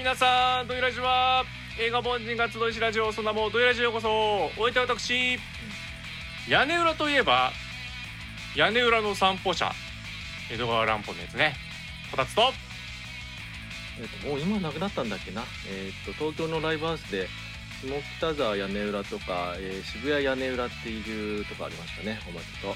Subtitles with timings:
[0.00, 1.44] 皆さんドイラジは。
[1.78, 4.08] 映画凡人が集いしラジオそんなもんドイラジへようこそ。
[4.08, 5.38] お相手は私
[6.48, 7.52] 屋根裏といえば
[8.56, 9.70] 屋根裏の散歩者
[10.50, 11.54] 江戸川乱歩のやつね。
[12.10, 12.50] こたつと。
[14.00, 17.28] えっともう今なくなったんだっけな、えっと東京のライブハウスで
[17.82, 22.74] 下北沢屋根裏とか、えー渋谷屋根裏っていうとこありましたねおまけと。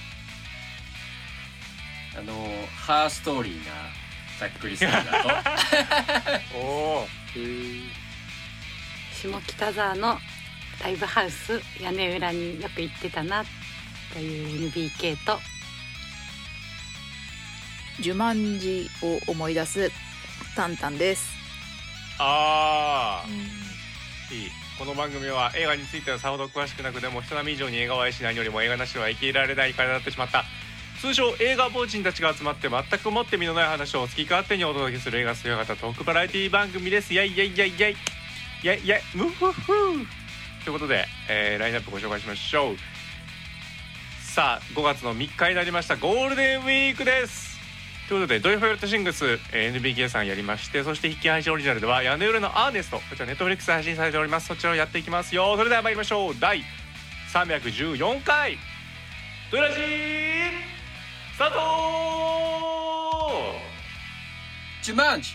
[2.18, 2.34] あの
[2.76, 3.72] ハーストーリーな
[4.38, 6.58] ざっくりするだと。
[6.58, 7.08] おお
[9.14, 10.18] 下北沢の
[10.82, 13.44] ライブハウス屋根裏によく行ってたな
[14.12, 15.40] という NBK と。
[18.00, 19.90] 呪文字を思い出す
[20.56, 21.32] タンタンです。
[22.18, 24.34] あー。
[24.34, 24.50] いい。
[24.78, 30.44] この番組は映画についてはさほど詳しくなくでも人並み以上に映画を愛しないよりも映画なしでは生きられない体になってしまった
[31.00, 37.12] 通称映画凡人たちが集まって全くもって身のない話を好き勝手にお届けする映画強型トークバラエティ番組です。
[37.12, 37.68] イェイイェイイェイ。
[37.68, 37.94] イェイ
[38.62, 38.86] イェイ。
[38.86, 39.16] イェイ。
[39.16, 39.72] ムフフ
[40.64, 42.76] ということで、えーラインナップご紹介しましょう
[44.22, 47.58] さあ5月の3日になりましたゴールデンウィークです
[48.08, 48.56] ということで「ドイ。
[48.56, 56.64] フェルトシングス」えー NBK さんやりましてそして引き配信オリジナルでは屋根裏のアーネストこちらネットフリックス配信されておりますそちらをやっていきますよそれでは参りましょう第
[57.32, 58.58] 314回
[59.50, 60.33] ドイラジー
[61.34, 61.56] スタート
[64.84, 65.30] ジュマンジ。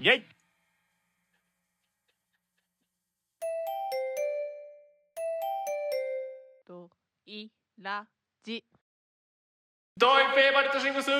[0.00, 0.22] イェイ。
[6.64, 6.88] と
[7.26, 7.48] い
[7.82, 8.06] ら
[8.44, 8.64] じ
[9.96, 11.10] ドイフェイバリットシングス。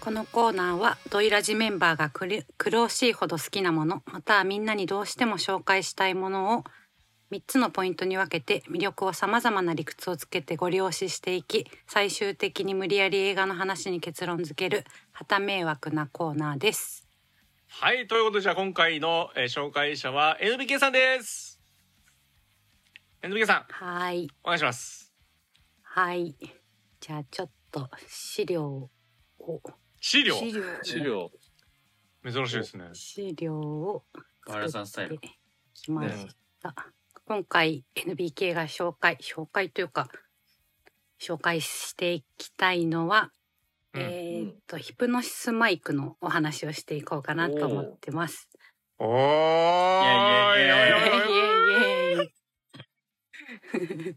[0.00, 6.64] このコーナーはドイラジメンバーがくる苦しいほど好きなものまたはみんなにどうしても紹介したいものを
[7.32, 17.08] 3つのポイントに分けて魅力をさまざまな理屈をつけてご了承していき最終的に無理やり映画の話に結論付ける旗迷惑なコーナーです。
[17.68, 21.58] はいということでじゃあ今回の、えー紹介者は NBK さんです。
[23.22, 23.72] NBK さん。
[23.72, 24.28] はい。
[24.44, 25.10] お願いします。
[25.82, 26.34] はい。
[27.00, 28.90] じゃあちょっと資料
[29.38, 29.62] を。
[30.02, 30.34] 資料？
[30.34, 30.62] 資料。
[30.82, 31.30] 資料。
[32.30, 32.90] 珍しいですね。
[32.92, 34.04] 資料を
[34.42, 35.14] 河原さんスタイル。
[35.14, 35.36] 作って
[35.72, 36.26] きまし
[36.62, 36.74] た。
[37.24, 40.08] 今回 NBK が紹介紹介というか
[41.20, 43.30] 紹介していきたいのは、
[43.94, 44.02] うん。
[44.02, 48.48] えーっとヒプノシスマイクのお話をしていこうかなと思ってます。
[48.98, 49.12] おーい。
[49.12, 54.16] やいやいやいやイエイイエイ。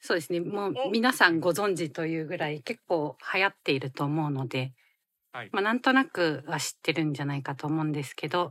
[0.00, 0.40] そうですね。
[0.40, 0.90] もうお。
[0.90, 4.72] 皆さんご存知というぐらい結構流行っていると思うので、
[5.32, 5.50] はい。
[5.52, 8.50] まあ、なんとなくは知ってるんじゃないかと思うんですけど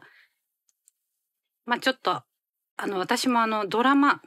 [1.65, 2.23] まあちょっと
[2.81, 4.21] あの私もあのドラマ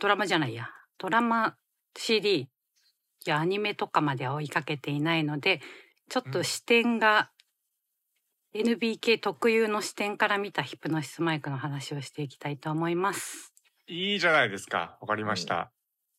[0.00, 0.68] ドラマじゃないや。
[0.98, 1.54] ドラマ
[1.96, 2.48] CD
[3.24, 5.60] やアニメとかまでは追いかけていないので
[6.08, 7.30] ちょっと視点が、
[8.54, 13.54] NBK 特有の視点から見たヒプノシスマイクの話をしていきたいと思います。
[13.86, 14.98] いいじゃないですか。
[15.00, 15.70] わかりました、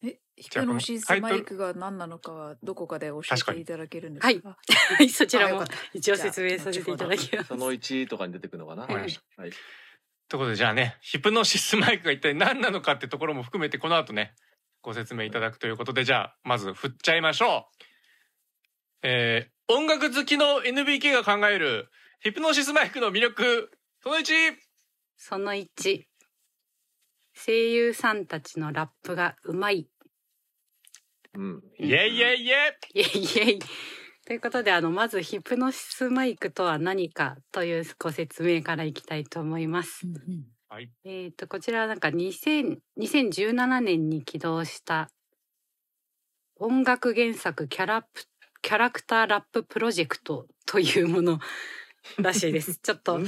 [0.04, 4.42] えヒじゃあプノシスマイクが何なのかはどこかで教えていただけるんですはい。
[4.42, 4.58] か
[4.98, 5.64] はい、そちらも
[5.94, 7.50] 一応説明させていただきます。
[7.50, 8.84] その1とかに出てくるのかな？
[8.84, 9.52] わかりましたはい
[10.34, 14.34] ということでじゃあねヒプノシスマイクが一体何なのかってところも含めてこの後ね
[14.82, 17.68] ご説明いただくということでじゃあまず振っちゃいましょ
[19.04, 19.04] う。
[19.04, 21.88] えー、音楽好きの NBK が考える
[22.22, 23.70] ヒプノシスマイクの魅力
[24.02, 24.26] その1
[25.18, 25.68] その1、
[27.36, 29.88] 声優さんたちのラップがうまい。
[31.36, 31.62] うん。
[31.78, 32.56] イェイイェイイェ
[32.96, 33.02] イ。
[33.02, 33.60] イェイイェイ。
[34.26, 40.06] ということで、あの、まずヒプノシスマイクとは何かというご説明からいきたいと思います。
[40.70, 45.10] はいえっ、と、こちらはなんか2000 2017年に起動した
[46.56, 48.24] 音楽原作キャラプ
[48.62, 51.40] キャラクターラッププロジェクトというもの
[52.18, 52.80] らしいです。
[52.82, 53.20] ちょっと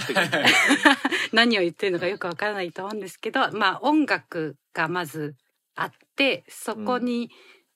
[1.33, 5.35] 何を言ってるのかよくわからないと思うんですけど、まあ音楽がまず
[5.75, 7.29] あって、そこに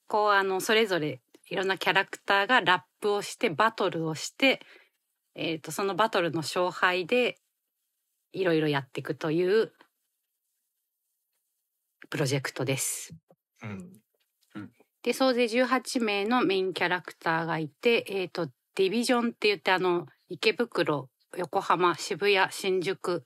[0.06, 4.60] こうあのそれぞれいろんなキャラクターがラップをしてバトルをして、
[5.34, 7.36] えっ、とそのバトルの勝敗で
[8.32, 9.72] いろいろやっていくという
[12.08, 13.14] プロジェクトです。
[13.62, 14.00] うん
[15.02, 21.08] で総勢18名のメインキャラクターがいて、えー、とディビジョンって言ってあの池袋
[21.38, 23.24] 横浜渋谷新宿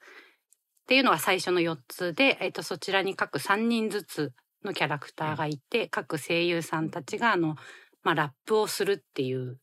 [0.84, 4.32] っていうのが最初の4つで、えー、とそちらに各3人ずつ
[4.64, 7.56] のキャラクターがいて、各声優さんたちがあの、
[8.04, 9.58] まあ、ラップをするっていう、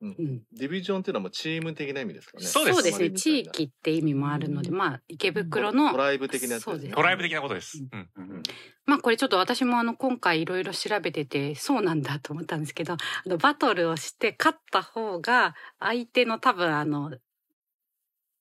[0.00, 0.16] うん。
[0.18, 2.44] うん、ディビジョンっていうのはもうチーム的な意味ですかね。
[2.44, 2.82] そうです。
[2.82, 3.10] ですね。
[3.10, 6.54] 地域って意味もあるので、まあ池袋のトライブ的な。
[6.54, 8.42] やつそうですトライブ的なことです、うん、うん。
[8.84, 17.16] まあこれちょっと私もあの今回いろいろ調べててそうなんだと思ったんですけど あのバトルをして勝った方が相手の多分あの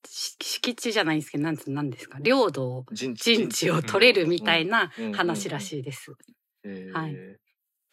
[0.07, 6.11] し敷地じゃないんですけどなんつなんですか領土を陣陣地を取れるみたいなうん話らしいです。
[6.11, 6.15] っ
[6.63, 6.93] えー。
[6.93, 7.44] はい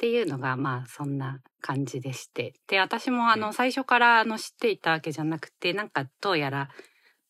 [0.02, 2.54] ていうのがまあそんな感じでして。
[2.66, 6.70] で私もあの最初からあの知っていたわけじゃなくてなんかどうやら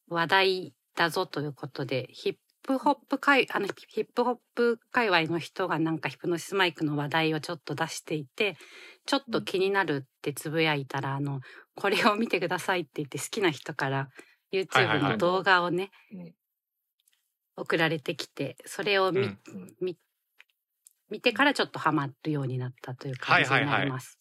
[0.09, 8.57] 話題だぞということでヒップホップ界あのヒップホップ界隈の人がなんかヒプノシスマイクの話題をちょっと出していて
[9.05, 11.41] ちょっと気になるってつぶやいたら、あの
[11.75, 14.09] これを見てくださいって言って好きな人からは
[14.53, 16.33] い YouTube の動画をね、うん。
[17.57, 19.39] 送られてきてそれを見,、うん。
[19.81, 19.99] 見
[21.13, 24.17] 見てからちょっとハマるようになったという感じになります。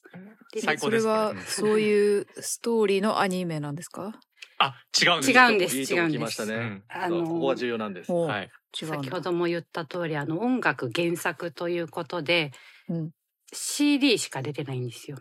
[0.51, 4.19] で最高ですそれはそういうストーリーのアニメなんですか？
[4.57, 5.31] あ違うんです。
[5.31, 6.55] 違うんですいいとこ来ましたね。
[6.55, 6.83] うん。
[6.89, 8.11] あのそうここが重要なんです。
[8.11, 8.51] はい。
[8.73, 12.51] 先ほども言った通りあの音楽原作ということで、
[12.89, 13.11] うん。
[13.53, 15.17] CD しか出てないんですよ。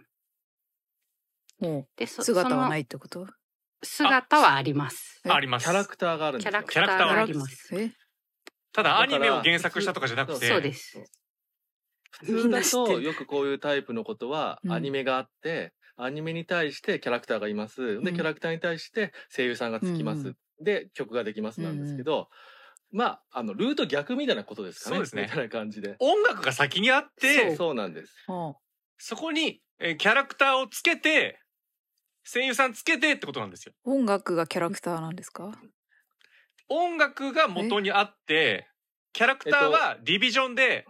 [1.60, 3.28] もでそう姿はないいってこと？
[3.82, 5.20] 姿はあります。
[5.24, 5.64] えあります。
[5.64, 6.62] キャラクターがあるんですよ。
[6.64, 7.70] キャラクターがあります。
[7.76, 7.92] え？
[8.72, 10.48] ただアニメを原作したとかじゃなくて。
[10.48, 11.02] そうです。
[12.10, 17.80] 普通だとよくこういうタイプのことはうんアニメがあって、アニメに対してキャラクターがいます。
[17.80, 20.28] で、うんキャラクターに対して声優さんがつきます。
[20.28, 22.28] うんで、曲ができますなんですけど、
[22.92, 24.96] まあ、あの、ルート逆みたいなことですかね。
[24.96, 25.96] そうですねみたいな感じで。
[26.00, 28.12] 音楽が先にあってそうなんです。
[28.28, 28.52] あ
[28.98, 31.40] そこに、えーキャラクターをつけて
[32.24, 33.72] 声優さんつけてってことなんですよ。
[33.84, 35.50] 音楽がキャラクターなんですか？
[36.68, 38.68] 音楽が元にあって
[39.14, 40.84] キャラクターはディビジョンで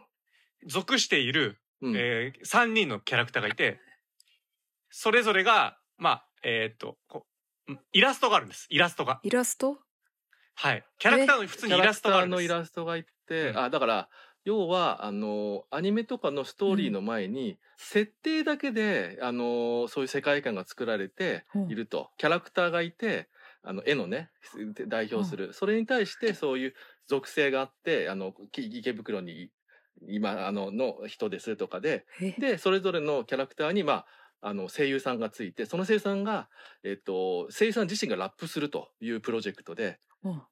[0.67, 1.97] 属している、うん。
[1.97, 3.81] えー3人のキャラクターがいて
[4.91, 7.27] それぞれがまあえーっとこ
[7.69, 8.67] うイラストがあるんです。
[8.71, 9.21] イラストが。
[9.23, 9.79] イラスト？
[10.55, 10.85] はい。
[10.99, 12.43] キャラクターの普通にイラストがあるんです。
[12.43, 13.59] キャラクターのイラストがいて、うん。
[13.59, 14.09] あ、だから、
[14.45, 22.11] 要は、あの、アニメとかのストーリーの前に、設定だけで、あの、そういう世界観が作られていると。
[22.19, 23.29] キャラクターがいて、
[23.63, 24.31] あの、絵のね、
[24.89, 25.53] 代表する。
[25.53, 26.75] それに対して、そういう
[27.07, 29.51] 属性があって、あの、き池袋に、
[30.09, 32.35] 今、あの、の人ですとかで、え。
[32.39, 36.49] で、それぞれのキャラクターに、まあ、あの、声優さんがついて、その声優さんが、
[36.83, 40.47] えっと、声優さん自身がラップするというプロジェクトで、うん。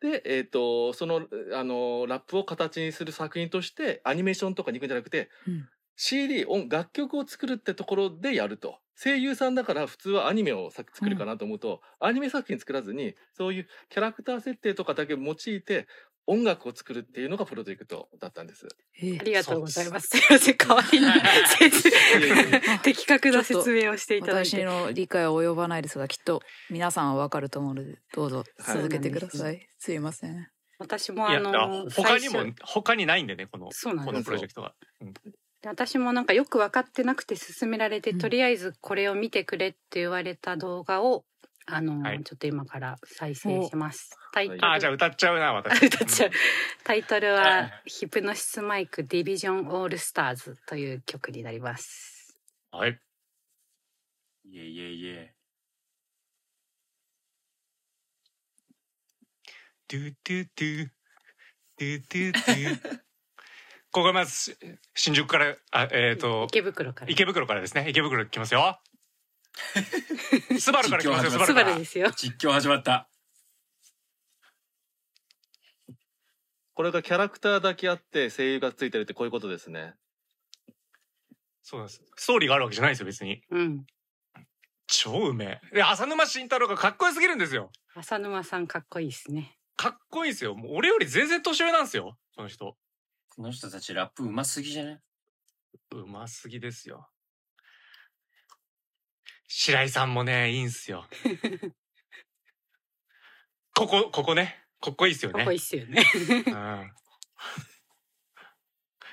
[0.00, 5.68] で、えっ、と、その、あの、ラップを形にする作品として、アニメーションとかに行くんじゃなくて、うん。
[5.96, 8.80] CD、音、楽曲を作るってところでやると。
[8.94, 15.86] 声優さんだから普通はアニメをさ作るかなと思うと、アニメ作品作らずに、そういうキャラクター設定とかだけ用いて、
[16.26, 18.66] 音楽を作るっていうのがプロジェクトだったんです。
[19.00, 20.08] えありがとうございます。
[20.08, 20.18] す。
[20.18, 21.06] いません、代わりに
[22.82, 24.50] 的確な説明をしていただいて。
[24.50, 30.48] 私の理解は及ばないですがきっと皆さんはわかると思うのでどうぞはい続けてください、すいません。
[30.78, 34.24] 私もあの、他にも他にないんでねこのこのそうなんです。
[34.24, 34.74] プロジェクトが。
[35.62, 41.24] で私もなんかよく分かってなくて勧められて、うんとりあえずこれを見てくれって言われた動画を
[41.66, 44.16] あの、はいちょっと今から再生します。
[44.32, 45.82] タイトル、あーじゃあ歌っちゃうな私。
[45.86, 46.30] 歌っちゃう
[46.84, 52.38] タイトルはは「ヒプノシスマイクディビジョンオールスターズ」という曲になります。
[52.70, 53.00] はい。
[54.44, 55.34] いえいえいえ。
[59.88, 60.88] ドゥドゥドゥ
[61.78, 62.98] ドゥドゥドゥ
[63.90, 64.58] ここがまず
[64.94, 67.10] 新宿からあえっ、と池袋から。
[67.10, 68.80] 池袋からですね池袋来ますよ
[70.60, 72.10] スバルから来ますよス実況バルからスバルですよ。
[72.16, 73.08] 実況始まった。
[76.74, 79.94] これがキャラクターだけあって声優がついてるってこういうことですね。
[81.62, 83.86] そうなんですストーリーがあるわけじゃないですよ別にうん。
[84.86, 89.58] 超うめえで浅沼慎太郎がかっこよすぎるんですよ浅沼さんかっこいいですね。
[89.76, 92.76] かっこいいですよもう俺より全然年上なんですよその人
[93.30, 95.00] この人たちラップうますぎじゃない？
[95.92, 97.08] うますぎですよ
[99.48, 101.06] 白井さんもねいいんすよ
[103.74, 106.02] ここここねここいいっすよねかっこいいっすよね。
[106.46, 106.92] うん。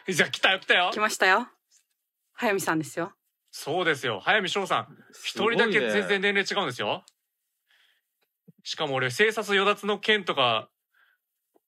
[0.13, 0.99] じゃあ来たよ来たよ来。
[0.99, 1.49] ましたよ。
[2.33, 3.13] 早見さんですよ。
[3.51, 4.19] そうですよ。
[4.19, 4.97] 早見翔さん。
[5.23, 7.05] 一人だけ全然年齢違うんですよ。
[8.63, 10.69] しかも俺、生殺与奪の剣とか、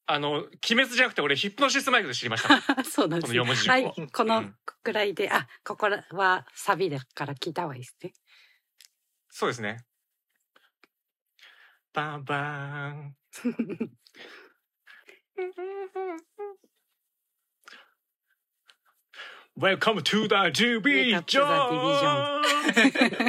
[0.08, 2.84] あの、鬼滅じゃなくて俺、ヒプノシスマイクで知りました。
[2.84, 8.14] そうなんです、この四文字熟は語い、このうんくらいで、あ、ここはサビだから聞いた方がいいですね。
[9.38, 9.80] そうですね。
[11.92, 13.16] バンバーン。
[19.60, 21.20] Welcome to the Division!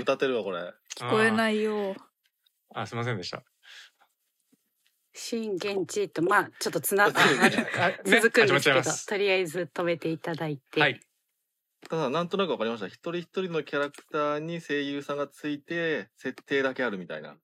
[0.01, 0.73] 歌ってるわ、これ。
[0.97, 1.33] 聞こえい。
[1.33, 1.97] ないよ
[2.73, 3.43] あ、すいませんでした。
[5.13, 7.17] 信現地とまあちょっとつな あね
[8.05, 11.01] 続くんですけど、とりあえず止めていただいて、はい
[11.89, 12.87] ただなんとなくわかりました。
[12.87, 17.37] 一人一人のキャラクターに声優さんがついて設定だけあるみたいな。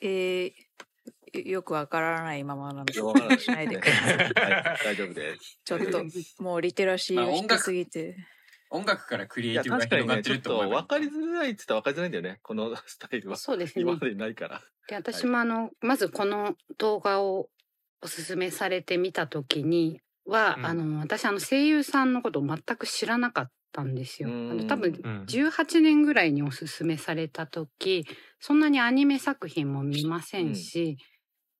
[0.00, 0.52] えー、
[1.38, 3.40] よよくわからないままなのでわからない。
[3.40, 4.16] しないでください。
[4.16, 4.30] はい
[4.84, 5.60] 大丈夫です。
[5.64, 6.04] ちょっと
[6.42, 8.16] もうリテラシーが低すぎて。
[8.70, 13.36] 音楽からクリエイティブが広がって確かにねちょっると思えばと分かりづらいって言ったら分かりづらいんだよねこのスタイルは。
[13.36, 13.82] そうですね。
[13.82, 14.62] 今までにないから。
[14.88, 17.50] で私もあの、まずこの動画を
[18.00, 20.66] おすすめされてみた時には、うん。
[20.66, 24.28] あの私あの声優さんのことを全く知らなかったんですよ。
[24.28, 24.56] あうん。
[24.58, 25.24] の多分うん。
[25.24, 28.06] 18年ぐらいにおすすめされた時
[28.40, 30.96] そんなにアニメ作品も見ませんし、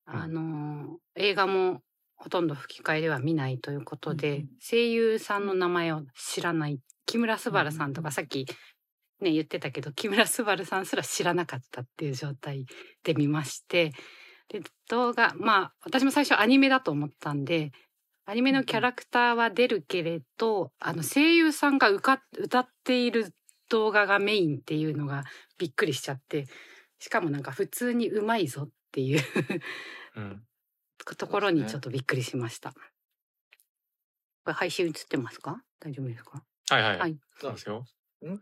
[0.06, 0.14] うん。
[0.14, 1.80] あの映画も
[2.16, 8.46] ほとんど吹き替えでは見ないということで、うん声優さんの名前を知らない木村昴さんとかさっき
[9.20, 12.66] ね言ってたけど木村昴さんすら知らなかったっていう状態
[13.02, 13.92] で見まして
[14.48, 17.72] で動画まあ私も最初アニメだと思ったんで
[18.24, 23.34] アニメのキャラクターは出るけれど、あの声優さんが歌っ歌っている
[23.68, 25.24] 動画がメインっていうのが
[25.58, 26.46] びっくりしちゃって
[26.98, 29.20] しかもなんか普通にうまいぞっていう
[30.16, 30.42] うん。
[31.18, 32.72] ところにちょっとびっくりしました。
[32.72, 32.78] こ
[34.48, 35.62] れ配信映ってますか？
[35.80, 36.44] 大丈夫ですか？
[36.70, 37.18] はいはい、はい。
[37.40, 37.84] そうですよ。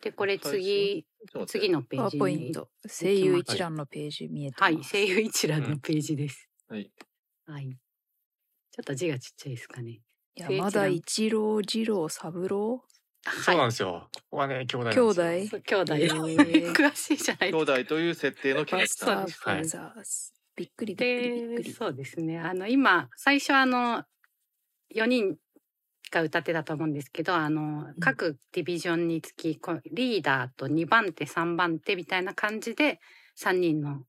[0.02, 1.06] でこれ次
[1.46, 2.68] 次のページポイント。
[2.86, 4.74] 声優一覧のページ見えてます。
[4.74, 4.84] はい。
[4.84, 6.50] 声優一覧のページです。
[6.68, 6.92] はい。
[7.46, 7.78] はい。
[8.72, 10.00] ちょっと字がちっちゃいですかね。
[10.58, 12.84] まだ一郎、二郎、三郎？
[13.44, 15.22] そうなんはですよここはね兄弟なん兄ですよ弟？
[15.36, 15.48] い。
[15.62, 15.94] 兄弟。
[15.94, 17.72] えー 詳しいじゃない兄ですか。
[17.74, 21.72] 弟という設定のキャラクターそうですはいファザーズびっくりびっくりびっくで、り。
[21.72, 22.38] そうですね。
[22.38, 24.04] あの、今、最初あの、
[24.94, 25.36] 4人
[26.10, 33.00] が歌ってたと思うんですけど、あの、各ディビジョンにつき、こうリーダーと2番手、3番手みたいな感じで、
[33.38, 34.04] 3人の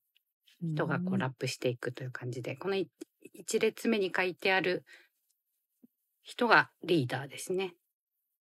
[0.61, 2.75] 人がこうラップしていくという感じで、この
[3.39, 4.83] 1列目に書いてある
[6.23, 7.73] 人がリーダーですね。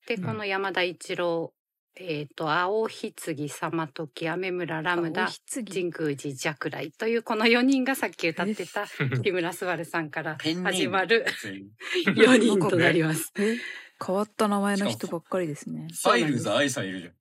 [0.07, 1.53] で、うんこの山田一郎、
[1.97, 8.87] えっ、と、青ひつぎ様時、雨村ラムダ、神宮寺若来というこの4人がさっき歌ってた
[9.23, 13.33] 木村昴さんから始まる全員4人となります。
[13.39, 13.57] え
[14.05, 15.89] 変わった名前の人ばっかりですね。
[15.91, 17.15] ファイルズ愛さんいるじゃん。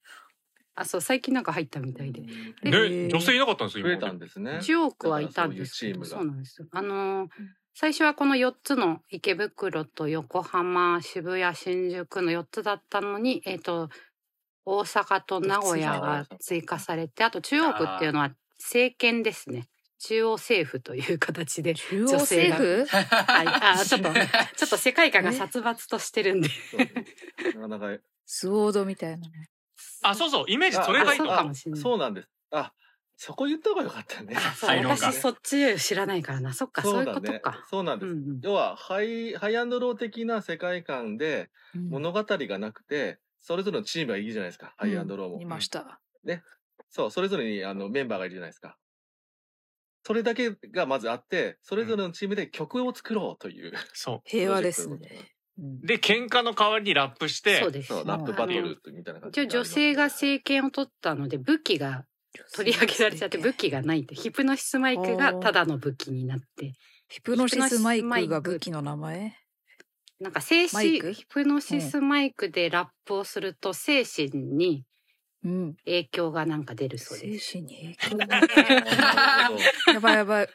[0.80, 2.22] あ、そう、最近なんか入ったみたいで。
[2.22, 2.28] ね
[2.64, 4.60] えー女性いなかったんですよ増え今たんですね。
[4.62, 6.68] 1億はいたんですけど、そうなんですよ。
[6.72, 7.30] あのー
[7.76, 13.90] 最初はこの4つの池袋と横浜、渋谷、新宿の4つだったのに、えっ、と、
[14.66, 19.70] 大阪と名古屋が追加されて、あと中央区っていうのは政権ですね。
[20.00, 21.74] 中央政府という形で。
[21.74, 22.86] 中央政府？
[22.86, 23.48] はい。
[23.48, 26.50] あ、 ちょっと、ちょっと世界観が殺伐としてるんで。
[27.56, 28.02] なかなか。
[28.26, 29.50] SWORD みたいなね。
[30.04, 30.46] あそうそう。
[30.48, 31.82] イメージそれがいいとかもしれない。
[31.82, 32.30] そうなんです。
[32.52, 32.74] あ
[33.22, 34.34] そこ言った方がよかったね。
[34.34, 36.54] 私そっち知らないからな。
[36.54, 37.66] そっか、そういうことか。
[37.70, 45.42] そうなんです、要はハイハイアンドロー的な世界観で物語がなくて、それぞれのチームがいるじゃないですか、ハイアンドローも。
[45.42, 46.00] いました。
[46.90, 48.78] そうそれぞれにあのメンバーがいるじゃないですか。
[50.06, 55.36] それだけがまずあってそれぞれのチームで曲を作ろうという、そ平和ですね。
[55.84, 57.92] で喧嘩の代わりにラップしてそうです。
[57.92, 62.06] ラップバトルみたいな感じ一応女性が政権を取ったので武器が
[62.56, 66.74] 取り上げられちゃって武器がないってヒプノシスマイクがただの武器になって。
[67.12, 69.34] ヒプノシスマイクが武器の名前？
[70.20, 74.84] なんか精神ヒプノシスマイクでラップをすると精神に
[75.46, 75.76] うん。
[75.86, 77.54] 影響がなんか出るそう精です。
[77.54, 78.42] 神に影響が。
[79.94, 80.50] やばいやばい。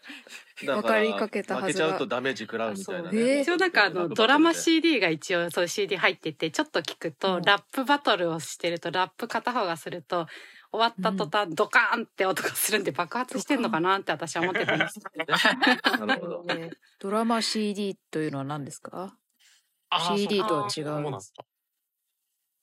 [0.66, 1.66] どわかりかけたはずが。
[1.68, 3.20] 負けちゃうとダメージ食らうみたいなあそう。
[3.20, 7.42] えー一応なんかあのドラマ CD が一応そう CD 入っててちょっと聞くと、うん。
[7.42, 10.26] ラップバトルをしてるとラップ片方がすると
[10.70, 16.06] 終わった途端ドカーンって音がするんで爆発してんのかなって私は思ってたんですけど。
[16.06, 16.44] なるほど。
[16.50, 19.16] え ードラマ CD というのは何ですか
[20.16, 20.84] ？CD とは違う。
[20.84, 21.42] そうなんですか？
[21.42, 21.48] まあ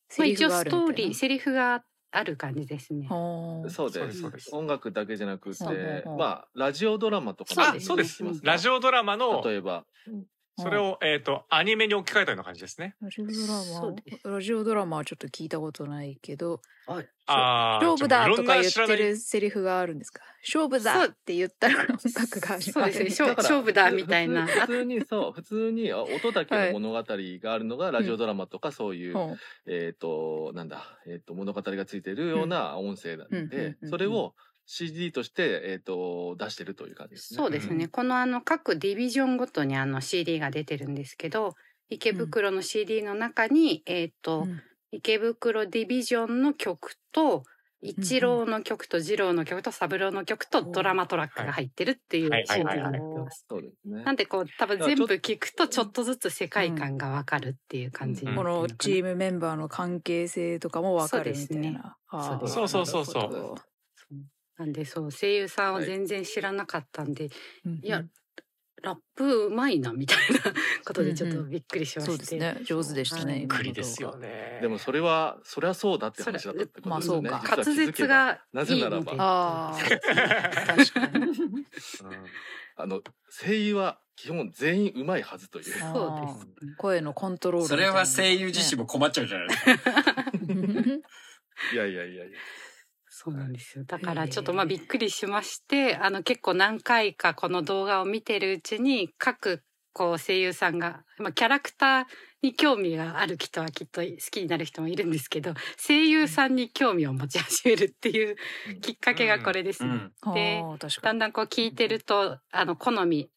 [0.09, 1.83] セリフ一応ストーリーセリフがあ
[2.23, 3.07] る感じですね。
[3.07, 3.91] そう。
[3.91, 4.21] ですです。
[4.21, 4.55] そうです。
[4.55, 9.85] 音楽だけじゃなくてまあラジオドラマとかそうあですそうですうんラジオドラマの例えば
[10.57, 12.95] それをえっとアニメに置き換えたような感じですね。
[13.01, 13.47] ラジオドラ
[14.23, 14.31] マ？
[14.35, 16.61] ラジオドラマはちょっと聞いたことないけど
[17.25, 20.21] あー勝負だとか言ってるセリフがあるんですか？
[20.43, 23.33] 勝負だって言ったら音楽が始まるそうですね。
[23.37, 24.45] 勝負だみたいな。
[24.47, 29.35] 普通にそう普通にあ音だけの物語があるのがラジオドラマとかそういう、ほ
[29.67, 34.33] えっ、となんだ、えっと物語がついてるような音声なんうんうんうんでうんそれを
[34.73, 37.37] CD として、えっと出してるという感じですね。
[37.37, 41.55] そうですね、このあの各ディビジョンごとにあの CD が出てるんですけど
[41.89, 44.61] 池袋の CD の中に、えっ、と、うん。
[44.93, 47.43] 池袋ディビジョンの曲と
[47.81, 52.45] 一郎の曲と二郎の曲と三郎の曲とドラマトラックが入ってるっていうはい。
[52.45, 53.45] シリーズになってます。
[53.85, 57.85] なんでこう多分全部聞くとちょっとずつ世界観がわかるってい。
[57.85, 61.45] う感じこのチームメンバーの関係性とかもわかるみたい。
[61.45, 63.21] そうですねそうそうそうそ
[63.55, 63.70] う
[64.61, 67.29] なんでそう声優さんを全然知らなかったんで、
[67.65, 68.03] うんいや
[68.83, 70.39] ラップうまいなみたいな
[70.83, 72.57] ことでちょっとびっくりしまして、そうですね。
[72.65, 73.33] 上手でしたね。
[73.33, 73.41] はい。
[73.43, 74.17] 今の動画くりですよ。
[74.17, 74.57] ね。
[74.59, 77.57] でもそれはそりゃそうだって話だったってことですよねまあそうか。
[77.57, 79.13] 滑舌がないぜならば。
[79.19, 79.79] ああ、
[80.65, 81.27] 確かに。
[82.75, 85.65] あの声優は基本全員うまいはずという。
[85.65, 86.73] そうですね。
[86.79, 89.91] 声のコントロールみそれは声優自身も困っちゃうじゃないですか。
[91.73, 92.37] いやいやいやいや
[93.23, 99.61] そうなんですよだからちょっとまあびっくりしましてあの結構何回かこの動画を見てるうちに各
[99.93, 102.05] こう声優さんが、まあ、キャラクター
[102.41, 108.37] に興味がある人はきっと好きになる人もいるんですけど声優さんに興味を持ち始めるっていう
[108.81, 109.89] きっかけがこれですね。
[110.25, 110.33] うん。
[110.33, 111.03] でああ、確かに。
[111.03, 113.29] だんだんこう聞いてるとあの好み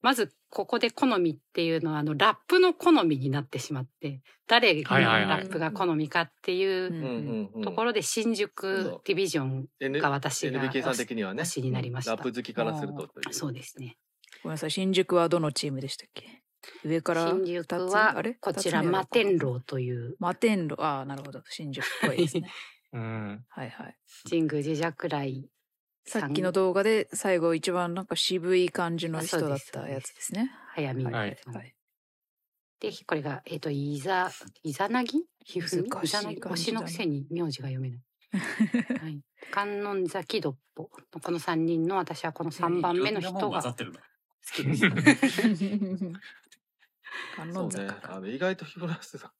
[0.00, 9.68] まずここで好みっていうのはあのラップの好みになってしまって誰がラップが好みかっていうところで新宿ディビジョン
[10.00, 12.12] が私が NBK さん的にはね推しになりました。
[12.12, 13.96] ラップ好きからするとそうですね。
[14.42, 14.70] ごめんなさい。
[14.70, 16.42] 新宿はどのチームでしたっけ？
[16.84, 18.34] 上から新宿はあれ？
[18.34, 20.76] こちら摩天楼という摩天楼。
[20.82, 21.42] ああ、なるほど。
[21.48, 22.50] 新宿っぽいですね。
[22.94, 23.96] うんはいはい。
[24.28, 25.50] 神宮寺雀来
[26.08, 30.50] さっきの動画で最後一番なんか渋い感じの人だったやつですね。
[30.74, 31.36] 早見はい。
[32.80, 34.30] でこれがえっ、といざ
[34.62, 35.24] いざなぎ？
[35.44, 35.82] ひふみ？
[35.82, 36.56] いいざなぎ？
[36.56, 38.00] しのくせに名字が読めない。
[39.00, 39.20] はい。
[39.50, 40.90] 観音崎どっぽ？
[41.14, 43.74] のこの三人の私はこの三番目の人が好。
[44.54, 44.84] きです。
[47.36, 47.90] 観そうね。
[48.02, 49.30] あの意外とヒブラスさん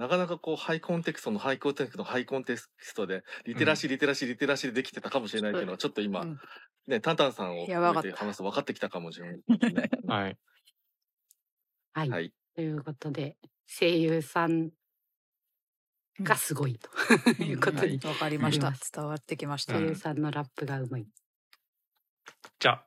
[0.00, 6.38] なかなかこうハイコンテクストのハイコンテクストのハイコンテクストでリテラシーリテラシーリテラシーでできてたかもしれないけど、ちょっと今、うん。
[6.86, 8.08] ねタンタンさんをやばかった。
[8.08, 10.38] 含めて話すと分かってきたかもしれない、ね、 はい。
[11.94, 12.32] はい、はい。
[12.54, 13.36] ということで
[13.66, 14.70] 声優さん
[16.20, 16.90] がすごいと。
[17.42, 18.72] いうことに、わかりました。
[18.92, 19.76] 伝わってきました。
[19.76, 21.06] うん声優さんのラップがうまい。
[22.58, 22.86] じゃあ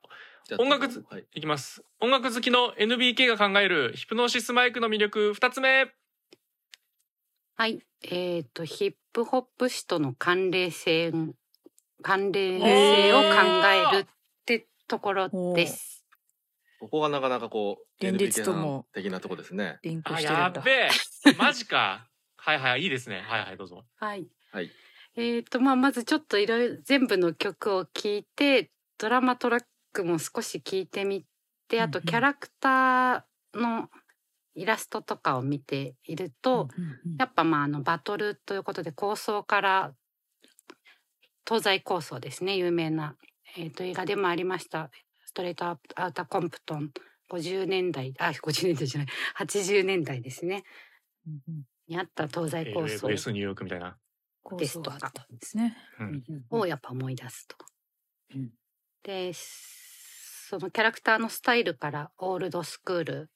[0.58, 1.82] 音楽ずはい、いきます。
[2.00, 5.90] 音楽好きの NBK が考えるヒプノシスマイクの魅力二つ目。
[7.56, 7.80] はい。
[8.04, 11.12] えっ、と、ヒップホップ史との関連性、
[12.02, 13.26] 関連性を考
[13.92, 14.06] えるっ
[14.44, 16.04] てところです。
[16.78, 19.78] ここがなかなかこう現実とも的なとこですね。
[19.82, 20.42] リンクあしてるんだ。
[20.42, 20.90] やっべえ。
[21.38, 22.06] マジか。
[22.36, 23.24] はいはいいいですね。
[23.26, 23.84] はいはいどうぞ。
[23.96, 24.28] はい。
[24.52, 24.70] はい。
[25.16, 29.64] えっ、と、まあ、まずちょっといろいろ全部の曲を聴いて、ドラマトラッ
[29.96, 31.24] クも少し聴いてみ
[31.68, 33.88] て、あとキャラクターの
[34.54, 36.68] イラストとかを見ていると、
[37.18, 39.92] やっぱまああのバトルということで構想から
[41.46, 43.16] 東西構想ですね有名な、
[43.56, 44.90] えー、と映画でもありました
[45.24, 46.90] ストレートアウターコンプトン
[47.30, 49.08] 50年代あ50年代じゃない
[49.46, 50.64] 80年代ですね。
[51.26, 51.62] うんうん。
[51.88, 53.08] にあった東西構想。
[53.08, 53.96] LS ニューヨークみたいな。
[54.42, 55.76] 構ですとか想があったんですね。
[56.00, 56.24] うん。
[56.50, 57.56] をやっぱ思い出すと。
[58.34, 58.50] うん。
[59.02, 59.32] で
[60.48, 63.30] そのキャラクターのスタイルからオールドスクール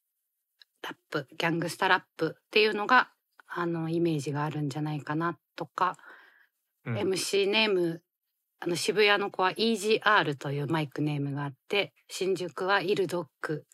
[0.81, 3.09] ラップギャングスタラップっていうのが
[3.49, 5.97] あのイメージがあるんじゃないかなとか、
[6.87, 6.95] うん。
[6.97, 8.03] MC ネーム
[8.61, 13.67] あの渋谷の子は EGR というマイクネームがあって新宿はイルドック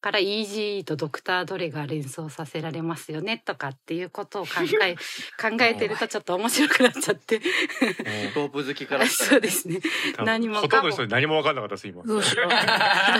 [0.00, 4.50] から EGE とドクターどれが連想させられますよねとかっていうことを考
[4.82, 4.94] え
[5.40, 9.80] 考えてるとちょっと面白くなっちゃってヒップホップ好きからそうですね
[10.24, 12.50] 何もほとんどの人に何も分かんなかったです今どうしよう。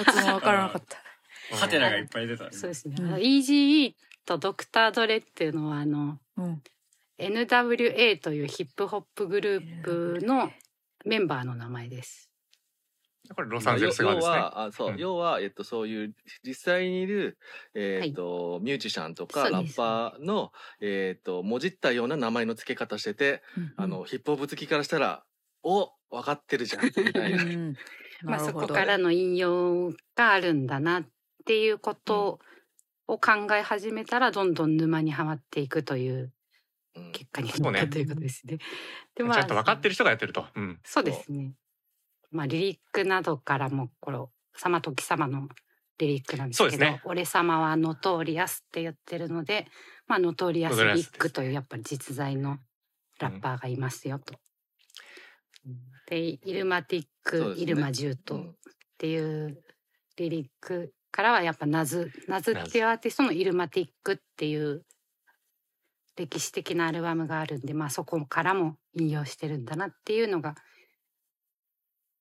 [0.02, 1.56] 一つもわからなかった。
[1.56, 2.50] ハテナがいっぱい出た。
[2.52, 6.62] そうですね、うん EGE とドクタードレっていうのはあのうん。
[7.18, 10.52] NWA というヒップホップグループの
[11.04, 12.27] メンバーの名前です。
[13.34, 14.34] これロサンゼルス側ですね。
[14.34, 14.98] 要はあそう、うん。
[14.98, 17.38] 要は、えっと、そういう実際にいる、
[17.74, 23.42] えっとミュージシャンとかラッパーの、えっともじったような名前の付け方してて、
[23.76, 25.24] あのヒップホップ好きからしたら
[25.62, 27.42] 「お分かってるじゃん」 みたいな。
[27.42, 27.74] うん。
[28.22, 31.08] まあ、そこからの引用があるんだなっ
[31.46, 32.40] ていうこと
[33.06, 36.32] を考え始めたらどんどん沼にはまっていくという
[36.96, 37.12] うん。
[37.12, 37.78] 結果にそうね。
[37.80, 38.58] なったということですね。
[39.14, 41.54] でちゃんと分かってる人がやってると、うん、そうですね。
[42.30, 45.48] まあリリックなどからもこの様時様の
[45.98, 47.00] リリックなんですけど、ね。
[47.04, 49.66] 俺様はノトーリアスって言ってるので、
[50.06, 52.58] まあノトーリアスビッグというやっぱり実在の
[53.18, 54.34] ラッパーがいますよと。
[56.08, 57.60] でイルマティック、ね。
[57.62, 58.42] イルマジュートっ
[58.98, 59.62] ていう
[60.16, 64.84] リリックからはやっぱナズナズっていうアーティストのイルマティックっていう
[66.16, 70.56] 歴史的なアルバムがあるんで、まあ、そこからも引用してるんだなっていうのが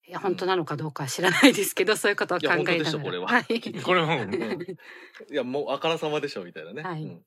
[0.07, 2.73] いや本当なのかどうかは知らないですけど、そういうことを考えながら。
[2.73, 3.27] いや本当でしょこれは。
[3.27, 3.83] はい。
[3.83, 6.81] これもうんいやもうあからさまでしょみたいなね。
[6.81, 7.03] はい。
[7.03, 7.21] うん。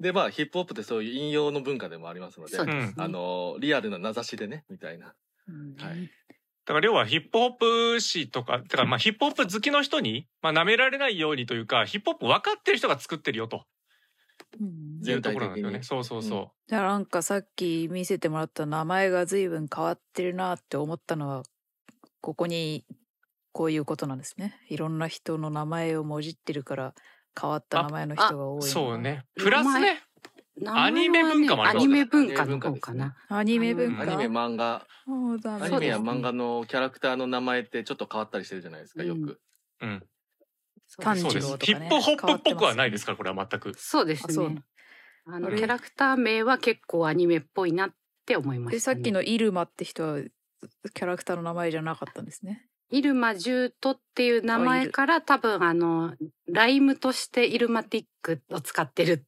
[0.00, 2.56] でまあヒップホップってそういう引用の文化でもありますので。
[2.56, 2.94] そうですね。
[2.98, 5.14] あのリアルな名指しでねみたいな。
[5.48, 6.10] うんはい。
[6.66, 7.50] だから要はヒップホッ
[7.94, 13.64] プ誌とか、だからまあヒップホップ好きの人に、まあ舐められないようにというか、ヒップホップ分かってる人が作ってるよと。
[14.60, 15.08] うん。
[15.08, 15.80] いうところなんだよね。
[15.80, 15.84] 全体的に。
[15.84, 21.42] そうそうそじゃあなんかさっき見せてもらった名前が随分変わってるなって思ったのは
[22.20, 22.84] ここに
[23.52, 26.94] こういうことなんですねいろんな人の名前をもじってるから
[27.40, 28.58] 変わった名前の人が多う。
[28.58, 29.24] いそうね。
[29.36, 30.02] プラス名ね、
[30.66, 33.16] アニメ文化もありますアニメ文化の方かな。
[33.28, 39.40] アニメ文化アニメ漫画そうだねアニメや漫画のキャラクターの名前ってちょっと変わったりしてるじゃないですかよく。
[39.80, 40.02] うん。
[40.98, 41.46] 炭そうです。
[41.46, 43.72] 治郎とかねヒップホップっぽくはないですから、これは全く。
[43.78, 44.62] そうですね。
[45.26, 47.90] あのキャラクター名は結構アニメっぽいなっ
[48.26, 48.76] て思いました、ね。
[48.76, 50.18] でさっきのイルマって人は
[50.94, 56.14] キャラクターの名前じゃなかったんですねイルマジュートっていう名前から多分あの
[56.48, 59.24] ライムとしてイルマティックを使ってる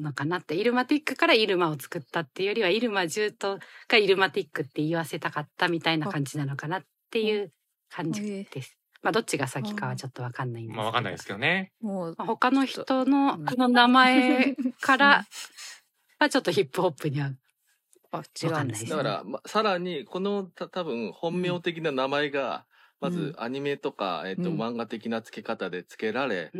[0.00, 7.52] のかなってイルマティックからイルマを作ったっていうよりはイルマジュートがイルマティックって言わせたかったみたいな感じなのかなっていう
[7.90, 8.76] 感じです。
[9.02, 10.76] まあどっちが先かはちょっとわかんないんですけど。
[10.76, 11.72] まあわかんないですけどね。
[11.80, 15.26] もうまあ他の人のこの名前から
[16.18, 17.30] はちょっとヒップホップには
[18.18, 18.90] あ違うんですね。
[18.90, 22.66] だから、ま、さらにこのた多分本名的な名前が、
[23.00, 24.56] まずアニメとか、えっとうん。
[24.60, 26.50] 漫画的な付け方で付けられ、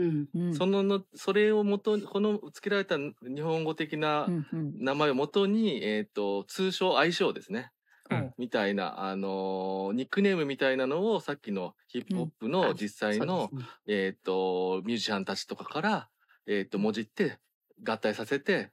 [0.52, 7.70] そののそれをもとにこの付けられた日本語的な名前をもとに、えっと通称愛称ですね。
[8.10, 8.32] うん。
[8.38, 13.70] みたいな、あのーニックネームみたいなのをさっきのヒップホップの実際の、そうですね。
[13.88, 16.08] えっ、と、ミュージシャンたちとかから、
[16.46, 17.38] えっ、と、もじって、
[17.84, 18.70] 合体させて、うん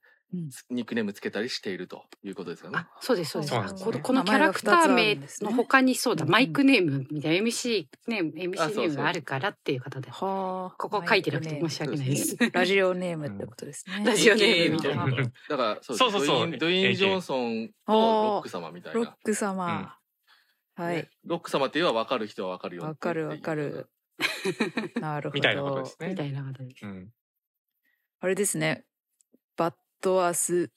[0.69, 2.89] ニックネームつけたりしているということですよねあ。
[3.00, 12.38] そうですそうですですねこのこのキャラクター名の他にそうだ、うんマイクネームみたいな MC ネーム MC ネームがあるからっていうことではあここ書いてなくて申し訳ないです。
[12.52, 14.04] ラジオネームってことですね。
[14.04, 19.00] ラジオネームみたいな だから、そうそうそうそうドインドインジョンソンとロック様みたいな。
[19.00, 19.98] ロック様。
[20.76, 21.10] はいね。
[21.26, 22.84] ロック様って言えば分かる人は分かるよ。
[22.84, 23.89] わかるわかる。
[25.00, 25.36] なるほど。
[25.36, 26.10] みたいなことですね。
[26.10, 26.86] みたいなことです。
[26.86, 27.10] うん。
[28.19, 28.86] あれですね。
[29.56, 30.70] バッドアス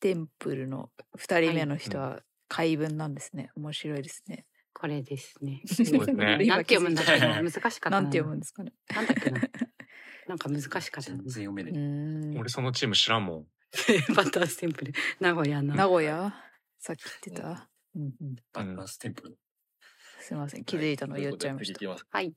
[0.00, 3.50] テンプルの二人目の人は怪文なんですね。
[3.54, 4.46] 面白いですね。
[4.72, 5.60] これですね。
[5.66, 8.72] そうですね なんて読むんだっけな難しかったなんて読むんですかね。
[8.94, 9.40] なんだっけな。
[10.26, 11.22] なんか難しかった全な。
[11.24, 11.72] 然読めない。
[11.72, 12.38] うーん。
[12.38, 13.46] 俺そのチーム知らんもん。
[14.16, 14.92] バターステンプル。
[15.20, 15.74] 名古屋の。
[15.74, 16.34] 名古屋？
[16.78, 17.68] さっき言ってた？
[17.94, 18.36] うんうん。
[18.52, 19.38] バッターステンプル。
[20.20, 20.64] すいません。
[20.64, 22.06] 気づいたの言っちゃいました。
[22.10, 22.34] はい。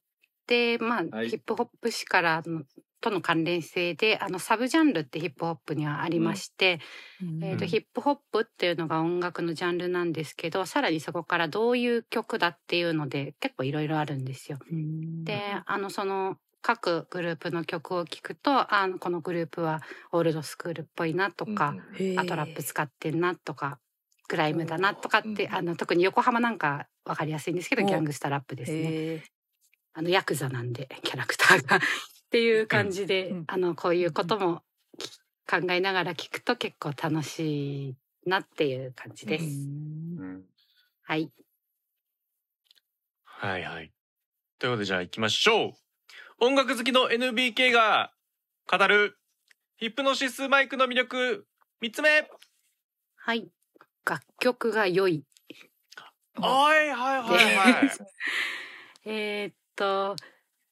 [0.48, 2.64] で、まあ、はいヒップホップ史からの
[3.06, 6.80] との関連性で、あの、サブジャンルってヒップホップにはありまして、
[7.22, 7.44] うん。
[7.44, 14.60] えーとうんヒップホップっていうのが音楽のジャンルなんですけどさらにそこからどういう曲だっていうので結構いろいろあるんですよ。
[14.72, 15.24] うん。
[15.24, 23.80] であのその各グループの曲を聴くとあこのグループはオールドスクールっぽいなとか、うんあとラップ使ってんなとか
[24.28, 27.86] グライムだなとかって、うんあの特に横浜なんか分かりやすいんですけどお。
[27.86, 29.24] ギャングスタラップですね。
[29.94, 31.80] あのヤクザなんでキャラクターが
[32.26, 34.62] っていう感じで、うんあのこういうことも
[34.98, 35.10] き
[35.50, 39.46] 考えながら聞くと結構楽しいなっていう感じです。
[41.04, 41.32] はい。
[43.24, 43.92] はいはい。
[44.58, 45.74] ということでじゃあ行きましょう。
[46.40, 48.12] 音楽好きの NBK が
[48.70, 49.18] 語る
[49.78, 51.46] ヒップノシスマイクの魅力
[51.82, 52.28] 3つ目
[53.16, 53.48] はい。
[54.04, 55.24] 楽曲が良い。
[56.36, 57.90] はいはいはいはい。
[59.06, 60.16] えーっと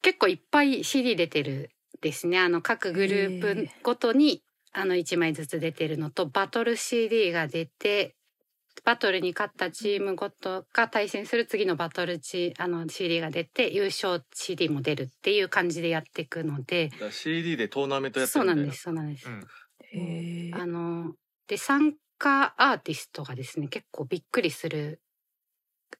[0.04, 1.70] 結構いっぱい CD 出てる
[2.02, 2.38] ですね。
[2.38, 8.14] あの各グループごとにあの1枚ずつ出てるのとバトル CD が出て
[8.84, 18.62] バトルに勝ったチームごとが対戦する次のバトルチあの CD が出て優勝 CD も出るっていう感じでやっていくので CD でトーナメントやってそうるみたいな。
[18.62, 19.28] なんですそうなんです。
[19.94, 21.14] うんあの
[21.46, 25.00] で参加アーティストがですね結構びっくりする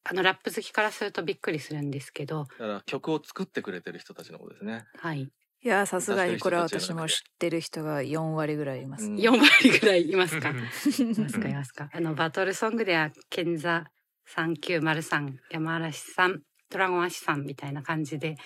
[0.05, 4.85] あのラップ好きからするとびっくりするんですけどだから曲を作ってくれてる人たちのことですね。
[4.99, 5.31] はい
[5.62, 10.51] いやさすがにこれは私も知ってる人が4割ぐらいいます、うん4割ぐらいいますか？
[10.51, 11.88] いうんますかいますか。
[11.90, 13.85] あのバトルソングでは賢座
[14.27, 18.37] 三九丸さん山嵐さんドラゴンアシさんみたいな感じで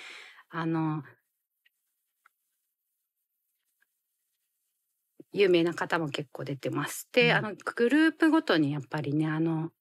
[0.51, 1.03] あの
[5.33, 7.09] 有名な方も結構出てます。
[7.13, 9.73] で、うんあのグループごとにやっぱりねあのうん。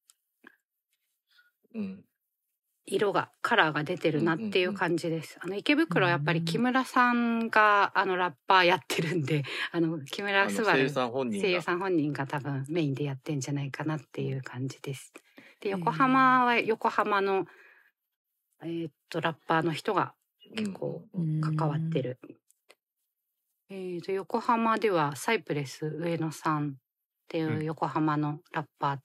[2.86, 5.38] 色がカラーが出てるなっていう感じです。
[5.42, 15.14] あの池袋はやっぱり木村さんがあのラッパーやってるんで、 あの木あ村の声優昴さん本人が声優さん本人が多分メインでやってんじゃないかなっていう感じです。
[15.60, 17.46] で横浜は横浜の
[18.62, 20.16] えーっとラッパーの人が
[20.56, 21.06] 結構
[21.42, 22.20] 関わってる。
[23.70, 26.74] えーと横浜ではサイプレス上野さんっ
[27.28, 29.00] ていう横浜のラッパー、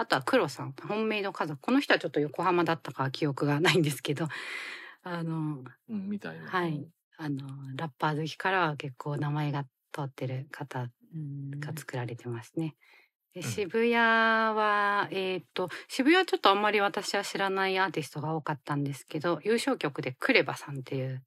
[0.00, 1.60] あとは黒さん本命の家族。
[1.60, 4.28] この人はちょっと横浜だったか記憶がないんですけど。
[5.02, 6.46] あのうんみたいな。
[6.46, 6.88] はい。
[7.18, 11.60] あのラッパー好きからは結構名前が通ってる方うん。
[11.60, 12.76] が作られてますね。
[13.34, 13.42] でん。
[13.42, 21.22] 渋谷は、えっ、と、渋谷はちょっとあんまり私は知らないアーティストが多かったんですけど、優勝曲でクレバさんっていう、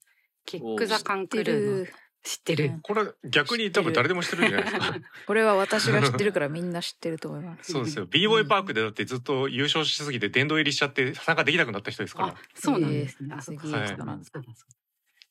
[0.46, 1.92] キック・ザ・カンクルーのる。
[2.24, 2.64] 知ってる。
[2.64, 4.98] うんこれ逆に多分誰でも知ってるんじゃないですか。
[5.26, 7.70] これは私が知ってるからみんな知ってると思います。
[7.72, 8.06] そうですよ。
[8.06, 13.34] b ボーイパークでだってずっと優勝しすぎて殿堂入りしちゃって参加できなくなった人ですからあ。、そうなんですね。
[13.36, 13.66] あ、そうか。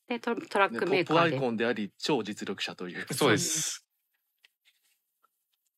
[0.08, 1.40] でト、トラッねクポップアイメーカーで。
[1.40, 3.84] コンであり超実力者というそうです。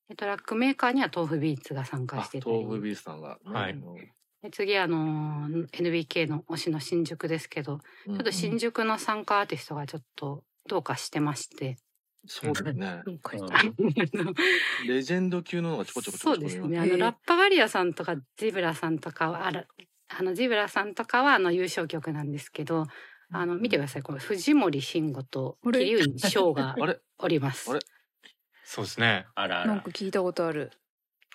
[0.08, 3.96] でトラックメーカーには豆腐ビーツが参加あしてたり東武ビースさんがね、はいあの
[4.42, 11.76] で次あの NBK の推しの新宿ですけど、ちょっと新宿の参加アーティストがちょっとどうかしてまして、
[12.26, 13.20] そうですね うん
[14.86, 16.94] レジェンド級ののがちょこちょこちょそうこちょこ見ですね。
[16.94, 19.68] あのラッパガリアさんとかジブラさんとかはある
[20.08, 22.86] あのジブラさんとかはあの優勝曲なんですけど、
[23.32, 24.02] あの見てください。
[24.02, 26.76] これ藤森慎吾と桐生翔が
[27.18, 27.74] おりますあ。
[27.74, 27.80] れ？
[28.64, 29.26] そうですね。
[29.34, 29.90] あらあらなんか。
[29.90, 30.72] 聞いたことある。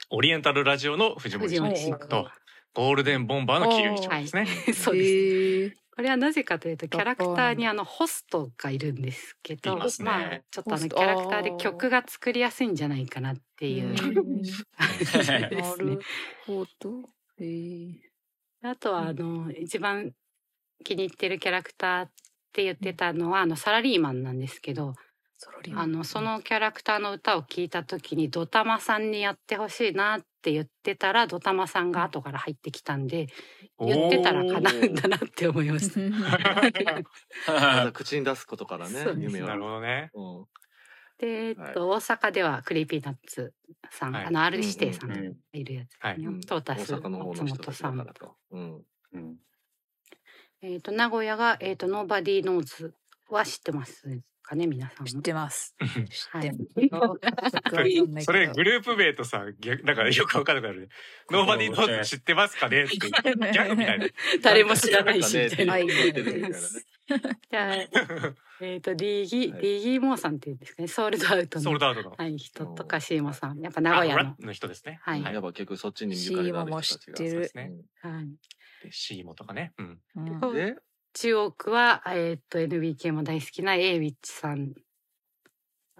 [0.09, 2.29] オリエンタルラジオの藤森慎慎吾吾と
[2.73, 4.45] ゴールデンボンバーの桐生ちゃんですね。
[4.73, 5.80] そうです。
[5.93, 10.05] これはなぜかというとキャラクターにあのホストがいるんですけど、いますね。
[10.05, 13.93] まあちょっとあのキャラクターで曲が作りやすいんじゃないかなっていう。
[13.95, 14.03] で
[14.45, 15.99] すなねる。
[16.45, 17.03] ほど。
[18.63, 20.13] あとはあの一番
[20.83, 22.11] 気に入ってるキャラクターっ
[22.53, 24.93] て言ってたのはあのサラリーマンなんですけど、
[25.75, 33.27] あのそのキャラクターの歌を聞いた時にドタマさんにやってほしいなって言ってたらドタマさんが後から入ってきたんで
[33.79, 35.99] 言ってたら叶うんだなって思いました。
[37.51, 39.49] まだ口に出すことからねそうです夢は。
[39.49, 40.11] なるほどね。
[40.13, 40.45] うん。
[41.17, 43.53] で、えっと、大阪ではクリーピーナッツ
[43.91, 44.25] さん、はい。
[44.25, 45.15] あの R 指定さんが
[45.53, 45.95] いるやつ。
[45.99, 46.15] はい。
[46.45, 48.07] トータス大阪の方松本さん
[48.51, 48.81] うん、
[49.13, 49.35] うん。
[50.61, 52.93] えっと名古屋がえっとノーバディーノーズ
[53.29, 55.75] は知ってますかね皆さん知ってます。
[55.79, 56.49] 知はい。
[56.49, 58.25] ってます。
[58.25, 60.87] それグループ名とさ、逆なんかよくわかんなくなるね。
[61.31, 62.83] ノーバディーノ知ってますかね？
[62.83, 64.07] ってギャグみたいな。
[64.41, 65.37] 誰も知らないし。
[65.37, 65.87] みたい。
[65.87, 65.95] な。
[67.49, 67.75] じゃあ
[68.61, 70.87] えっとリーギリーギーモーさんっていうんですかね。
[70.89, 71.63] ソールドアウトの。
[71.63, 72.11] ソールドアウトの。
[72.11, 73.59] はい人とかシーモさん。
[73.61, 74.51] やっぱ名古屋の。
[74.51, 74.99] 人ですね。
[75.01, 75.23] はい。
[75.23, 77.17] やっぱ結構そっちにゆかりがある人たちが。
[77.17, 77.85] シーモも知ってる。
[78.01, 78.25] はい。
[78.83, 79.71] でシーモとかね。
[79.77, 80.53] うん。
[80.53, 80.75] で
[81.13, 84.73] 中央区はえっと NBK も大好きな A ウィッチさん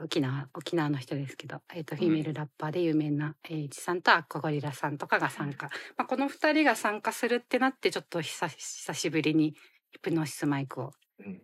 [0.02, 9.56] 沖縄沖縄の人ですけど、えっとフィメールラッパーで有名な A ウィッチさんとアッコゴリラさんとかが参加、まあ、この二人が参加するってなってちょっと久し久しぶりに
[9.92, 11.42] ヒプノシスマイクをうん。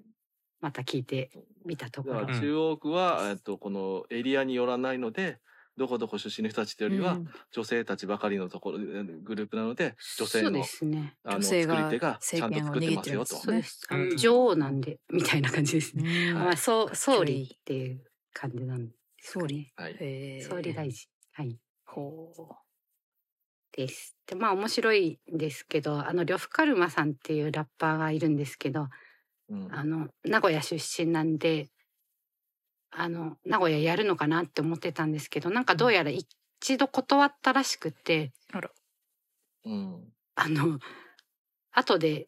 [0.59, 1.29] また聞いて
[1.65, 2.25] みたところ。
[2.25, 5.39] 中央区は、えっと、このエリアによらないので
[5.77, 7.29] どこどこ出身の人たちというよりは、うん。
[7.51, 11.15] 女性たちばかりのところグループなので女性のそうですね。
[11.23, 13.35] あの女性が作り手がちゃんと作ってますよと。
[13.35, 14.17] そうです、あのうん。
[14.17, 16.35] 女王なんで みたいな感じですね、うん。
[16.35, 19.43] まあそう総理っていう感じなんですかね。
[19.43, 19.71] 総理。
[19.75, 20.41] はい。
[20.41, 21.07] 総理大臣。
[21.33, 21.59] はい。
[21.85, 22.57] ほ
[23.71, 24.17] です。
[24.25, 28.87] でまあ面白いんですけどあの呂布カルマさんっていうラッパーがいるんですけど
[29.49, 29.73] うん。
[29.73, 31.69] あの名古屋出身なんで
[32.91, 38.31] あの名古屋やるのかなって思ってたんですけどなんかどうやら一度断ったらしくて
[39.65, 40.13] うん。
[40.35, 40.79] あの
[41.71, 42.27] 後で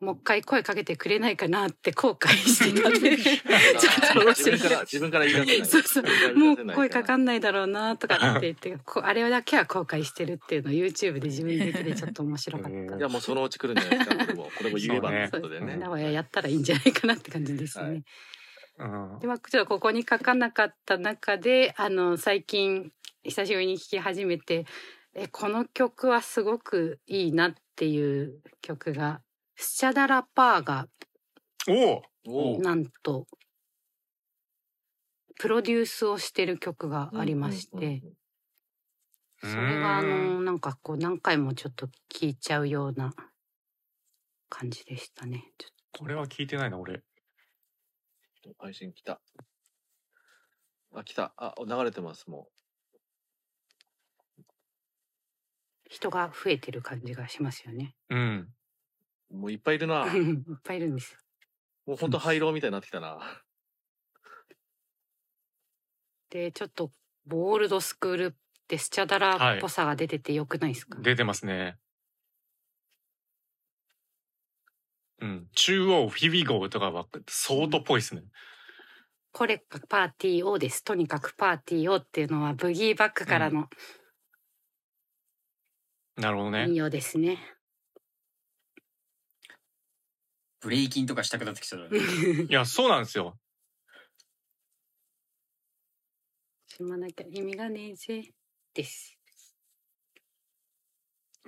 [0.00, 3.16] もう一回声かけてくれないかなって後悔してたんで。
[3.16, 5.66] ちょっと面自分から自分から言い出せない。
[5.66, 6.36] そうそう。
[6.36, 12.96] もう声かかんないだろうなとかって言ってこあれだけは後悔してるっていうのを YouTube で自分で言っててちょっと面白かった。
[12.96, 14.16] いやもうそのうち来るんじゃないですか。
[14.16, 15.66] これもこれも言えばということでね。
[15.66, 15.76] そうですね。
[15.76, 17.84] 名古屋やったらいいんじゃないかなって感じですね。
[17.84, 18.04] はい
[18.78, 19.18] うん。
[19.18, 22.92] でまあちょっとここに書かなかった中であの最近
[23.24, 24.66] 久しぶりに聴き始めて
[25.14, 29.20] えこの曲はすごくいいなっていう曲が
[29.56, 30.88] スチャダラパーが
[32.62, 33.26] なんと
[35.38, 38.02] プロデュースをしてる曲がありまして、
[39.40, 43.14] それがあのなんかこう何回もちょっと聴いちゃうような
[44.48, 45.52] 感じでしたね。
[45.58, 47.02] ちょっこれは聞いてないな、俺。
[48.58, 49.20] 配信来た
[50.94, 52.48] あ来たあ流れてますも
[55.88, 57.94] と人が増えてる感じがしますよね。
[58.10, 58.48] うん。
[59.30, 60.06] もういっぱいいるな。
[60.14, 61.18] いっぱいいるんですよ。
[61.86, 63.42] もうほんと廃炉みたいになってきたな。
[66.30, 66.92] で、ちょっと、
[67.26, 68.32] ボールドスクールっ
[68.68, 71.78] てスチャダラっぽさが出ててよくないですか、出てますね。
[75.20, 75.48] うん。
[75.54, 78.22] 中央フィビゴーとかは相当っぽいですね。
[79.32, 80.82] これがパーティーをです。
[80.84, 83.68] とにかくパーティーをっていうのはブギーバックからの
[86.16, 86.74] なるほどね引。
[86.74, 87.38] 用ですね。
[90.60, 91.88] ブレイキンとかしたくなってきちゃう。
[92.50, 93.38] いや、そうなんですよ。
[96.66, 98.32] しまなきゃ意味がねえぜ。
[98.74, 99.17] です。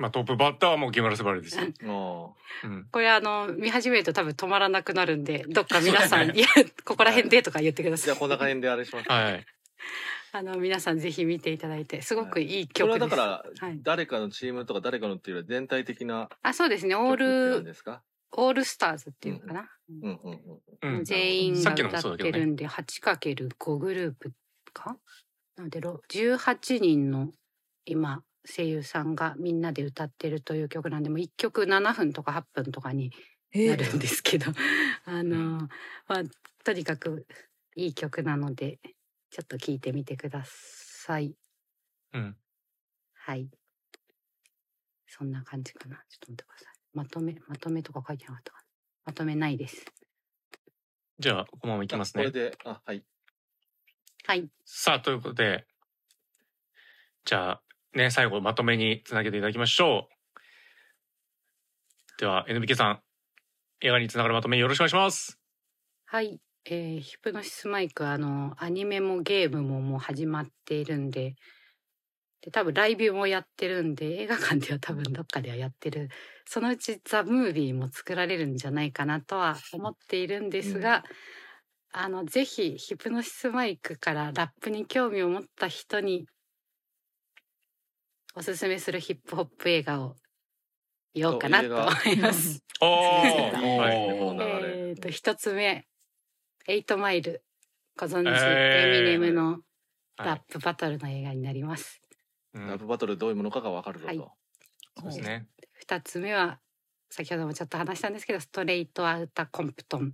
[0.00, 2.86] まあトップバッターはもう木村昴です うん。
[2.90, 6.46] これあの、見始めると多分止まらなくなるんで、どっか皆さん、いや、
[6.84, 8.04] ここら辺でとか言ってください。
[8.06, 9.08] じゃあこんな感じであれします。
[9.10, 9.46] はい。
[10.32, 13.02] あの、皆さんぜひ見ていただいて、すごくいいこれ曲です。
[13.02, 16.94] はだから、はい誰かのチームとか誰かのっていうより全体的なあ、そうですね。
[16.94, 17.16] オー
[17.60, 18.02] ル、ですか？
[18.32, 19.70] オールスターズっていうのかな？
[20.02, 20.96] うんうんうん。
[20.96, 21.04] うん。
[21.04, 24.32] 全員が歌ってるんで、8×5 グループ
[24.72, 24.96] か？
[25.56, 27.32] なので、ろ18人の
[27.84, 33.12] 今、声優さんがみんなで歌ってるという曲なんで、もう1曲7分とか8分とかに
[33.54, 34.46] なるんですけど、
[35.04, 35.68] あの、
[36.06, 36.22] まあ、
[36.64, 37.26] とにかく
[37.76, 38.78] いい曲なので、
[39.30, 41.34] ちょっと聴いてみてください。
[42.12, 42.36] うん。
[43.14, 43.48] はい。
[45.06, 45.96] そんな感じかな。
[46.08, 46.74] ちょっと待ってください。
[46.94, 48.64] まとめ、まとめとか書いてなかったかな。
[49.06, 49.84] まとめないです。
[51.18, 52.50] じゃあ、このままいきますねこれ。
[52.50, 53.04] で、あ、はい。
[54.24, 54.48] はい。
[54.64, 55.66] さあ、ということで、
[57.24, 57.62] じゃあ、
[57.94, 60.20] ね、最後まとめにつなげていただきましょう。
[62.20, 63.00] では、NBK さん、
[63.80, 65.38] 映画につながるまとめよろしくお願いします。
[66.06, 66.40] はい。
[66.66, 71.34] えーヒプノシスマイク、あの、アニメもゲームももう始まっているんで、
[72.42, 76.08] で、多分ライブもやってるんで、映画館では多分どっかではやってる。
[76.46, 81.04] そのうちザ・ムービーも作られるんじゃないかなとは思っているんですが、
[81.92, 86.26] あの、ぜひ、ヒプノシスマイクからラップに興味を持った人に、
[88.36, 90.16] おすすめするヒップホップ映画を
[91.14, 92.62] 言おうかなと思います。
[92.80, 95.86] おーおーはいこの流れえっと、一つ目、
[96.66, 97.42] エイトマイル。
[97.98, 99.50] ご存知、えーエミネムの
[100.16, 102.00] はいラップバトルの映画になります。
[102.54, 104.32] うんラップバトルどういうものかがわかるぞはいと。
[105.00, 105.46] そうですね。
[105.74, 106.60] 二つ目は、
[107.10, 110.12] 先ほどもちょっと話したんですけど、ストレートアウタコンプトン、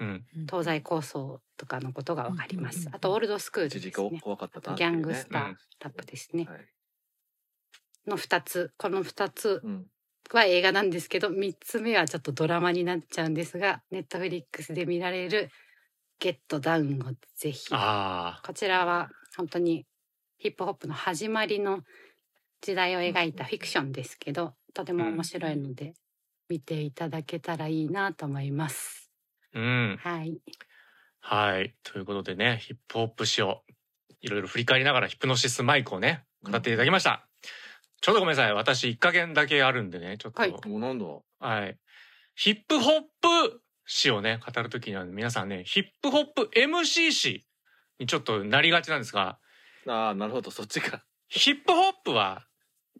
[0.00, 0.26] うん。
[0.48, 2.88] 東西抗争とかのことがわかります。
[2.88, 4.20] うんあと、オールドスクールね。
[4.20, 5.42] 怖かったなギャングスター
[5.80, 6.44] ラップですね。
[6.44, 6.66] はい
[8.10, 9.86] の二つ、この二つうん。
[10.32, 15.50] は映画なんですけど、三つ目はちょっとドラマになっちゃうんですが、ネットフリックスで見られる
[16.20, 17.66] ゲットダウンをぜひ。
[17.72, 19.86] あこちらは本当に
[20.38, 21.80] ヒップホップの始まりの
[22.60, 25.94] 時代を描いたフィクションですけど、とても面白いので
[26.48, 29.10] 見ていただけたらいいなと思います。
[29.54, 29.58] あ。
[29.58, 29.98] うん。
[30.00, 30.38] はい。
[31.20, 31.74] はい。
[31.82, 33.62] ということでね、ヒップホップ史を
[34.20, 37.29] いろいろ振り返りながらヒプノシスマイクをね、語っていただきました。
[38.00, 38.54] ちょっとごめんなさい。
[38.54, 40.40] 私一加減だけあるんでね、ちょっと。
[40.40, 41.04] はいもうなんだ？
[41.38, 41.78] はい。
[42.34, 47.46] ヒップホップ史をね、語るときには皆さんね、ヒップホップ MC 史
[47.98, 49.38] にちょっとなりがちなんですが、
[49.86, 51.04] ああ、なるほど、そっちか。
[51.28, 52.46] ヒップホップは、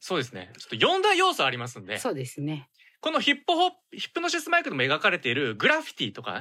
[0.01, 2.69] そうですね、ちょっと4大要素ありますんで、そうですね。
[3.01, 6.41] このヒップホップ、ヒップノシスマイクでも描かれているグラフィティとか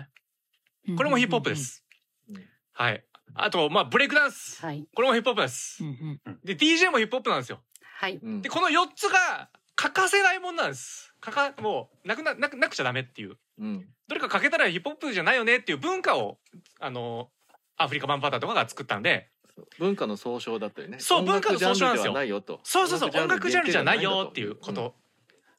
[0.88, 1.56] ね、これもヒップホップで。
[1.56, 1.86] す。
[2.30, 3.06] うんはい。
[3.36, 4.66] あと、まあ、ブレイクダンス。
[4.66, 4.88] はい。
[4.96, 5.88] これもヒップホップですう。
[5.88, 7.62] んうんで、DJ もヒップホップなんですよ。
[8.00, 8.18] はい。
[8.24, 11.14] うんで、この4つが欠かせないもんなんです。
[11.20, 13.36] かか、もう、なくな、なくなくちゃダメっていう。
[13.60, 13.90] うん。
[14.08, 16.40] どれか欠けたらヒップホップじゃないよねっていう文化を、
[16.80, 17.30] あの、
[17.76, 19.30] アフリカバンパーターとかが作ったんで、
[19.78, 20.98] 文化の総称だったりね。
[21.00, 22.62] そう文化の総称なんですよジャンルではないよと。
[22.64, 24.96] そうそうそう、音楽ジャンルじゃないよっていうこうんと。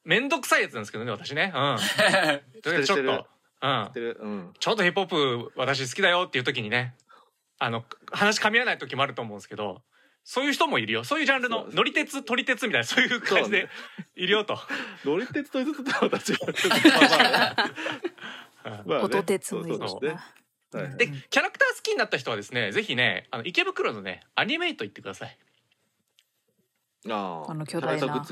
[0.03, 1.53] めんどくさいやつなんですけどね、私ね。
[1.55, 1.77] うん。
[2.63, 3.27] ちょっと、
[3.61, 4.53] うん。
[4.59, 6.95] ちょっとヒップホップ私好きだよっていう時にね、
[7.59, 9.83] あの、話噛み合わない時もあると思うんですけど、
[10.23, 11.03] そういう人もいるよ。
[11.03, 13.69] そういうジャンルの乗り鉄、撮り鉄みたいな、そういう感じで
[14.15, 14.57] いるよと。
[15.03, 16.37] 乗り鉄というと また違う。
[18.63, 19.79] うんまあね音鉄もいる
[20.97, 25.37] で、キャラクター好きになった人はですね、ぜひね、あの、池袋のね、アニメイト行ってください。
[27.09, 28.23] ああの巨大な。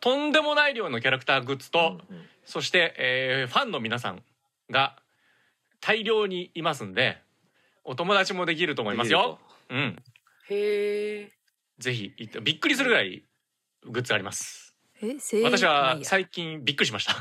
[0.00, 4.22] とんでもない量のキャラクターグッズと、うんうんそして、えーファンの皆さん
[4.68, 4.96] が
[5.80, 7.22] 大量にいますんで、
[7.84, 9.38] お友達もできると思いますよ。
[9.68, 10.02] うん。
[10.52, 11.32] へえ。
[11.78, 13.24] ぜひ行って、びっくりするぐらい
[13.84, 14.71] グッズあります。
[15.02, 17.16] え 私は最近びっくりしました。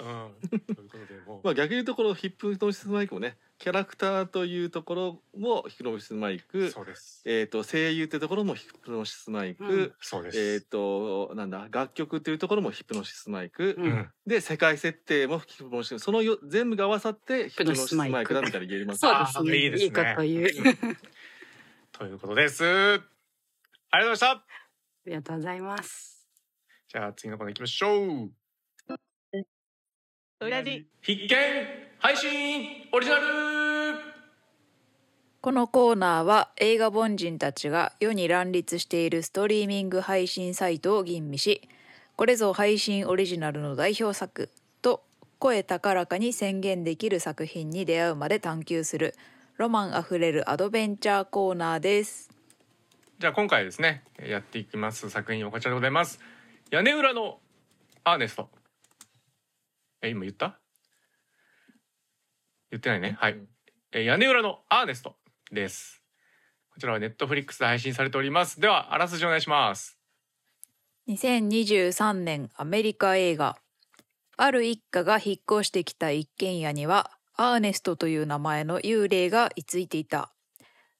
[0.00, 7.22] うん、ということでもうまあ逆に言うところヒップノシスマイクもねキャラクターというところもヒプノシスマイク、そうです。
[7.24, 10.38] えー、と声優ってところもヒプノシスマイク、うんそうです。
[10.38, 19.56] えっ、となんだ楽曲っていうところもヒプノシスマイク、ううんん、で世界設定もヒプノシスそのよ全部が合わさってヒプノシスマイクだみたいに言えますそうですね。
[19.56, 20.96] いいですねいいこと言う。
[21.92, 22.64] ということです。
[22.64, 24.65] ありがとうございました。
[25.06, 26.26] ありがとうございます。
[26.88, 28.30] じゃあ次のコーナー行きましょう。
[30.40, 31.28] 裏地必見
[31.98, 33.24] 配信オリジナル
[35.40, 41.62] このコーナーは映画凡人たちが世に乱立しているストリーミング配信サイトを吟味し
[42.16, 44.50] これぞ配信オリジナルの代表作
[44.82, 45.04] と
[45.38, 49.14] 声高らかに宣言できる作品に出会うまで探求する
[49.56, 52.35] ロマンあふれるアドベンチャーコーナーです
[53.18, 55.08] じゃあ今回ですねやっていきます。
[55.10, 56.20] 作品はこちらでございます。
[56.70, 57.38] 屋根裏の
[58.04, 58.50] アーネスト。
[60.02, 60.58] え今言った？
[62.70, 63.16] 言ってないね。
[63.18, 63.38] はい。
[63.92, 65.16] え屋根裏のアーネスト
[65.50, 66.02] です。
[66.70, 68.60] こちらはネットフリックスで配信されております。
[68.60, 69.98] ではあらすじお願いします。
[71.08, 73.56] 2023年アメリカ映画。
[74.36, 80.30] ある一家が引っ越してきた一軒家にはアーネストという名前の幽霊が居ついていた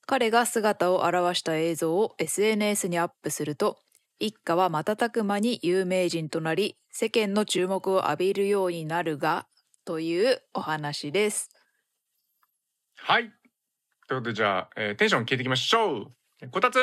[0.06, 3.78] 彼が姿を現した映像を SNS にアップすると
[4.20, 9.46] 一家は瞬く間に有名人となり世間の注目を浴びるようになるが
[9.84, 11.50] というお話です。
[12.96, 13.30] はい。
[14.08, 16.50] ということでじゃあ、えーテンション聞いていきましょう。
[16.50, 16.78] こたつ。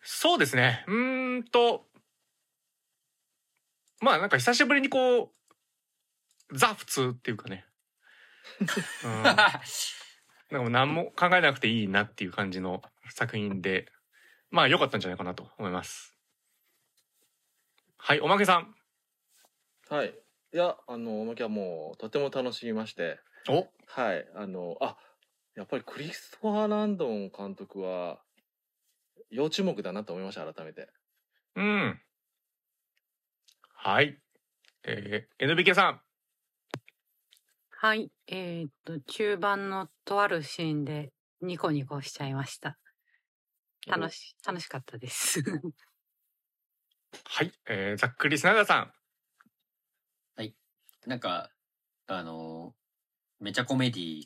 [0.00, 0.84] そうですね。
[0.88, 1.84] うーんと。
[4.00, 5.30] まあなんか久しぶりにこ
[6.50, 7.66] うザ普通っていうかね、
[8.60, 9.24] うん、
[10.50, 13.86] なんかもう何も考えなくていいなっていう感じの作品で
[14.50, 16.14] まあ良かったんじゃないかなと思います。
[17.98, 18.74] はいおまけさん。
[19.90, 20.14] はい。
[20.54, 23.18] いやあのおまけはもうとても楽しみまして。
[23.48, 23.66] お。
[23.86, 24.26] はい。
[24.34, 24.96] あのあ
[25.54, 28.18] やっぱりクリストファー・ランドン監督は
[29.30, 30.88] 要注目だなと思いました改めて。
[31.56, 32.00] うん。
[33.74, 34.18] はい。
[34.84, 36.00] えー、NBK さん
[37.80, 38.10] はい。
[38.26, 42.76] えーっと、中盤のとあるシーンでニコニコしちゃいました。
[43.86, 45.40] 楽し、楽しかったです。
[47.24, 48.92] はい、えー、ざっくり砂川さん
[51.06, 51.50] なんか、
[52.06, 52.78] あのー
[53.40, 54.24] めちゃコメディ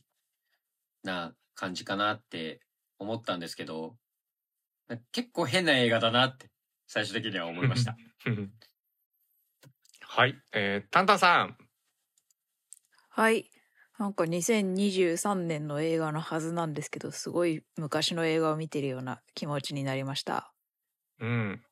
[1.03, 2.61] な感じかなって
[2.99, 3.99] 思ったんですけど、
[5.13, 6.51] 結構変な映画だなって
[6.87, 7.95] 最終的には思いました。
[10.01, 11.59] はい、えー、タンタンさん
[13.15, 13.51] はい
[13.99, 20.53] なんか2023年の映画のはずなんですけどすごい昔の映画を見てるような気持ちになりました
[21.21, 21.63] うん。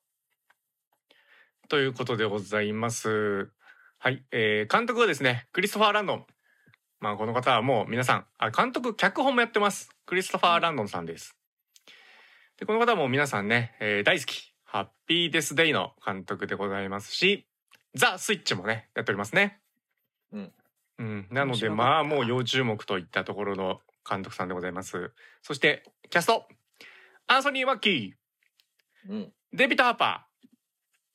[1.69, 3.51] ということでございます。
[3.99, 6.27] はい、えー、監督はですね、クリストファー・ランドン。
[7.01, 9.91] まあ、この方はもう皆さん、あ、監督、脚本もやってます。
[10.07, 11.37] クリストファー・ランドンさんです。
[12.59, 14.55] で、この方はもう皆さんね、えー大好き。
[14.65, 17.49] ハッピーデス・デイの監督でございますし、
[17.95, 19.61] ザ・スイッチもね、やっておりますね。
[20.33, 20.53] うん。
[21.01, 21.27] うん。
[21.31, 25.13] なので、まあ、もう要注目といったところの監督さんでございます。
[25.41, 26.47] そして、キャスト。
[27.27, 29.11] アンソニー・マッキー。
[29.11, 29.33] うん。
[29.53, 30.27] デビッド・ハーバ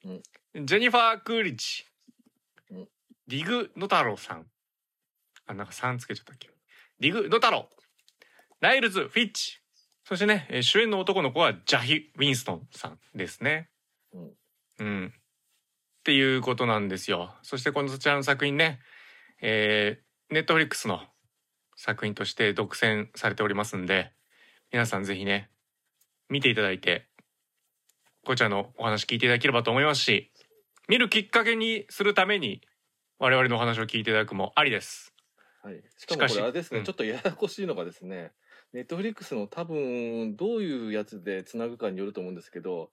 [0.04, 0.22] ー、
[0.66, 1.86] ジェニファー・クーリッジ、
[2.72, 2.88] うん。
[3.28, 4.48] ディグ・ノ太郎さん。
[5.46, 6.50] あなんかさんつけちゃったっけ。
[7.00, 7.70] ディグ・ノ太郎
[8.62, 9.60] ライルズ・フィッチ。
[10.04, 13.70] そしてねえー主演の男の子はジャヒ・ウィンストンさんですね。
[14.14, 14.34] うん。
[14.80, 15.14] うん。
[15.16, 15.22] っ
[16.04, 17.36] ていうことなんですよ。
[17.44, 18.80] そしてこのそちらの作品ね
[19.42, 21.02] えー、ネットフリックスの
[21.76, 24.12] 作品として独占されておりますんで
[24.72, 25.50] 皆さんぜひね
[26.30, 27.08] 見ていただいて
[28.26, 30.32] こちらのお話聞いていただければと思いますし
[30.88, 32.62] 見るきっかけにするために
[33.20, 35.14] 我々のお話を聞いていただくもありです。
[35.64, 38.32] はい、しかもこれあれですね、うんちょっとややこしいのがですね
[38.72, 42.92] ネットフリックスの多分どういうやつでつなぐかによると思うんですけど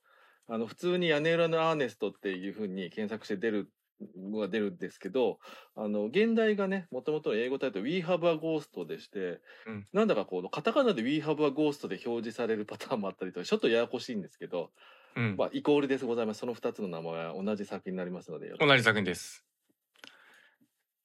[0.49, 3.71] あの普通に屋根裏のアーネストっていうふうに検索して出る
[4.17, 5.39] のが出るんですけど
[5.77, 14.73] あの現代がねもともとの英語タイトル「We Have a Ghost」でして、うんなんだかこうカタカナで「We Have a Ghost」で表示される パターンもあったりとかちょっとややこしいんですけど、
[15.17, 19.45] うん、まあ、イコールですございますその2つの名前は同じ作品になりますので同じ作品です。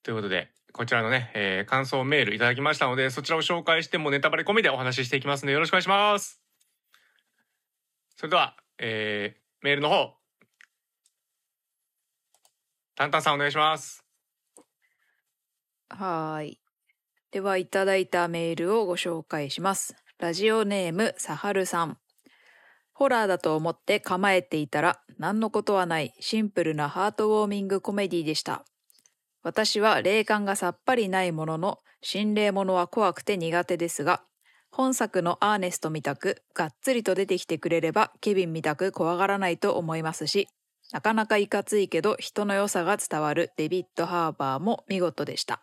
[0.02, 6.42] ということでこちらのね、えー感想メールいただきましたのでそちらを紹介してもネタバレ込みでお話ししていきますのでよろしくお願いします。
[8.16, 10.14] それでは、えーメールの方
[12.98, 14.04] タンタンさんお願いします。
[15.88, 16.60] はーい。
[17.30, 19.94] では、いただいたメールをご紹介します。
[20.18, 21.98] ラジオネーム、さはるさん。
[22.92, 28.64] ホラーだと思って構えていたら何のことはないシンプルなハートウォーミングコメディでした。
[29.44, 34.24] 私は霊感がさっぱりないものの心霊ものは怖くて苦手ですが
[34.72, 40.48] 本作のアーネストみたくがっつりと出てきてくれればケビンみたく怖がらないと思いますし
[40.92, 45.60] なかなかいかついけど人の良さが伝わるデビッド・ハーバーも見事でした。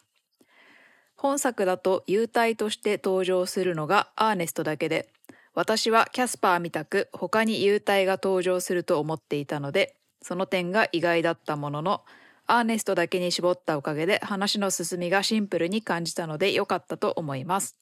[1.15, 5.09] 本作だと幽体として登場するのがアーネストだけで
[5.53, 12.01] 私はキャスパーみたく他に幽体が登場すると思っていたのでその点が意外だったものの
[12.47, 17.75] アーネストだけに絞ったおかげで話の進みがシンプルに感じたので良かったと思います。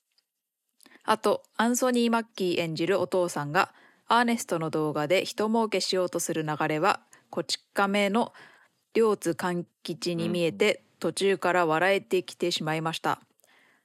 [1.03, 3.73] あと、アンソニー・マッキー演じるお父さんが
[4.07, 7.01] アーネストの動画で人儲けしようとする流れは
[7.33, 8.31] こち亀の
[8.93, 13.21] 両津勘吉に見えて、途中から笑えてきてしまいました。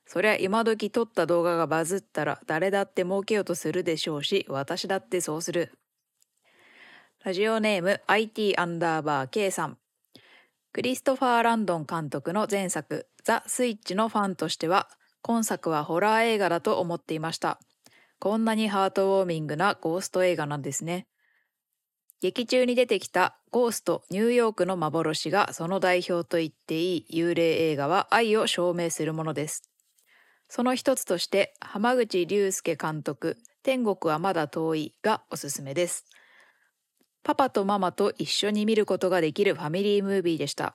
[0.04, 5.72] そりゃ今時撮った動画がバズったら誰だって儲けようとするでしょうし、私だってそうする。
[7.24, 9.78] ラジオネーム IT アンダーバー K さん。
[10.74, 14.90] クリストファー・ランドン監督の前作ザ・スイッチのファンとしては
[15.22, 17.58] 今作はホラー映画だと思っていました。
[18.18, 21.06] こんなにハートウォーミングなゴースト映画なんですね。
[22.20, 29.70] 劇中に出てきたゴーストニューヨークの幻がその代表と言っていい幽霊映画は愛を証明するものです。
[30.48, 36.06] その一つとして浜口竜介監督天国はまだ遠いがおすすめです。
[37.22, 40.74] パパとママと一緒に見ることができるファミリームービーでした。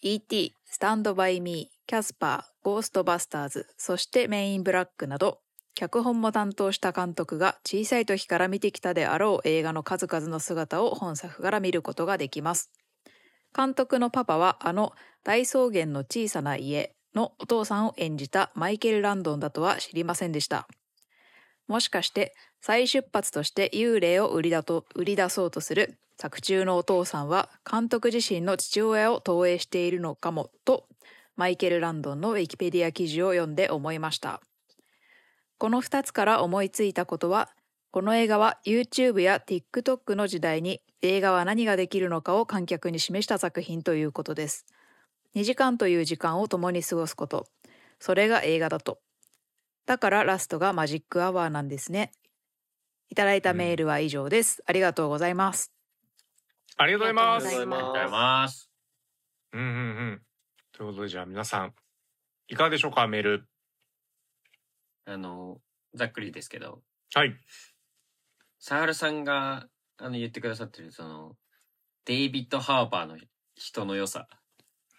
[0.00, 5.40] E.T., スタンドバイミー、キャスパー、ゴーストバスターズ、そしてメインブラックなど、
[5.74, 12.70] 脚本も担当した監督が小さい時から見てきたであろう映画の数々の姿を本作から見ることができます。
[13.56, 14.92] 監督のパパはあの
[15.24, 20.66] 大草原の小さな家のお父さんを演じたマイケル・ランドンだとは知りませんでした。
[21.68, 30.86] もしかして再出発として幽霊を売りだと売り出そうとする作中のお父さんは監督自身の父親を投影しているのかもと
[31.36, 34.42] マイケル・ランドンのウィキペディア記事を読んで思いました。
[35.62, 37.48] この2つから思いついたことは
[37.92, 44.66] この映画は YouTube や TikTok の時代に映画は何ができるのかを観客に示した作品ということです。
[45.36, 47.46] 2時間という時間を共に過ごすこと。
[48.00, 48.98] それが映画だと。
[49.86, 52.10] だからラストがマジックアワーなんですね。
[53.08, 54.64] いただいたメールは以上です。
[54.66, 55.70] ありがとうございます。
[56.76, 58.70] ありがとうございますありがとうございありがとうございます。
[59.52, 59.70] うんうんう
[60.14, 60.22] ん
[60.72, 61.72] ということでじゃあ皆さん
[62.48, 63.51] いかがでしょうかメール
[65.04, 65.60] あの、
[65.94, 66.82] ざっくりですけど、
[67.14, 67.34] はい。
[68.58, 69.66] サハルさんが
[69.98, 71.36] あの言ってくださってるその
[72.04, 73.18] デイビッド・ハーバーの
[73.56, 74.28] 人の良さ、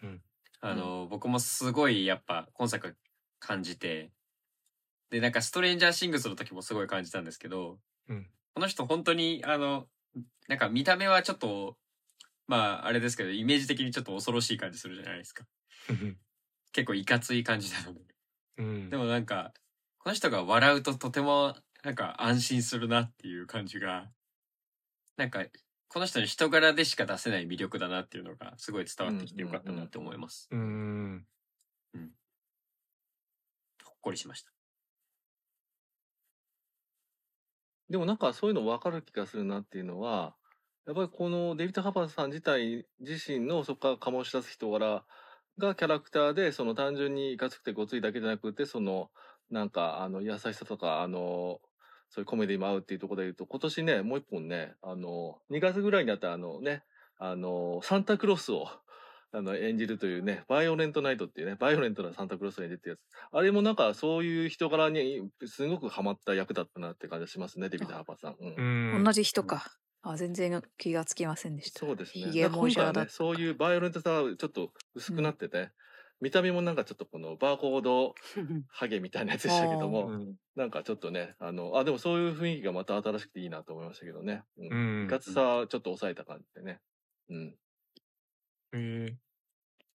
[0.02, 0.22] うん。
[0.62, 2.96] あの、僕もすごいやっぱ今作
[3.40, 4.12] 感じて。
[5.10, 7.80] でなんかストレンジャーシングスの時もすごい感じたんですけど、
[8.10, 8.28] うん。
[8.56, 9.88] この人本当にあの
[10.48, 11.78] なんか見た目はちょっと
[12.48, 15.46] まああれですけどイメージ的にちょっと恐ろしい感じするじゃないですか。
[16.74, 18.00] 結構いかつい感じなので。
[18.58, 18.90] うん。
[18.90, 19.54] でもなんか、
[20.04, 24.12] この人が笑うととてもなんか安心するなっていう感じが、
[25.16, 25.46] なんか、
[25.88, 30.50] この人の人柄でしか出せない魅力だなっていうのがすごい伝わってきてよかったなって思います。
[30.52, 31.26] うーん
[33.86, 34.52] ほっこりしました。
[37.90, 40.36] でもなんかそういうの分かる気がするなっていうのは、
[40.86, 45.06] やっぱりこのデビッド・ハバーさん自体自身のそこから醸し出す人柄
[45.60, 49.10] がキャラクターで、その単純にいかつくてごついだけじゃなくて、その
[49.54, 51.62] なんかあの優しさとか、あの、
[52.10, 56.84] そういうコメディも合うっていうところで言うと、今年ね、もう一本ね、あの、2月ぐらいになったあのね、
[57.20, 58.68] あの、サンタクロースを
[59.36, 63.00] あの演じるというね、バイオレントナイトっていうね、バイオレントなサンタクロースを演じるってやつ。
[63.32, 68.36] あれもなんかそういう人柄にすごくハマった役だったなって感じがしますね、デビッド・ハーバーさん。
[68.40, 69.66] うんうん同じ人か。
[70.04, 71.80] あ、全然気がつきませんでした。
[71.80, 72.26] そうですね。
[72.26, 75.72] ヒゲもじゃだだね、そういうバイオレントさはちょっと薄くなってて、
[76.22, 78.16] 見た目もなんかちょっとこのバーコード
[78.70, 84.44] ハゲみたいなやつでしたけども、うんなんかちょっとね、あの、あ、でもそういう雰囲気がまた新しくていいなと思いましたけどね。
[84.58, 84.68] う。
[84.68, 86.80] うんんいかつさはちょっと抑えた感じでね。
[87.30, 87.58] うん。
[88.74, 89.16] えー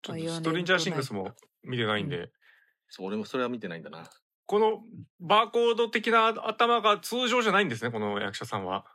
[0.03, 2.33] ストレンジャーシングスも見てないんで、
[2.89, 4.09] そう、俺もそれは見てないんだな。
[4.47, 4.83] この
[5.21, 8.87] バーコード的な頭が通常じゃないんですねこの役者さんは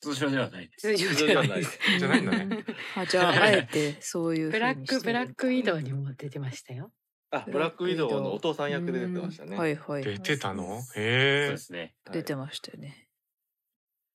[0.00, 0.96] 通常ではないです。
[0.96, 2.64] 通常ではないじゃないんだね
[2.96, 6.92] あ、じゃあ、あえてそういうブラックブラックウィドウウにも出てましたよ。
[7.30, 9.56] あ、ブラックウィドウのお父さん役で出てましたね。
[9.56, 10.04] はいはい。
[10.04, 10.82] 出てたの？
[10.82, 11.94] そうへえですね。
[12.04, 13.08] はい出てましたよね。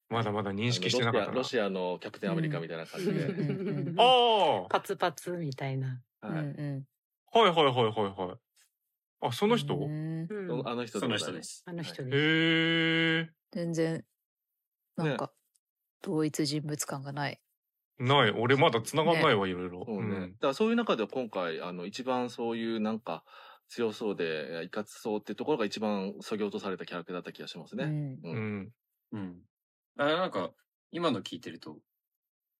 [0.10, 3.28] まだまだ認識してなかったなロシアのキャプテンアメリカみたいな感じで。
[3.98, 6.02] ああはパツパツみたいな。
[6.22, 6.46] うんはい。
[6.46, 7.86] はいはいはい
[8.30, 8.38] はい
[9.24, 9.76] あその人？
[9.76, 11.64] うんうんあの人その人です。
[11.66, 12.18] あの人へです。
[12.18, 14.04] え全然、
[14.98, 15.32] なんか、
[16.02, 17.42] 同一人物感がない。
[18.00, 18.32] ない。
[18.32, 19.86] 俺まだ繋がんないわ、いろいろ。
[19.86, 20.04] そうね。
[20.04, 23.24] うんだからそういう中で今回、あの、一番そういうなんか、
[23.70, 27.96] 強そうで、いかつそうってところが一番削ぎ落とされたキャラクターだった気がしますね。
[28.24, 28.32] うん。
[28.32, 28.72] ううんん。
[29.14, 29.42] うん。
[29.98, 30.52] あなんか、
[30.92, 31.78] 今の聞いてると、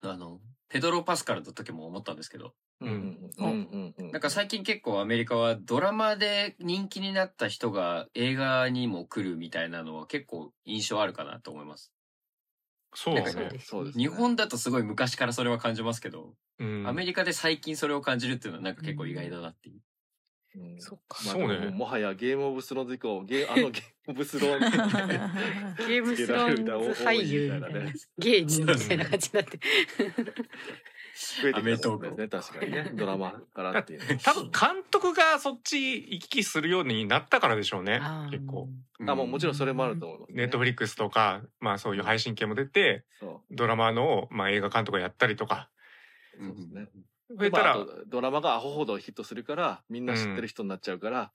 [0.02, 2.90] あの、ペドロ・パスカルの時も思ったんですけど、うん。
[2.90, 3.30] うん。
[3.38, 3.46] うん。
[3.48, 3.96] うん。
[3.98, 4.12] うん。
[4.12, 11.94] なんか最近結構アメリカはドラマで人気になった人が映画にも来るみたいなのは結構印象あるかなと思います。
[12.94, 13.26] そうで。
[13.26, 16.88] すそうですね日本だとすごい昔からそれは感じますけど、うん。
[16.88, 19.76] アメリカで最近それを感じるっていうのはなんか結構意外だなっていう。
[19.76, 19.82] うん
[20.82, 21.18] そっか。
[21.26, 24.72] まあそうねでももはやゲームオブスローンズ以降、ゲー、あの ゲームオブスローン
[25.78, 27.92] ズゲームスローンズ俳優みたいな。
[28.18, 29.60] 芸人みたいな感じになって。
[31.42, 32.28] 増えてきたんですね。
[32.28, 32.92] 確かにね。
[32.94, 34.00] ドラマからっていう。
[34.24, 38.02] 多分監督がそっち行き来するようになったからでしょうね
[38.32, 38.70] 結構。
[39.08, 45.70] あ、もうもちろんそれもあると思います、ネットフリックスとか、まあそういう配信系も出て、そドラマの、まあ映画監督がやったりとか、
[46.40, 46.46] う。
[46.46, 46.88] そうですね。
[47.38, 51.32] 増えたら、ドラマがアホほどヒットするから、みんな知ってる人になっちゃうから、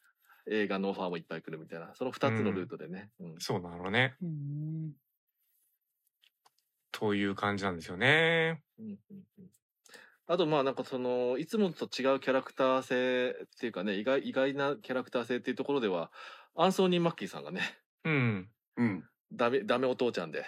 [0.48, 3.10] 映画のオファーもいっぱい来るみたいな、その二つのルートでね。
[3.20, 4.14] うんそうなのね。
[4.22, 4.92] うん
[6.92, 8.62] という感じなんですよね。
[8.78, 8.98] うんうん
[9.38, 9.50] うん
[10.28, 16.10] あとまあなんかそのいつもと違うキャラクター性っていうかね意外意外なキャラクター性っていうところでは
[16.56, 17.60] アンソニー・マッキーさんがね
[18.04, 18.48] うん。
[18.76, 19.04] うん。
[19.32, 20.44] ダメダメお父ちゃんで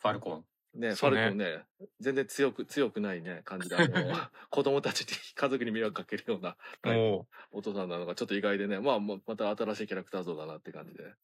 [0.00, 0.44] ファルコン。
[0.74, 1.64] ねねァルコンね
[2.00, 3.88] 全然強く強くないね感じであの
[4.50, 11.14] 子供たちに家族に迷惑かけるようなタイプのもお父さんなのがちょっと意外でねまあまた新しいキャラクター像だなって感じで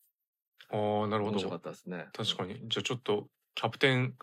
[0.70, 1.60] う、ああ、なるほ面白かっど。
[1.60, 2.68] たですね確かに。
[2.68, 4.16] じゃあちょっと、キャプテン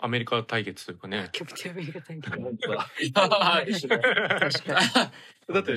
[0.00, 1.28] アメリカ対決というかね。
[1.32, 2.88] キャプテンアメリカ大会本当だ。
[5.60, 5.74] って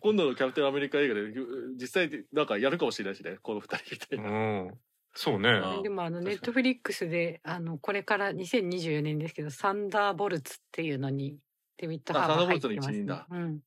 [0.00, 1.32] 今度のキャプテンアメリカ映画で
[1.76, 4.34] 実際なんかやるかもしれないしねこの二人みたいなう
[4.68, 4.80] ん。
[5.14, 5.50] そうね。
[5.50, 11.38] あでもあのネットフリックスであのこれから2024年ですけどサンダーボルツっていうのに
[11.78, 13.26] デビッド・ハーバー入ってます、あサンダーボルツの一員だ。
[13.30, 13.62] うん、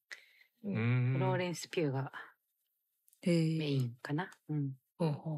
[0.64, 1.20] ううん。
[1.20, 2.12] ローレンス・ピューが
[3.22, 5.32] へメインかな、うん、ほうほ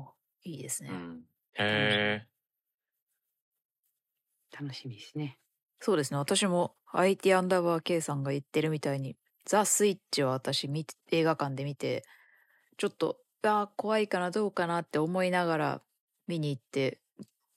[0.45, 0.49] う。
[0.49, 0.89] いいですね。
[0.91, 1.24] うん。
[1.53, 2.28] へえ。
[4.58, 5.39] 楽しみですね。
[5.80, 6.18] そうですね。
[6.18, 12.04] 私も IT アンダーバー K さんが言ってるみたいに、ザ・スイッチを私見て映画館で見て、
[12.78, 15.82] ちょっと、あー怖いかな、どうかなって思いながら
[16.28, 17.00] 見に行って、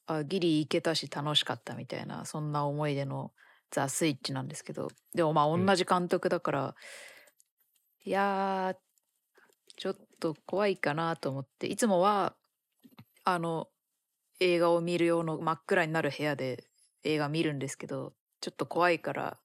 [0.07, 3.32] あギリ行けたし楽しかったみたいな、そんな思い出の
[3.70, 5.66] ザ・スイッチなんですけど、でもまあうん。
[5.66, 6.74] 同じ監督だから、
[8.05, 8.76] いやー、
[9.76, 12.36] ちょっと怖いかなと思って、いつもは、
[13.24, 13.68] あの、
[14.40, 16.64] 映画を見る用の真っ暗になる部屋で
[17.05, 19.38] 映画見るんですけど、ちょっと怖いから、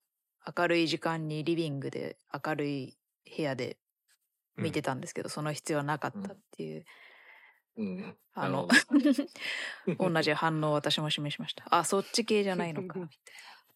[0.58, 2.98] 明るい時間にリビングで明るい
[3.36, 3.78] 部屋で
[4.56, 6.86] 見てたんですけど、その必要はなかったっていう、
[7.78, 8.18] うん。
[8.34, 8.68] あの
[10.00, 11.66] 同じ反応を私も示しました。
[11.70, 13.10] あ、そっち系じゃないのか、みたいな。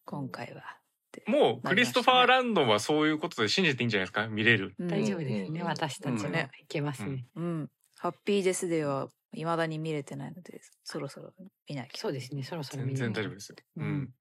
[0.04, 0.78] 今回は。
[1.26, 4.28] もう、クリストファー・ランドンはそういうことで信じていいんじゃないですか？
[4.28, 4.74] 見れる。
[4.78, 4.88] うん。
[4.88, 5.66] 大丈夫ですね、うん。
[5.66, 6.34] 私たちもうん。
[6.36, 7.70] いけますね、うん。
[7.98, 11.32] ハッピーデスデーは未だに見れてないので、そろそろ
[11.68, 11.98] 見なきゃ。
[12.00, 13.20] そうですねそろそろ見全な。
[13.20, 13.48] い然大丈夫です。
[13.50, 13.56] よ。
[13.76, 13.88] ううん。
[14.02, 14.14] ん。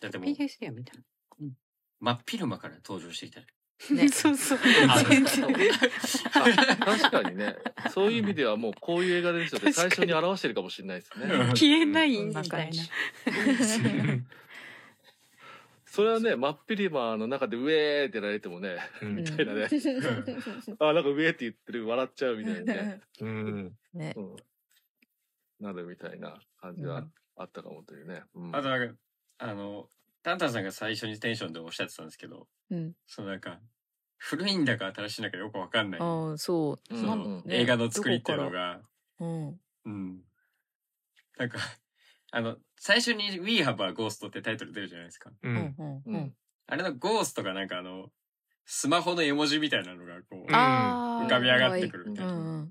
[0.00, 0.92] だってもう、PGS では見た
[2.00, 3.40] 真っ昼間から登場してきた。
[3.94, 4.08] ね。
[4.10, 4.58] そうそう。
[4.88, 5.44] あ全然。
[5.46, 7.56] あ確かにね。
[7.90, 11.26] そういう意味ではもうこういう映画ですよって最初に表してるかもしれないですね。
[11.54, 12.82] 消えないみたいな。
[15.92, 19.68] それはね真っ昼間の中でウェーってやられてもねうんみたいなね
[20.80, 23.76] あなんかウェーって言ってる笑っちゃうみたいなね、うん。
[23.92, 24.14] ね。
[24.16, 24.36] うん、
[25.60, 28.94] なるみたいな感じはあったかもというね、うんあとなんか、
[29.36, 29.90] あの、
[30.22, 32.94] タンタンさんが最初にテンションでおっしゃってたんですけど、うん。
[33.06, 33.60] そのなんか、
[34.16, 36.00] 古いんだか新しいんだかよくわかんない。
[36.00, 36.94] ああ、そう。
[36.94, 38.80] うんそのね映画の作りっていうのが、
[39.20, 39.60] うん。
[39.84, 40.24] うん。
[41.36, 41.58] なんか、
[42.32, 45.30] あの、最初に We Have a Ghost ってタイトル出るじゃないですか。
[45.30, 45.48] う。
[45.48, 46.02] うんん。
[46.06, 46.34] うん。
[46.66, 48.08] あれのゴーストがなんかあの、
[48.64, 50.50] スマホの絵文字みたいなのがこう。
[50.50, 52.66] 浮かび上がってくるみたいな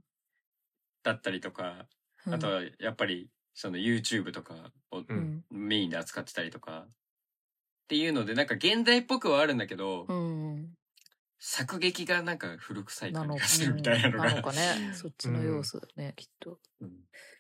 [1.04, 1.86] だったりとか、
[2.26, 2.34] うん。
[2.34, 5.04] あとはやっぱり、その YouTube とかを。
[5.52, 6.92] メインで扱ってたりとか、っ
[7.88, 10.70] ていうので、なんか現代っぽくはあるんだけど、うん。
[11.38, 14.94] 作劇がなんか古臭い感じがするみたいなのが、なのかねうん。
[14.96, 16.60] そっちの要素だね、きっと。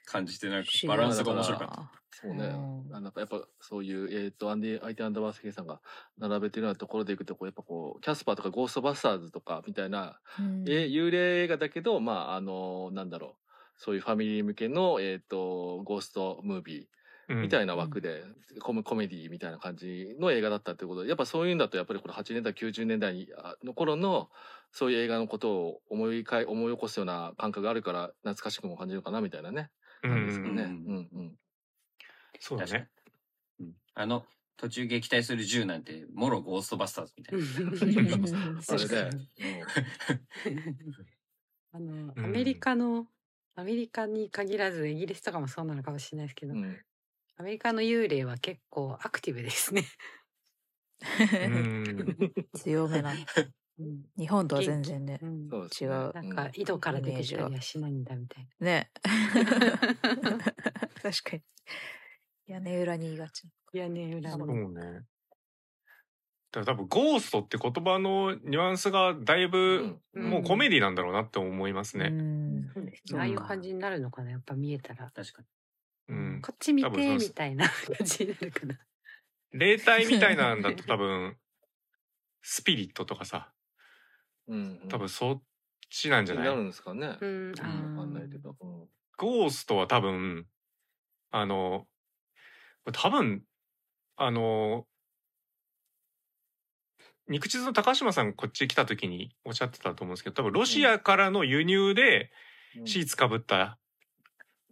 [0.06, 1.76] うん感じてなんかバランスが面白かった。
[1.76, 1.92] た。
[2.12, 2.96] そうね、うん。
[2.96, 5.80] あなんかやっぱそういう、えっ、と、アンディ、相手アンダーバースケさんが
[6.18, 10.66] 並べてるようなところでいくと、こう、やっぱこう、キャスパーとかゴーストバスターズとかみたいな、うん。
[10.68, 18.24] え幽霊映画だけど、まあ、あのなんだろう、そういうファミリー向けの、えっ、と、ゴーストムービーみたいな枠で、
[18.62, 24.30] コメコメディみたいな感じの映画だったってことで、やっぱそういうんだと、やっぱりこれ80年代、90年代あの頃の、
[24.74, 29.70] そういう映画のことを思いかい、思い起こすような感覚があるから、懐かしくも感じるかな、みたいなね、
[30.04, 30.64] なんですかね。
[30.64, 31.36] ううんんうん。
[32.40, 32.90] そうだね。
[33.60, 34.26] うんあの、
[34.58, 38.62] 途中撃退する銃なんて、もろゴーストバスターズみたいな。
[38.62, 39.10] それで、
[41.74, 43.08] あの、うんアメリカの、
[43.56, 46.80] アメリカに限らずイギリスとかもそうなのかもしれないですけど、うん。
[47.38, 49.84] アメリカの幽霊は結構アクティブですね。
[51.02, 52.18] うん。
[52.54, 53.14] 強めな。
[53.82, 55.26] うん日本とは全然ねう。
[55.26, 56.12] ん違うね。
[56.14, 58.92] なんか井戸から出てきたりはしないんだみたいね。
[61.02, 61.42] 確かに。
[62.48, 63.46] 屋根裏にいがち。
[63.74, 63.82] な。
[63.82, 64.70] 屋根裏そうの。
[64.72, 65.02] ね。
[66.52, 72.10] だから多分ゴーストって言葉のニュアンスがだいぶうんもうコメディなんだろうなって思いますうね。
[72.10, 72.70] ん。
[72.74, 73.20] そうですね。
[73.20, 75.10] ああいう感じになるのかな、やっぱ見えたら。
[75.12, 75.48] 確かに。
[76.10, 76.42] うん。
[76.42, 78.80] こっち見てみたいな感じになるかな。
[79.54, 81.38] 霊体みたいなんだと多分
[82.42, 83.54] スピリットとかさ、
[84.56, 84.80] うん。
[84.90, 85.42] 多分そっ
[85.90, 86.46] ちなんじゃない？
[86.46, 87.18] なるんですかね。
[87.20, 87.52] うん。
[87.52, 88.56] わかんないけど。
[88.62, 88.88] うん
[89.18, 90.48] ゴーストは多分、
[91.32, 91.86] あの、
[92.92, 93.44] 多分、
[94.18, 94.88] あの、
[97.28, 102.32] 肉地図の高島さんこっち来た時におっしゃってたと思うんですけど、多分ロシアからの輸入で
[102.86, 103.78] シーツかぶった、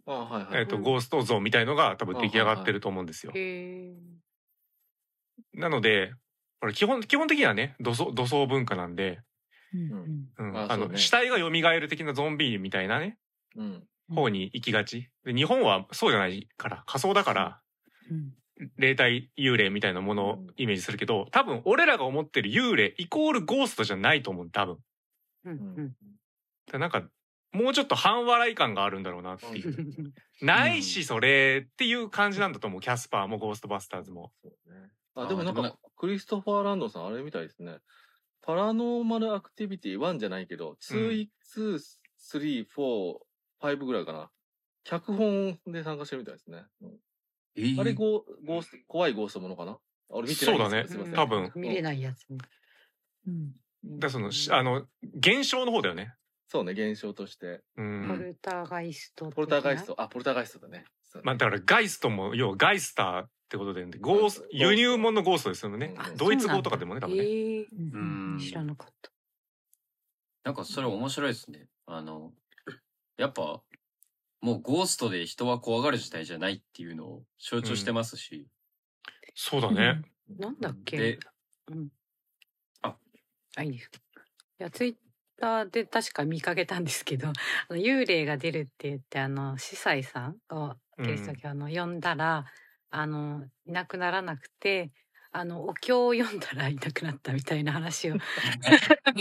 [0.06, 0.60] あはいはい。
[0.60, 3.32] えっと、うんゴースト像みたいのが多分出来上がってると思うんですよ。
[3.34, 3.96] へえ。
[5.54, 6.12] なので、
[6.60, 9.22] これ基本、基本的にはね、土葬、土葬文化なんで、
[10.36, 13.18] あの、死体が蘇る的なゾンビみたいなね、
[13.56, 13.84] うん。
[14.12, 15.10] 方に行きがち。
[15.24, 17.60] で日本はそうじゃないから、仮想だから、
[18.10, 18.32] うん
[18.76, 24.78] 霊体幽霊みたいなものをイメージするけど、多分俺らが思ってる幽霊イコールゴーストじゃないと思う、多分。
[25.44, 25.94] うん
[26.74, 27.08] うなんか、
[27.52, 30.12] もうちょっと半笑い感があるんだろうなっていう。
[30.42, 32.80] ないし、それっていう感じなんだと思う。
[32.80, 34.30] キャスパーもゴーストバスターズも。
[34.42, 34.90] そうね。
[35.14, 37.78] あ、でもなんか、クリストファー・ランドさん、あれみたいですね。
[38.42, 41.78] パラノーマルアクティビティ1じゃないけど、2、2、
[42.32, 43.14] 3、4、
[43.60, 44.30] 5ぐらいかな。
[44.84, 46.64] 脚本で参加してるみたいですね。
[46.82, 46.90] うん
[47.56, 49.78] えーあれゴー、ゴースト、怖いゴーストものかな？
[50.08, 51.14] 俺見てないそうだねすいません。
[51.14, 52.38] 多分見れないやつね。
[53.26, 56.14] うんだからその、しあの、現象の方だよね。
[56.48, 57.46] そうね、現象として。
[57.46, 58.18] うポん。
[58.18, 59.30] ルターガイスト。
[59.30, 60.84] ポルターガイスト、あ、ポルターガイストだね
[61.22, 66.12] まあだからガイストも、要はガイスターってことで、ゴースゴースト輸入物のゴーストですよねあ。
[66.16, 67.24] ドイツ語とかでもね、多分ね。
[67.24, 69.10] ええうんうん知らなかった。
[70.44, 71.68] なんかそれ面白いですね。
[71.86, 72.32] あの、
[73.16, 73.62] やっぱ、
[74.40, 78.46] もうゴーストで人は怖がる時代じゃないっていうのを象徴してますし、
[79.34, 80.02] そうだね。
[80.38, 80.96] なんだっけ？
[80.98, 81.18] で、
[81.68, 81.88] うん。
[82.82, 82.96] あ、
[83.56, 83.90] あ、いいです。
[84.60, 84.96] いや、ツイッ
[85.38, 87.32] ターで確か見かけたんですけど、あ
[87.70, 92.44] の幽霊が出るって言って、あの、司祭さんが、キリスト教の呼んだら、
[92.90, 94.92] あの、いなくならなくて、
[95.32, 98.16] あの、お経を読んだらいなくなったみたいな話を。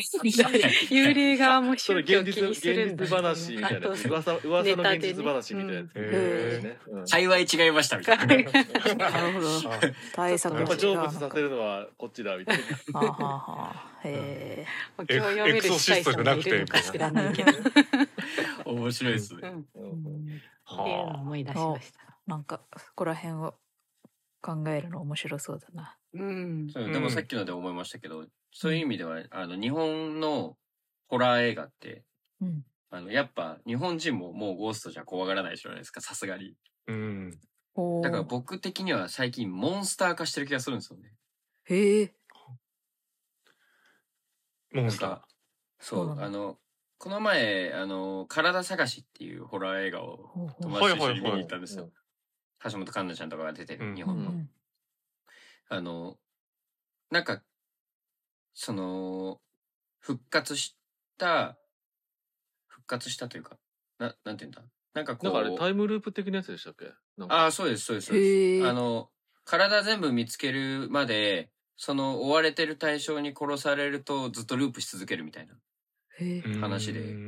[0.90, 3.90] 幽霊側も宗教気にするんだ現実話みたいな。
[4.10, 5.96] 噂、噂の現実話みたいなやつ。
[5.96, 8.26] うんへねうん幸い違いましたみたいな。
[8.26, 9.50] なるほど。
[10.14, 12.58] 対策やっぱ成仏さのせるのはこっちだ、みたい
[12.92, 13.00] な。
[13.00, 14.00] はあは。
[14.04, 14.68] へえ。
[14.98, 15.76] お経を読めるいるの
[16.68, 17.52] か知らないけど。
[18.66, 19.42] 面白いですね。
[19.44, 19.68] うん。
[19.76, 22.09] うんっていうのをは思い出しました。
[22.30, 23.56] なんか、そこら辺を
[24.42, 25.98] 考えるの面白そうだな。
[26.14, 26.68] うん。
[26.68, 30.58] でもさっきので思いましたけど、そういう意味では、あの、日本の
[31.08, 32.06] ホラー映画って、
[32.42, 32.66] うん。
[32.92, 36.56] あの、やっぱ日本人ももうゴーストじゃ怖がらないじゃないですか、さすがに。
[36.88, 36.92] あ。
[36.92, 37.32] うん。
[38.02, 41.16] だから僕的には最近モンスター化してる気がするんですよね。
[41.66, 42.16] へえ。
[44.72, 45.22] モンスター？
[45.80, 46.60] そう、あの、
[46.98, 51.92] この前、あの、体探しっていうホラー映画を友達と一緒に見にはいはいはい行ったんですよ。
[52.64, 53.96] 橋本環奈ちゃんとかが出てる、うん。
[53.96, 54.32] 日本の。
[54.32, 54.50] うん。
[55.68, 56.20] あの、
[57.12, 57.44] なんか、
[58.54, 59.42] その、
[60.00, 60.78] 復活し
[61.18, 61.60] た、
[62.68, 63.60] 復活したというか、
[64.00, 64.64] な、なんていうんだ？
[64.94, 66.94] なんかこう、なんかあれタイムループ的なやつでしたっけ？
[67.32, 68.42] ああ、そうです、そうです、そうです。
[68.58, 69.12] あの、
[69.46, 75.60] 体全部見つけるまで、その追われてる対象に殺されるとずっとループし続けるみたいな。
[76.52, 77.20] 話で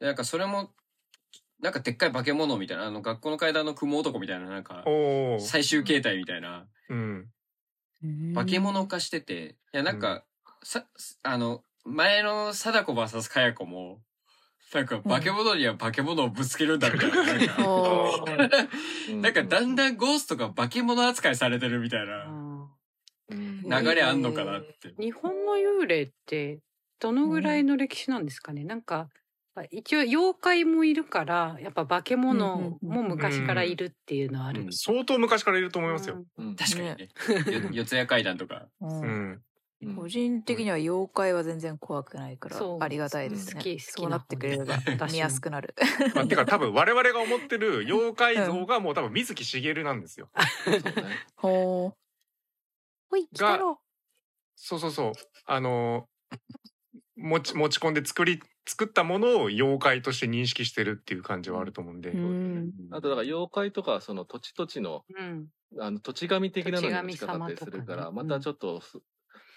[0.00, 0.74] なんかそれも、
[1.62, 4.84] なんかでっかい化け物みたいな、あの学校の階段の雲男みたいな、なんか。
[5.38, 7.28] 最終形態みたいな、うん。
[8.34, 10.24] 化け物化してて、いやなんか、
[10.64, 10.84] さ、
[11.22, 14.00] あの、前の貞子 VS かや子も、
[14.74, 17.24] なんか化け物には化け物をぶつけるんだみたいな。
[17.24, 17.62] なんか。
[17.68, 19.14] おー。
[19.14, 22.24] うなんかだんだんゴーストが化け物扱いされてるみたいな
[23.28, 23.62] うん。
[23.62, 24.94] 流れあんのかなって。
[24.98, 26.58] 日本の幽霊って
[26.98, 29.08] どのぐらいの歴史なんですかね、なんか
[29.70, 36.24] 一応妖怪もいるからやっぱ化け物も昔からいるっていうのはある、うん相当昔からいると思いますよ。
[36.38, 37.08] うん確かにね。
[37.52, 38.66] よ四谷階段とか。
[38.80, 39.42] うんうん。
[39.82, 43.54] うん個人的には妖怪は全然怖くないからそうありがたいですね。
[43.54, 44.78] 好き好きそうなってくれれば
[45.08, 45.74] 見やすくなる。
[46.14, 50.30] まあ、てか多分我々が思ってる妖怪像がもう多分水木しげるなんですよ。
[50.64, 50.82] そうね。
[51.34, 51.92] ほー。
[53.10, 53.80] ほい、来たろ。
[54.54, 55.12] そうそうそう。
[55.46, 56.06] あの
[57.16, 62.10] 持ち持ち込んで作り作ったものを妖怪として認識してるっていう感じはあると思うんで。
[62.10, 65.46] うんあとだから妖怪とかはその土地土地のうん。
[65.78, 69.00] あの土地神的なのに近かったりするから、かねまたちょっとそ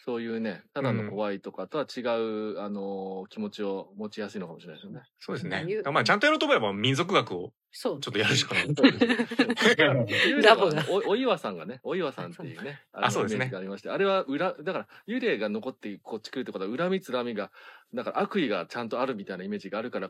[0.06, 5.02] そういうねただの怖いとかとは違う、あの気持ちを持ちやすいのかもしれないですよね。
[5.20, 5.66] そうですね。
[5.92, 8.68] まあちゃんとやろうと思えば民族学をそうちょっとやるしかない。
[10.42, 10.82] ラボが。
[10.82, 13.52] はおお岩さんがねお岩さんっていうねのあそうですね。
[13.54, 17.52] ありましてあれは裏だから幽霊が残ってこっち来るってことは恨みつらみが
[17.94, 20.10] だから悪意がちゃんとあるみたいなイメージがあるから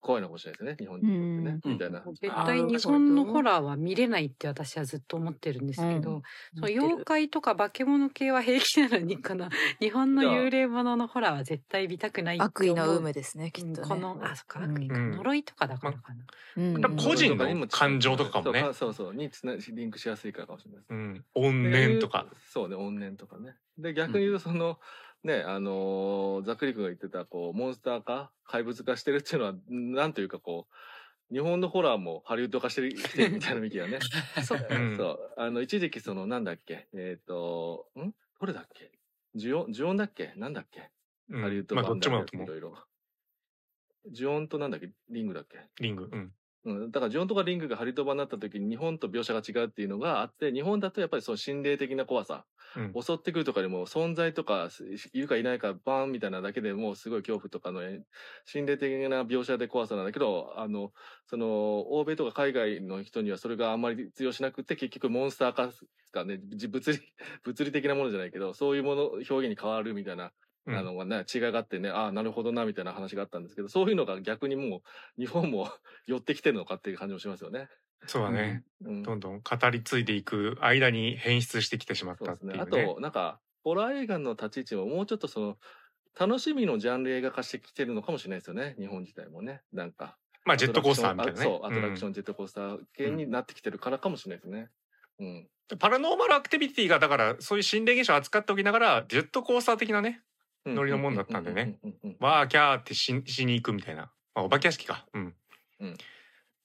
[0.00, 1.72] 怖いのかもしれないですね日本人にとってね、うん。
[1.72, 2.02] みたいな。
[2.20, 6.22] 絶対日本のホラーは見れないって私はずっと思ってるんですけど、
[6.54, 9.48] その妖怪とか化け物系は平気なのにこの
[9.80, 13.88] 日本の幽霊もののホラーは絶対見たくない悪意の有無ですね、きっうんとね。
[13.88, 15.10] このあそっかうん悪意か、うん。
[15.12, 16.24] 呪いとかだからかな、
[16.56, 16.96] うん。
[16.96, 18.60] 個人の感情とかもね。
[18.60, 20.90] そうそうそうにつなリンクしやすいからかもしれないです。
[20.90, 21.24] うん。
[21.34, 22.26] 怨念とか。
[22.46, 24.78] そうね怨念とかねで逆に言うとその、
[25.24, 30.74] ねあのーざっくり君が言ってたこうモンスター化怪物化してるっていうのはなんというかこう
[31.34, 33.98] 日本のホラーもハリウッド化してる してるみたいな意味だよね。
[34.46, 34.96] そううん。
[34.96, 35.34] そう。
[35.36, 38.12] あの一時期そのなんだっけえっ、とん？
[38.40, 38.90] どれだっけ？
[39.34, 40.32] 呪音呪音だっけ？
[40.36, 40.90] なんだっけ、
[41.28, 41.42] うん。
[41.42, 42.46] ハリウッドまあどっ版ちもだと思う。
[42.46, 42.78] いろいろ。
[44.10, 44.90] 呪音となんだっけ？
[45.10, 45.58] リングだっけ？
[45.80, 46.08] リング。
[46.10, 46.32] うん。
[46.68, 52.44] うん、だからジョンとかリングがハリウッド版になった時に日本と描写が違うっていうのがあって日本だとやっぱりその心霊的な怖さ
[52.76, 53.02] うん。
[53.02, 58.02] 襲ってくるとかでも存在とかすいるかいないかバーンみたいなだけでもうすごい恐怖とかのえ
[58.44, 60.92] 心霊的な描写で怖さなんだけどあの
[61.26, 65.70] その欧米とか海外の人にはそれがあんまり通用しなくて結局モンスター化
[66.12, 67.00] がねじ物理
[67.42, 70.30] 物理的なものじゃないけどそういうもの表現に変わるみたいなうん
[70.76, 74.80] あのがね、違いがあってね、ああ、なるほどな、みたいな話があったんですけど、そういうのが逆にもう、
[75.20, 75.70] 日本も
[76.06, 77.68] 寄ってきてるのかっていう感じもしますよね。
[78.06, 78.64] そうだね。
[78.84, 79.02] うん。
[79.02, 82.76] どんどん語り継いでいく間に変質してきてしまったっていうですね。
[82.76, 82.82] ね。
[82.84, 85.58] あと、なんか、ホラー映画の立ち位置ももうちょっとその、
[86.18, 88.76] 楽しみのジャンル映画化してきてるのかもしれないですよね。
[88.78, 89.62] 日本自体もね。
[89.72, 90.16] なんか。
[90.44, 91.40] まあジェットコースターみたいなね。
[91.40, 92.10] あそう、アトラクション。
[92.10, 94.70] ン、ジェットコースター系になってきてるからかもしれないですね。
[95.20, 95.48] うん。
[95.76, 100.22] パラノーマルアクティビティがだからそういう心霊現象を扱っておきながらジェットコースター的なね
[100.66, 101.78] ノリのもんだったんでね。
[102.20, 105.34] わーキャーってししに行くみたいな、まあ、お化け屋敷か、うん。
[105.80, 105.92] うん。
[105.92, 105.96] っ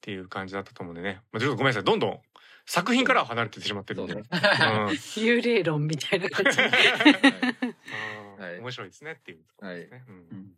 [0.02, 1.84] ていう感じだったと思うんでね、まあ、ちょっとごめんなさい。
[1.84, 2.20] どんどん
[2.66, 4.28] 作品からは離れてしまってるんで、そうね。
[4.30, 4.88] うん。
[5.24, 6.60] 幽霊論みたいな感じ。
[6.60, 8.60] はい。
[8.60, 10.16] 面白いですねっていうところですね、うん。
[10.16, 10.52] うん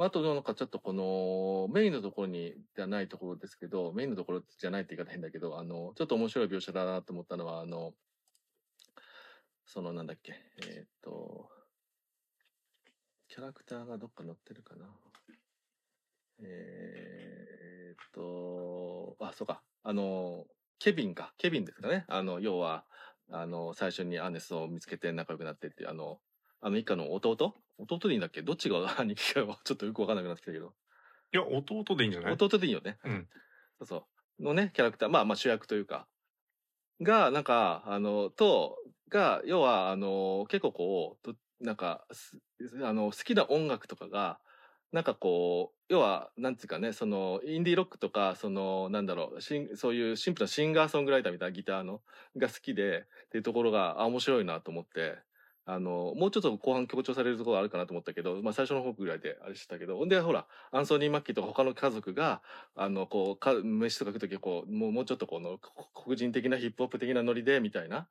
[0.00, 7.92] まあ、あとなんかちょっとこのメインのところにじゃないところですけど、メインのところじゃないって言い方変だけど、あの、ちょっと面白い描写だなと思ったのは、あの、
[9.66, 11.50] そのなんだっけ、えーっと、
[13.28, 14.86] キャラクターがどっか載ってるかな。
[16.42, 20.46] えーっと、あ、そうか、あの、
[20.78, 22.06] ケビンか、ケビンですかね。
[22.08, 22.86] あの、要は、
[23.30, 26.22] あの、最初にアネスを見つけて仲良くなってっていう、あの、
[26.60, 27.54] あの一家の弟？
[27.78, 28.42] 弟でいいんだっけ？
[28.42, 30.74] どっちが兄貴かはちょっとよくわかんなくなってきたけど。
[31.32, 32.32] いや弟でいいんじゃない？
[32.32, 32.98] 弟でいいよね。
[33.04, 33.28] うん
[33.78, 34.06] そうそ
[34.38, 34.42] う。
[34.42, 36.06] のね、キャラクター、まあまあ主役というか、
[37.00, 38.76] が、なんか、あの、と、
[39.08, 42.38] が、要は、あの、結構こう、となんか、す
[42.82, 44.38] あの、好きな音楽とかが、
[44.92, 52.02] なんかこう、要は、なんていうかね、その、インディーロックとか、その、なんだろう、しんそういうシンプルなシンガーソングライターみたいなギターの、
[52.36, 55.18] が好きで、っていうところが、あ、面白いなと思って、
[55.72, 62.42] あの、もうちょっと後半強調されるところあるかなと思ったけど、まあ最初の方ぐらいであれしたけど、ほんでほら、アンソニー・マッキーとか他の家族が、
[62.74, 68.08] あの、こう、か飯とか食うときこう、もうもうちょっとこの、こ黒人的なヒップホップ的なノリで、みたいな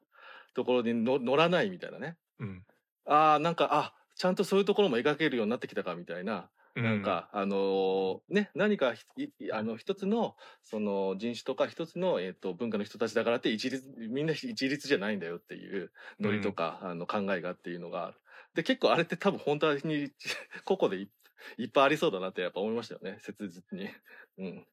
[0.53, 2.17] ところにの乗らないみたいなね。
[2.39, 2.65] うん
[3.05, 9.05] ああ、なんか、あ、ちゃんとそういうところも描けるようになってきたかみたいな、うなんか、あのーね、何かひ
[9.39, 18.17] いあの一つのその人種とか一つの、えっと文化の人たちだからって一律みんな一律じゃないんだよっていうノリとか、あの考えがっていうのがある。
[18.55, 20.11] で結構あれって多分本当に
[20.65, 21.09] 個々でい
[21.57, 23.89] いっぱいありそうだなってやっぱ思いましたよね切実に。
[24.37, 24.67] うん。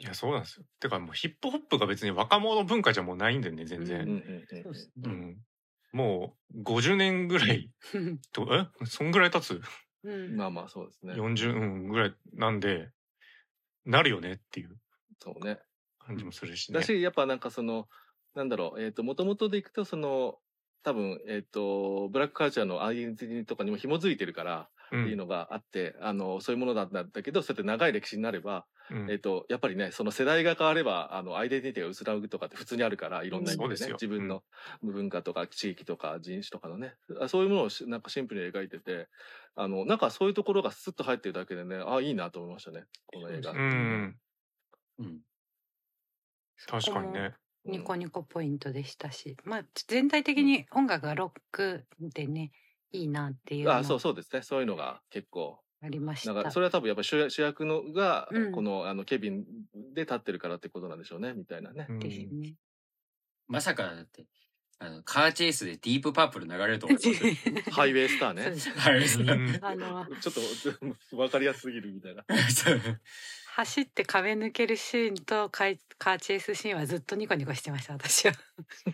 [0.00, 0.66] いやそうなんですよ。
[0.78, 4.64] てかもうヒップホップが別に若者文化じゃもうないんでね全うんうん然、
[5.04, 5.36] うん
[5.90, 7.70] もう50年ぐらい
[8.32, 8.46] と
[8.80, 8.86] え？
[8.86, 9.60] そんぐらい経つ？
[10.04, 11.14] うんまあまあそうですね。
[11.14, 12.90] 40うんぐらいなんで
[13.84, 14.76] なるよねっていう
[15.20, 15.58] そうね。
[15.98, 17.88] 感じもするしねだし、やっぱなんかその、
[18.34, 20.38] なんだろう、えっ、と、もともとでいくと、その、
[20.82, 29.10] 多分、えっ、と、ブラックカルチャーのアイデンティティとかにも紐づいてるから、っていうのがあって、あのそういうものなんだけどそうやって長い歴史になれば、うん。
[29.10, 34.42] えっとやっぱりねその世代が変わればあのアイデンティティが薄らぐとかって普通にあるからいろんな意味でねそうで自分の
[34.82, 39.08] 文化とか地域とか人種とかのねあそういうものをしなんかシンプルに描いてて
[39.54, 43.52] あのなんかそういうところがスッと入ってるだけでねあいいなと思いましたねこの映画。
[43.52, 44.16] うん。
[44.98, 45.20] うん。
[46.66, 47.34] 確かにね。
[47.64, 47.72] うん。
[47.72, 52.52] ニコニコポイントでしたし、まあ全体的に音楽がロックでね
[52.92, 56.42] いいなっていうのあそうもそうですねそういうのが結構ありましなんた。
[56.44, 59.44] かそれは多分やっぱり主役主役のが、うんこのあのケビン
[59.94, 61.86] で立ってるからってことなんでしょうねみたいなね。
[61.88, 62.54] うんです。
[63.46, 64.26] まさかだって、
[64.80, 67.70] あの、カーチェイスでディープパープル流れると思います。
[67.70, 68.42] ハイウェイスターね。
[68.44, 68.70] そうです
[69.22, 69.36] はい。
[69.36, 70.34] うんあのちょっ
[71.10, 72.24] と分かりやすすぎるみたいな。
[72.50, 73.00] そ う
[73.58, 78.34] 走って壁抜けるシーンとカイカーチェイスシーンはずっとニコニコしてました私は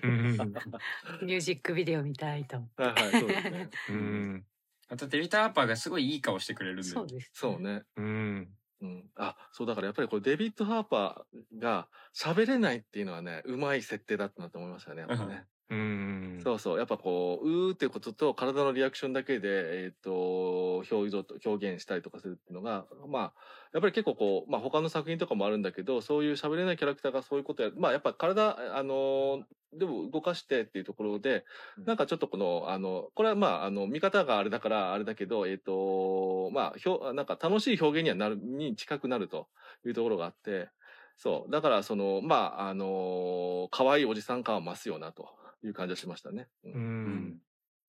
[0.02, 3.70] うんミュージックビデオ見たいと思ってはいはいそうですね。
[3.90, 4.46] うん
[4.88, 6.84] あとデビッド・ハーパーがすごいいい顔してくれるんで。
[6.84, 7.82] そうですそうね。
[7.96, 8.48] うん
[8.80, 16.40] うん、あそうだからやっぱりこれデビッド・ハーパーが喋れないっていうのはねうまい設定だったなと思いましたねやっぱね、うん。
[16.42, 16.78] そうそう。
[16.78, 23.32] やっぱこううーってことと体のリアクションだけで、えー、と表情と表現したりとかするっていうのがまあ
[23.72, 29.42] やっぱり結構こう、まあ、他の作品とかもあるんだけどそういう喋れないキャラクターがそういうことやるまあやっぱ体あのー
[29.76, 31.44] でも動かしてっていうところで、
[31.78, 31.84] うん。
[31.84, 39.48] なんかちょっとこの、あの、これはまあ、あの、見方があれだからあれだけど、えっ、と、まあ、ひょなんか楽しい表現にはなる、に近くなると
[39.84, 40.68] いうところがあって、
[41.16, 41.50] そう。
[41.50, 45.28] だから、その、まあ、あの可愛いおじさん感は増すよな、と
[45.66, 46.48] いう感じがしましたね。
[46.64, 46.82] うんううん
[47.30, 47.38] ん。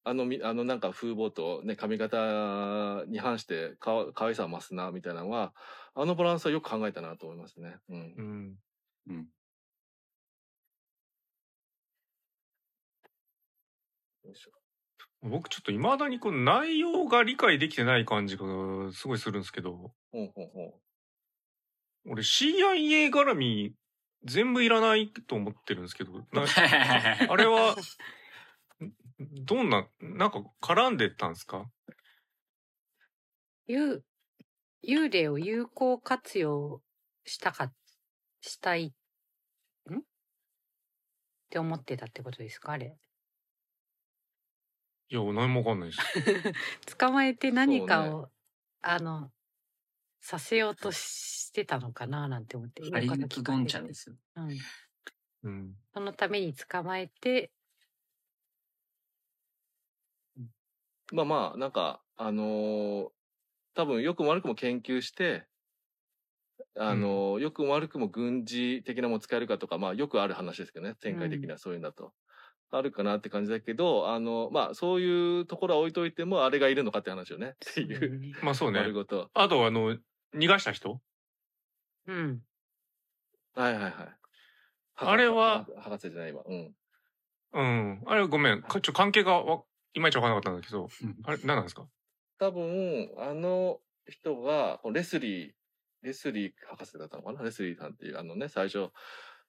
[0.03, 5.53] あの、みあの、なんか風貌とね、髪型に反してかわ、可愛さは増すな、みたいなのは、
[5.95, 7.77] あのバランスはよく考えたなと思いますね。
[7.89, 8.21] うんう。
[8.21, 8.55] ん
[9.09, 9.27] うん。
[14.25, 14.51] よいしょ
[15.21, 18.45] 僕ちょっといまだにこの内容が理解できてない感じが
[18.91, 22.11] すごいするんですけどほうほうほう。
[22.11, 23.73] 俺 CIA 絡み
[24.25, 26.45] 全部いらないと思ってるんですけどな
[27.29, 27.75] あれは
[29.19, 31.71] どんななんか絡んでたんですか？
[33.67, 34.01] 幽
[34.83, 36.81] 幽霊を有効活用
[37.25, 37.73] したか
[38.41, 38.93] したい
[39.91, 40.05] ん？
[41.47, 42.97] って思ってたってことですかあれ？
[45.09, 46.01] いや何もわかんないです。
[46.97, 48.31] 捕まえて何かそを、
[48.81, 49.31] あの
[50.27, 54.15] させようとしてたのかななんて思ってハリンちゃんですよ。
[54.37, 54.57] うん、
[55.43, 57.51] うんそのために捕まえて
[61.13, 63.07] まあまあ、なんか、あのー
[63.75, 65.45] 多分良くも悪くも研究して、
[66.75, 72.13] あのー良くも悪くも軍事的なもの使えるかとか、まあよくある話ですけどね、展開的にはそういうんだと。
[72.71, 77.49] あるかなって感じだけど、あの、まあそういうところは置いといても、あれがいるのかって話よね。
[77.49, 78.19] っていう。
[78.19, 78.79] ね まあそうね。
[78.79, 79.97] あとあの
[80.35, 81.01] 逃がした人？
[82.07, 82.45] うん。
[83.53, 83.93] はいはいはい。
[84.97, 85.65] あれは？
[85.65, 86.43] 博士博士じゃないわ。
[86.47, 86.75] うん。
[87.53, 88.03] うん。
[88.05, 88.61] あれごめん。
[88.63, 89.63] かちょ関係がわ
[89.93, 91.15] いまいちわからなかったんだけどうん。
[91.23, 91.87] あれ何なんですか？
[92.39, 95.51] 多分、あの人が、こうレスリー、
[96.01, 97.41] レスリー博士だったのかな？
[97.43, 98.89] レスリーさんっていう、あのね、最初、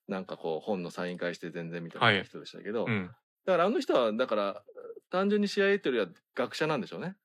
[0.09, 3.17] なんかこう本のサイン会して全然みたいな人でしたけど、うん。
[3.45, 4.63] だからあの人は、だから、
[5.11, 7.17] 単純に CIA というよりは学者なんでしょうね。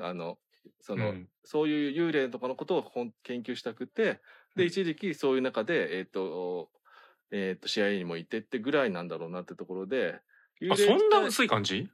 [0.00, 0.38] あの、
[0.80, 1.28] その、うん。
[1.44, 4.20] そういう幽霊とかのことをほん研究したくて、
[4.56, 6.70] で、一時期そういう中で、えっ、と、
[7.30, 10.20] えっ、と、CIA にもいてってぐらいなんだろうなってところで、
[10.60, 11.88] 幽あ霊そんな薄い感じ？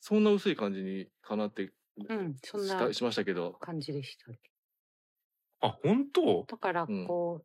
[0.00, 1.72] そんな薄い感じにかなって
[2.08, 4.38] うんそんなしたしましたけど、感じでしたね。
[5.60, 6.44] あ本当？
[6.46, 7.06] だからうん。
[7.06, 7.42] こ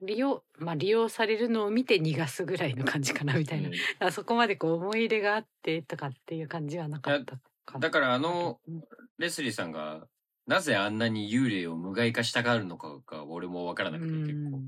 [0.00, 3.74] う、利用まあ利用されるのを見て逃がすぐらいの感じかなみたいな、うん。
[3.98, 7.36] あそこまでこう思い入れがあってとかっていう感じはなかった
[7.78, 8.82] だからあのうん
[9.18, 10.06] レスリーさんが、
[10.46, 14.60] なぜあんなに幽霊を無害化したがるのかが俺もわからなくて結構。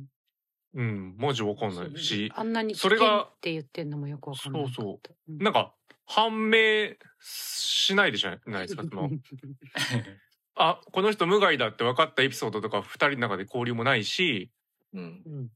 [0.75, 5.33] うんマジわかんないしあんなに危それが険って言ってんのもよくわかんないそうそう。
[5.33, 5.39] うん。
[5.39, 5.75] なんか
[6.07, 9.11] 判明しないでじゃないですかその。
[10.55, 14.51] あこの人無害だって分かったエピソードとか二人の中で交流もないし
[14.93, 15.23] うん。
[15.25, 15.49] うん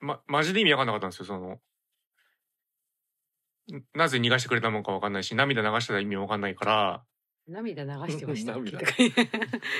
[0.00, 1.52] まマジで意味わかんなかったんですよその。
[1.54, 1.60] ん
[3.94, 7.04] なぜ逃がしてくれたのかわかんないし涙流してた意味もわかんないから
[7.46, 9.30] 涙流してましたっけ涙とか言って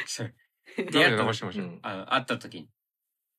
[0.07, 0.35] そう
[0.77, 1.65] 出会った涙流してました。
[1.89, 2.69] あ 会った時に。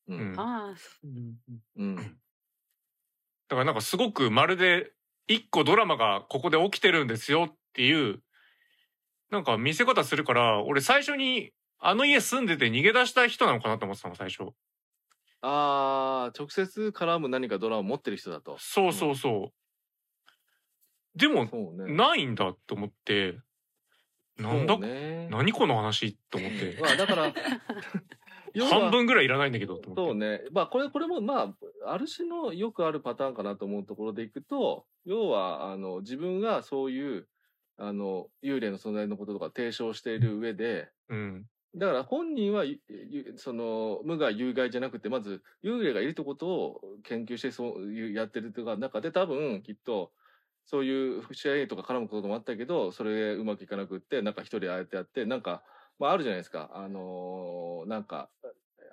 [0.08, 0.40] ううんん。
[0.40, 1.38] ああそううん
[1.76, 1.96] うん。
[1.96, 4.92] だからなんかすごくまるで
[5.28, 8.22] 一個ドラマがここで起きてるんですよっていう
[9.30, 14.52] なんか見せ方するから俺最初にあの家住んでて逃げ出した人なのかなと思ってたの最初
[15.42, 18.58] ああ、直接絡む何かドラマを持ってる人だと。
[18.60, 19.54] そうそうそう、
[21.20, 21.94] でもね。
[21.94, 23.40] ないんだと思って。
[24.38, 25.28] なんだ、ね。
[25.30, 26.78] 何この話と思って。
[26.82, 27.34] まあだから
[28.58, 30.42] 半分ぐらいいらないんだけどそうね。
[30.52, 31.56] まあ、これ、これも、ま
[31.86, 37.28] あ、ある種のよくあるパターンかなと思うところでいくと、要は、あの、自分がそういう、
[37.78, 41.46] あの、幽霊の存在のこととか提唱している上で、うん。
[41.76, 42.64] だから本人は、
[43.36, 50.12] その、無害有害じゃなくて、まず、幽霊がいるってことを研究して、そう、やってるとか、中で多分、きっと、
[50.70, 55.64] そういう CIA とか絡むこともあったけど、それうまくいかなくって、なんか一人ああやってやって、なんか、
[55.98, 56.70] まああるじゃないですか。
[56.76, 58.30] あのーなんか、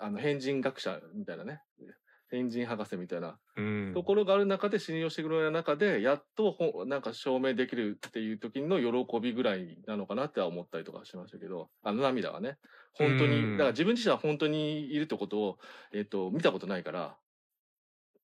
[0.00, 1.60] あの、変人学者みたいなね。
[2.30, 12.56] 変人博士みたいなうんところがある中で信用してくれる中で、やっとなんか証明できるっていう時の喜びぐらいなのかなっては思ったりとかしましたけど、あの涙がね、
[12.94, 15.58] 本当に、うんだから自分自身は本当にいるってことを、
[15.92, 17.16] えっ、と、見たことないから、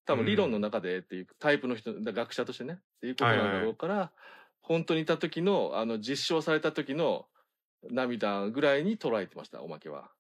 [0.04, 4.12] 多分理論の中でっていうタイプの人、だ学者としてね、っていうことなんだろうから、
[4.60, 7.26] 本当にいた時の、あの、実証された時の
[7.90, 10.10] 涙ぐらいに捉えてました、おまけは。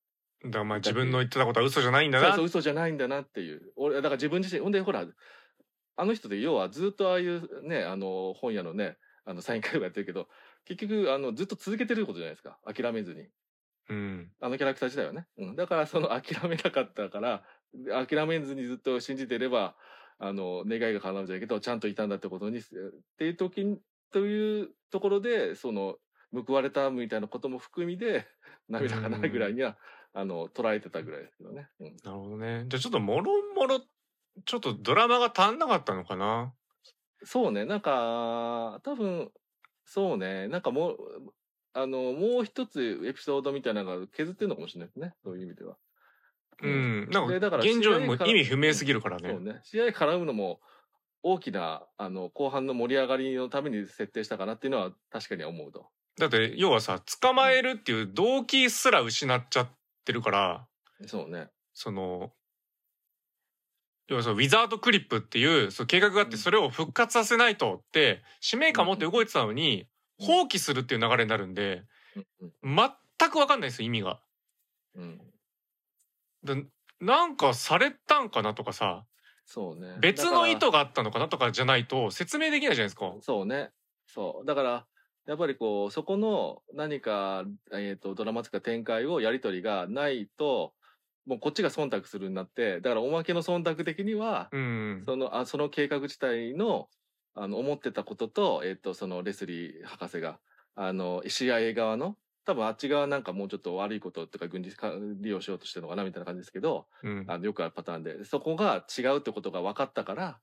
[0.44, 2.28] だからまあ自分の言ってたことは嘘じゃないんだな。
[2.28, 3.72] そうそう嘘じゃないんだなっていう。
[3.76, 5.06] 俺だから自分自身ほんでほら
[5.96, 10.26] あの人で要はずっとああいうねあの本屋のねあのサイン会とかやってるけど
[10.64, 12.58] 結局あのずっと続けてることじゃないですか。
[12.66, 13.28] 諦めずに。
[13.88, 14.30] うん。
[14.40, 17.44] あのキャラクター自体はね、うん、だからその諦めなかったから
[18.06, 19.74] 諦めずにずっと信じていれば
[20.18, 22.62] あの願いが叶うんじゃないけどちゃんといたんだってことにっ
[23.18, 23.78] ていう時に
[24.12, 25.96] というところでその
[26.32, 28.26] 報われたみたいなことも含みで
[28.68, 29.76] 涙がないぐらいには
[30.14, 31.68] あの捉えてたぐらいですけどね。
[31.80, 31.96] うん。
[32.04, 32.64] なるほどね。
[32.68, 33.80] じゃあちょっともろもろ
[34.44, 36.54] ちょっとドラマが足んなかったのかな？
[37.24, 39.30] そうね、なんか、多分、
[39.84, 40.98] そうね、なんかもう、
[41.72, 45.14] あの、もう一つエピソードみたいなのが削ってるのかもしれないですね。
[45.22, 45.76] そういう意味では。
[46.62, 49.60] うんなんかでだから現状も意味不明すぎるからねそうね。
[49.64, 50.60] 試合絡むのも、
[51.22, 55.90] 大きな、あの、後半の盛り上がりのために設定したかなっていうのは確かに思うと。
[56.18, 59.68] だって要はさ捕まえるっていう動機すら失っちゃっ
[60.04, 60.66] てるから
[61.06, 61.48] そうね。
[61.72, 62.32] その
[64.08, 69.86] 要はそのウィザードクリップっていうその計画があっうんてそれを復活させないとって使命感持って動いてたのに
[70.20, 71.84] うん放棄するっていう流れになるんで
[72.62, 74.20] うん全く分かんないですよ意味が。
[74.94, 75.31] うん。
[76.44, 76.64] で
[77.00, 79.04] なんかされたんかなとかさ
[79.44, 79.96] そうね。
[80.00, 83.06] 別の意図があったのかなとかじゃないと説明できないじゃないですか。
[83.06, 83.70] らそうね。
[84.06, 84.46] そう。
[84.46, 84.86] だから、
[85.26, 90.72] やっぱりこう、そこの何か、えっ、と、ドラマとか展開をやりとりがないと、
[91.26, 96.88] もうこっちが忖度するようになって、だからおまけの忖度的には、うんその、あその計画自体の、
[97.34, 100.40] あの、思ってたことと、えっ、と、そのレスリー博士が、
[100.74, 107.24] あの、CIA 側の、多分あっち側なんかもうちょっと悪いこととか軍事か利用しようとしてるのかなみたいな感じですけど、うん。
[107.28, 110.40] あのよくあるパターンで、そこが違うってことが分かったから、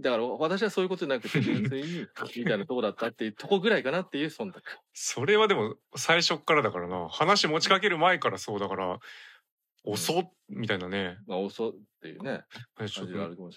[0.00, 4.60] だから私はそういうことじゃなくて、純粋 に、みたいなとこだったっていうとこぐらいかなっていう忖度。
[4.92, 7.08] それはでも最初っからだからな。
[7.08, 8.98] 話持ちかける前からそうだから
[9.84, 11.18] 遅っみたいなね。
[11.28, 11.72] まあ、遅っ
[12.02, 12.42] ていうね。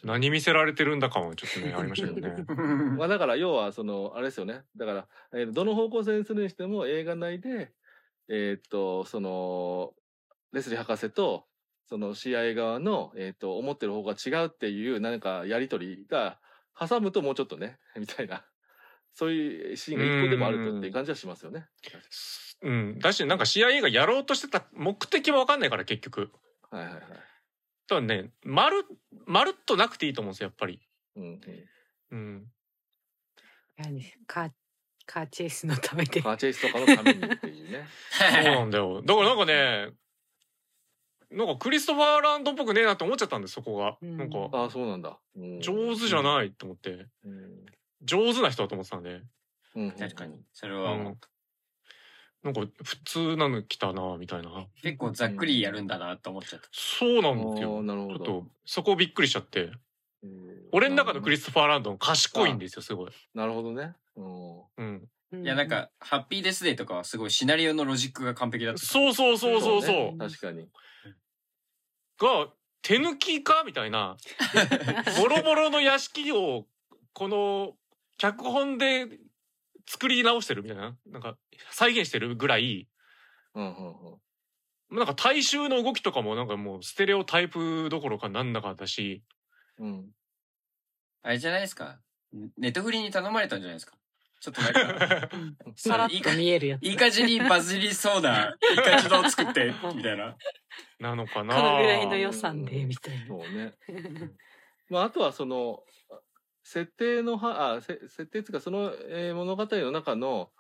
[0.04, 2.46] 何見せられてるんだ感はちょっとね ありましたけどね。
[2.98, 4.62] まあだから要はそのあれですよね。
[4.76, 7.74] だから、えーどの方向性にするにしても映画内で
[8.30, 9.94] えーっとその
[10.54, 11.46] レスリー博士と
[11.88, 16.40] その CIA 側の、えーっと思ってる方が違うっていう何かやり取りが
[16.80, 18.46] 挟むともうちょっとね みたいな
[19.14, 21.68] そういうシーンが一個でもあるとっていう感じはしますよね。
[22.62, 26.32] うん、だしなんか CIA がやろうとしてた目的も分かんないから結局。
[26.70, 27.02] はいはいはい。
[27.02, 27.22] だか
[27.96, 28.86] らねまる
[29.26, 30.80] まるっとなくていいと思うんですよやっぱり。
[31.16, 31.40] うんうん、
[32.12, 32.52] うん、
[34.28, 34.52] カー
[35.10, 37.88] カーチェイスのためでカーチェイスとかのためにっていうね。
[38.14, 39.02] そうなんだよ。
[39.02, 39.90] だからなんかね
[41.32, 43.98] なんかクリストファーランドっぽくねえなって思っちゃったんですそこが。
[44.00, 45.18] うんなんかああそうなんだ。
[45.36, 47.66] うん上手じゃないと思ってうん
[48.04, 49.22] 上手な人だと思ってたんで。
[49.76, 50.40] うん確かに。
[50.54, 51.18] それは思う、
[52.44, 54.68] なんか普通なの来たなみたいな。
[54.84, 56.70] 結構ざっくりやるんだなと思っちゃった。
[56.72, 57.80] そうなんですあよ。
[57.80, 59.72] ーなるほどちょっとそこびっくりしちゃって。
[60.22, 63.12] うん俺の中のクリストファーランドン賢いんですよすごい。
[63.34, 63.96] なるほどね。
[64.78, 65.44] うんうん。
[65.44, 68.86] いや、なんか、ハッピーデスデーとかはすごいシナリオのロジックが完璧だった。
[68.86, 69.96] そうそうそうそうそう。
[70.12, 70.68] ね確かに。
[72.18, 74.18] が手抜きかみたいな
[75.20, 76.66] ボロボロの屋敷を
[77.14, 77.74] この
[78.18, 79.08] 脚本で
[79.88, 81.38] 作り直してるみたいななんか
[81.72, 82.88] 再現してるぐらい
[83.54, 84.18] うんうん
[84.92, 84.98] うん。
[84.98, 89.24] なんか大衆の動きとかもなんかもうステレオタイプどころかなんなかったし
[89.78, 90.06] うん。
[91.22, 92.00] あれじゃないですか？
[92.58, 93.94] ネットフリに頼まれたんじゃないですか？
[94.40, 95.30] ちょっとなんか、
[95.76, 96.84] さらっと見えるやつ。
[96.84, 100.38] いい感じにバズりそうな、いい感じのを作って、みたいな。
[101.00, 101.56] なのかな。
[101.56, 103.28] このぐらいの予算でみたいな。
[103.28, 103.76] そうね。
[104.90, 105.84] まあ、あとはその、
[106.64, 110.52] 設定のは、あ、せ設定っていうか、その、えー物語の中の、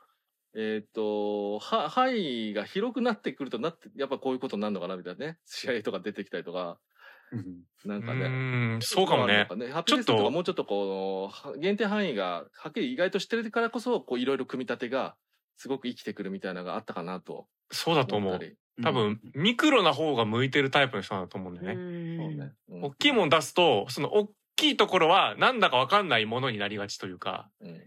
[0.55, 5.37] えっ、と、は、範囲が広くなってくるとなって、やっぱこういうことになるのかなみたいなね。
[5.45, 6.88] 試合とか出てきたりとか、うん
[7.85, 8.77] なんかうね。
[8.77, 9.47] んそうかもね。
[9.49, 10.31] なんハッピーデスちょっと。
[10.31, 15.15] もうちょっとこう、は限定範囲がはっきり意外としてるからこそ、こういろいろ組み立てが
[15.55, 18.39] すごく生きてくるみたいなのがあったかなとそうだと思う。
[18.81, 22.53] 多分、ミクロな方が向いてるタイプの人だと思うんだよね。
[22.69, 27.81] 大きいもん出すと、その大きいところはなんだかわかんないものになりがちというか、うん。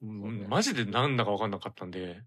[0.00, 2.22] うんマジでなんだかわかんなかったんで、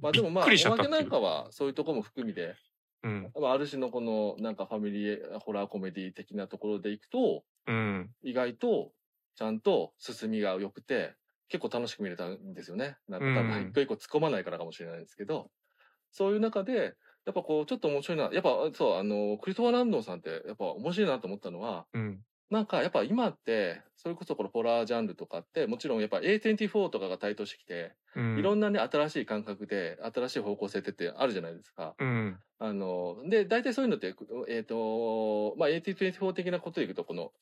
[0.00, 2.56] まあでもまあ、びっくりしちゃおまけなんかはそういうところも含みで、
[3.04, 3.34] うん。
[3.40, 8.14] まあある種のこのなんかファミリーホラーコメディ的なところでいくと、うん。
[8.22, 8.92] 意外と
[9.36, 11.16] ちゃんと進みが良くて、
[11.48, 12.98] 結構楽しく見れたんですよね。
[13.08, 15.50] なんか多うん分一個一個突っ込まないからかもしれないですけど、
[16.12, 18.30] そういう中で、やっぱこう、ちょっと面白いな。
[18.32, 22.24] やっぱ、そう、あの、クリストファー・ランドンさんって、やっぱ面白いなと思ったのは、うん。
[22.54, 28.38] なんかやっぱ今って、それこそこのホラージャンルとかって、もちろんやっぱ A24 とかが台頭してきて、うん。
[28.38, 31.96] いろんなね、新しい感覚で、新しい方向性ってってあるじゃないですか。
[31.98, 32.38] うん。
[32.60, 34.14] あの、で、大体そういうのって、
[34.48, 37.32] えっ、と、まあ、AT24 的なことでいくと、この、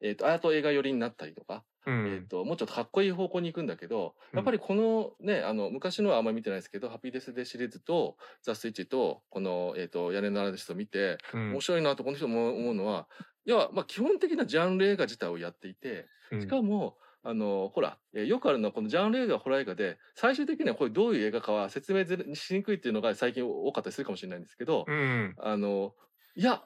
[0.00, 2.28] えっ、と、アート映画寄りになったりとか、うえっ、ん。
[2.28, 13.08] と、もうちょっとかっこいい方向に行くんだけど、うんやっぱりこのね、あの、昔のはあんまり見てないですけど、ハッピーデスデーシリーズと、ザ・スイッチと、この、えっ、と、屋根の話ストを見て、うん面白いなとこの人も思うのは、
[13.44, 22.04] いや、まあ、基本的なジャンル映画自体をやっていて、しかも、あの、ほら、えーよくあるのは、このジャンル映画、ホラー映画で、最終的にはこれどういう映画かは説明
[22.34, 25.36] しにくいっていうのが最近多かったりするかもしれないんですけど、うん。
[25.36, 25.94] あの、
[26.34, 26.60] いや、い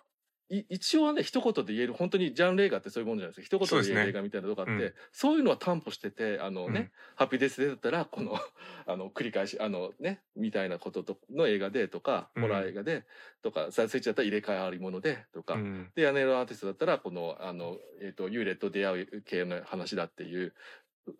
[0.50, 3.56] 一応はね、一言で言える、本当にジャンル映画ってそういうもんじゃないですか。
[3.56, 8.38] 一言で言える映画みたいなとこあって、そううんいうのは担保してて、あのね、うんハッピーデスデーだったら、この、
[8.86, 13.04] あの、繰り返し、あのね、みたいなこととの映画でとか、うんホラー映画で
[13.42, 15.90] とか、サイスイッチだったら入れ替わりものでとか、うん。
[15.94, 20.54] で、屋根のアーティストだったら、この、あの、えっ、と、幽霊と出会う系の話だっていう、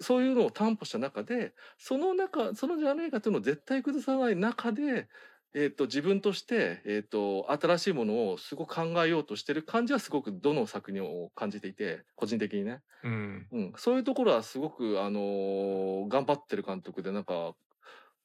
[0.01, 5.09] そういうのを担保した中で、その中、そのジャンル映画というのを絶対崩さない中で、
[5.55, 12.82] えっ、と、自分として、えっ、と、新しいものをすごく考えようとしてる感じはすごくどの作品を感じていて、個人的にね。
[13.02, 13.52] うん。
[13.52, 13.72] うん。
[13.76, 17.55] そういうところはすごく、あのー頑張ってる監督で、なんか、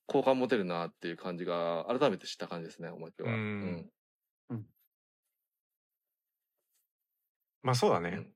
[0.07, 3.31] 好感持てるなっていう感じが、改めて知った感じですね、思いては。
[3.31, 3.91] うん
[4.49, 4.65] うん
[7.61, 8.34] まあそうだねうん。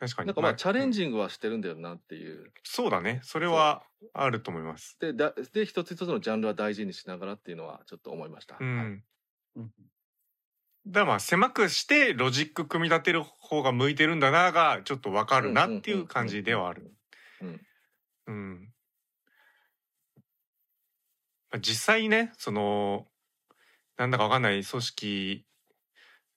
[0.00, 0.26] 確かに。
[0.26, 1.00] なんかまあ、チャレンジ。
[1.00, 2.52] ジングはしてるんだよなっていう。
[2.62, 3.20] そうだね。
[3.22, 4.96] それはあると思います。
[5.00, 8.56] で、だで、一つ一つのジャンルは大事にしながらっていうのはちょっと思いました。
[8.58, 9.02] うはいん。
[10.86, 16.92] だからまあ狭くしてロジック組み立てる方が向いてるんだながちょっとわかるなっていう感じではある。
[17.40, 17.60] うん。
[18.26, 18.72] うん。
[21.50, 23.06] まあ実際ね、その、
[23.96, 25.46] なんだかわかんない組織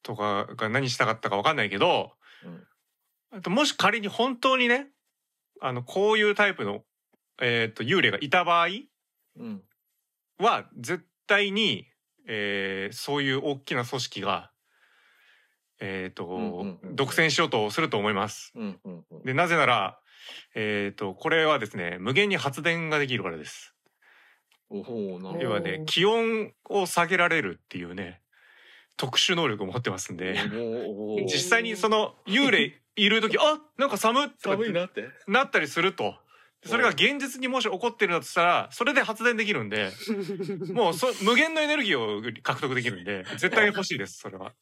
[0.04, 2.14] とかが何したかったかわかんないけど、
[2.46, 2.68] うん
[3.48, 4.88] もし仮に本当にね、
[5.62, 6.84] あの、こういうタイプの、
[7.42, 8.68] えっ、と、幽霊がいた場合
[9.38, 9.64] うん。
[10.40, 11.88] は、絶対に、
[12.28, 14.52] えーそういう大きな組織が、
[15.80, 18.52] えっ、と、んうんうん独占しようとすると思います。
[18.56, 18.80] うん。
[18.84, 19.06] うん。
[19.12, 19.24] うん。
[19.24, 20.00] で、なぜなら、
[20.56, 23.74] えっ、と、これはですね、無限に発電ができるからです。
[25.40, 28.22] 要はね、気温を下げられるっていうね、
[28.98, 30.36] 特殊能力を持ってますんで、
[31.26, 35.10] 実際にその幽霊いる時、あなんか寒っ寒いなって。
[35.28, 36.16] なったりすると。
[36.66, 39.92] それが現実にもし起こってるんだとしたら、それで発電できるんで、
[40.74, 44.54] もうそ無限のエネルギーを獲得できるんで、絶対に欲しいです、それは。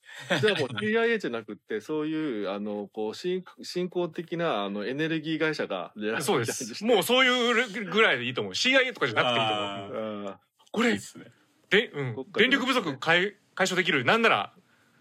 [0.41, 6.83] じゃあもう CIA じゃなくって、そういう、あの、こう、進進行的な、あの、エネルギー会社が、そうです。
[6.83, 8.53] もうそういうぐらいでいいと思う。
[8.53, 10.35] CIA とかじゃなくていいと思あう。
[10.35, 10.39] あ
[10.71, 14.05] これうん電力不足解解消できる。
[14.05, 14.53] なんなら、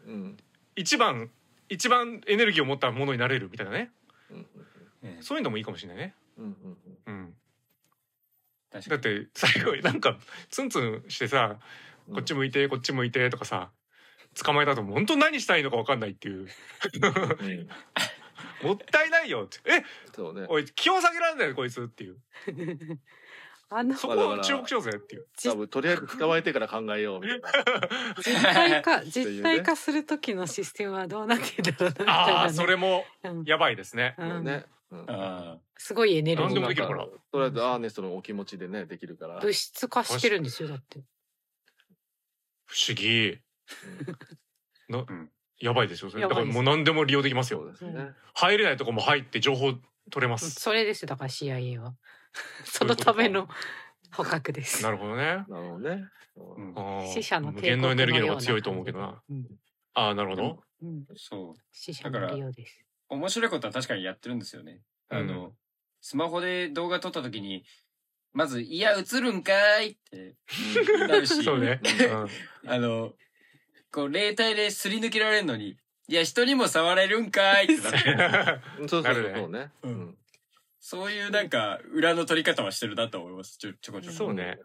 [0.06, 0.36] ーうん。
[0.76, 1.31] 一番、
[1.68, 3.90] 一番エネルギーを持ったものになれるみたいなね。
[4.31, 4.36] うん。
[4.36, 4.44] うん
[5.20, 6.14] そういうのもいいかもしれないね。
[6.39, 6.56] うん。
[7.06, 7.35] うん。
[8.70, 10.18] だって、最後になんか、
[10.48, 11.59] ツンツンしてさ、
[12.09, 13.70] うんこっち向いて、こっち向いてとかさ、
[14.43, 16.40] 捕まえたと本当何したらいいのか分かんないっていう。
[16.40, 17.68] うん。
[18.62, 19.59] もったいないよって。
[19.70, 20.47] え、そうね。
[20.48, 22.18] おい、気温下げられないよ、こいつっていう。
[23.70, 25.27] あのそこを注目しようぜっていう。
[25.43, 27.51] 多分、とりあえず捕まえてから考えよう、みたいな。
[28.23, 34.15] 実体化 実体化する時のシステムはどうなってんだろうなみたいなねああ、それもうんやばいですね。
[34.19, 34.66] うんね。
[34.91, 35.05] うん。
[35.09, 39.41] あすごいエネルなんギーでもできるからとりあえず、アーネストのお気持ちでね、できるから。
[39.41, 41.03] 物質化してるんですよだって
[42.66, 43.39] 不思議。
[44.89, 46.11] な、んやばいですよ。
[46.11, 47.61] それだからもう何でも利用できますよ。
[47.61, 48.12] そうですね。
[48.35, 49.73] 入れないとこも入って情報
[50.11, 50.51] 取れます。
[50.51, 51.95] それですだから CIA は
[52.65, 53.48] そのための
[54.12, 55.24] 捕獲ですなるほどね。
[55.24, 56.09] なるほどね。
[56.36, 59.23] うん死者の無限のエネルギーの方が強いと思うけどな。
[59.28, 59.47] うん
[59.94, 60.65] ああ、なるほど。
[60.82, 61.62] うんそう。
[61.70, 64.81] 死者の利用です面白いことは確かにやってるんですよね。
[65.09, 65.55] あの、
[66.01, 67.65] スマホで動画撮った時に、
[68.32, 70.35] まず、いや、映るんかーいって
[71.06, 71.81] なるし、そうね。
[72.66, 73.15] あの、
[73.93, 75.77] こう、霊体ですり抜けられるのに、
[76.09, 80.19] いや、人にも触れるんかーいってなって、そうそうそうねそうん。
[80.86, 83.56] そういうなんか、裏の取り方はしてるなと思います。
[83.56, 84.16] ちょ、ちょこちょこ。
[84.19, 84.59] そうね。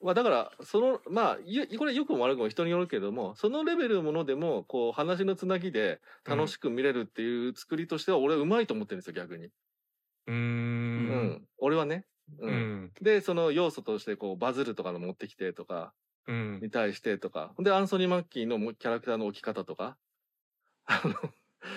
[0.00, 9.50] まあだから、その、まあ、ゆこれよくも悪くも人によるけども、そのレベルのものでも、こう、話のつなぎで楽しく見れるっていう作りとしては、俺はうまいと思ってるんですよ、逆に。
[10.26, 10.32] うー。
[10.32, 11.48] うんん。
[11.58, 12.06] 俺はね。
[12.38, 12.54] ううん。
[12.54, 12.92] ん。
[13.02, 15.92] で、その要素として、こう、バズるとかの持ってきてとか、
[16.26, 16.60] うん。
[16.60, 17.54] に対してとか。
[17.58, 19.98] で、アンソニー・マッキーのもキャラクターの置き方とか。
[20.86, 21.14] あの、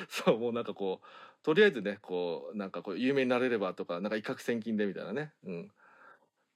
[0.09, 1.07] そう、もうなんかこう、
[1.43, 5.33] とりあえずね、こう、なんかこう、有名になれればとか、なんか一攫千金でみたいなね。
[5.43, 5.71] うん。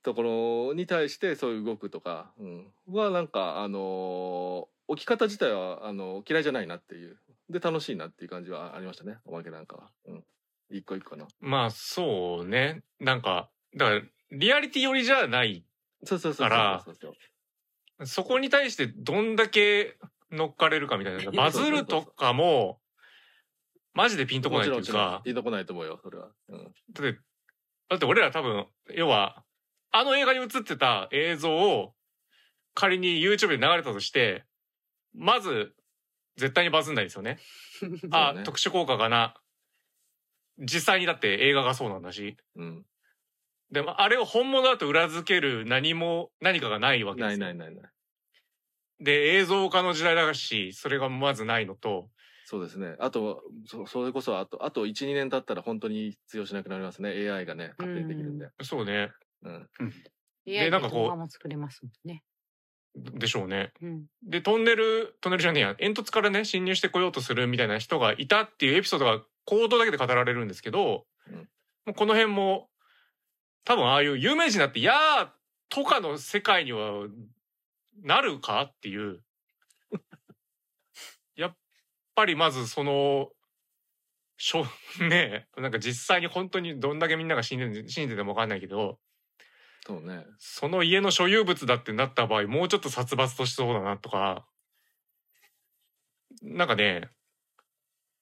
[0.04, 2.72] ところに対してそういう動くとか、うん。
[2.88, 7.18] はなんか、あのー置き方自体は、あの嫌いじゃないなっていう。
[7.50, 9.18] で、楽しいなっていう感じはありましたね。
[9.26, 9.90] おまけなんかは。
[10.06, 10.24] うん。
[10.70, 11.28] 一個一個の。
[11.40, 12.84] まあ、そうね。
[13.00, 14.02] なんか、だから、
[14.32, 15.64] リアリティ寄りじゃない。
[16.38, 18.06] からそうそう。
[18.06, 19.98] そこに対してどんだけ
[20.32, 21.32] 乗っかれるかみたいな。
[21.32, 22.80] バズるとかも、
[23.96, 25.22] マジでピンとこないというか。
[25.24, 26.30] ピンとこないと思うよ、それは。
[26.50, 26.64] うん。
[26.64, 27.18] だって、
[27.90, 29.44] だって俺ら多分、要は、
[29.92, 31.94] あの映画に映ってた映像を
[32.74, 34.44] 仮に YouTube で流れたとして、
[35.14, 35.74] まず、
[36.36, 37.40] 絶対にバズんないですよね。
[37.82, 39.34] ね特殊効果かな。
[40.60, 42.36] 実際にだって映画がそうなんだし。
[42.56, 42.86] うん。
[43.72, 47.38] でも、あれを本物だと裏付ける何も、何かがないわけですよ。
[47.38, 47.92] ないないないない。
[49.00, 52.10] で、映像化の時代だし、それがまずないのと、
[52.48, 52.96] そうですね。
[53.00, 57.10] あと、そそれこそ、あと、あと1、2年経ったら本当に通用しなくなりますね。
[57.10, 58.50] AI がね、勝手にできるんで。
[58.62, 59.12] そうね。
[59.42, 59.70] うん。
[60.46, 62.24] いや、なんかこう動画も作れますもんね。
[62.96, 63.74] でしょうね。
[63.82, 64.06] うん。
[64.24, 71.50] で、トンネル、トンネルじゃねえや、煙突からね、侵入してこようとするみたいな人がいたっていうエピソードがコードだけで語られるんですけど、うん
[71.86, 72.70] もうこの辺も、
[73.64, 75.28] 多分ああいう有名人だって、やー
[75.70, 77.08] とかの世界には
[78.04, 79.25] なるかっていう。
[82.16, 83.30] やっぱりまずその、
[84.38, 84.66] しょ、
[85.04, 89.00] ねえ、なんか実際に本当にどんだけみんなが信じて信じててもわかんないけど、
[89.86, 90.26] そうね。
[90.40, 94.48] その家の所有物だってなった場合、もうちょっと殺伐としそうだなとか、
[96.42, 97.10] なんかね、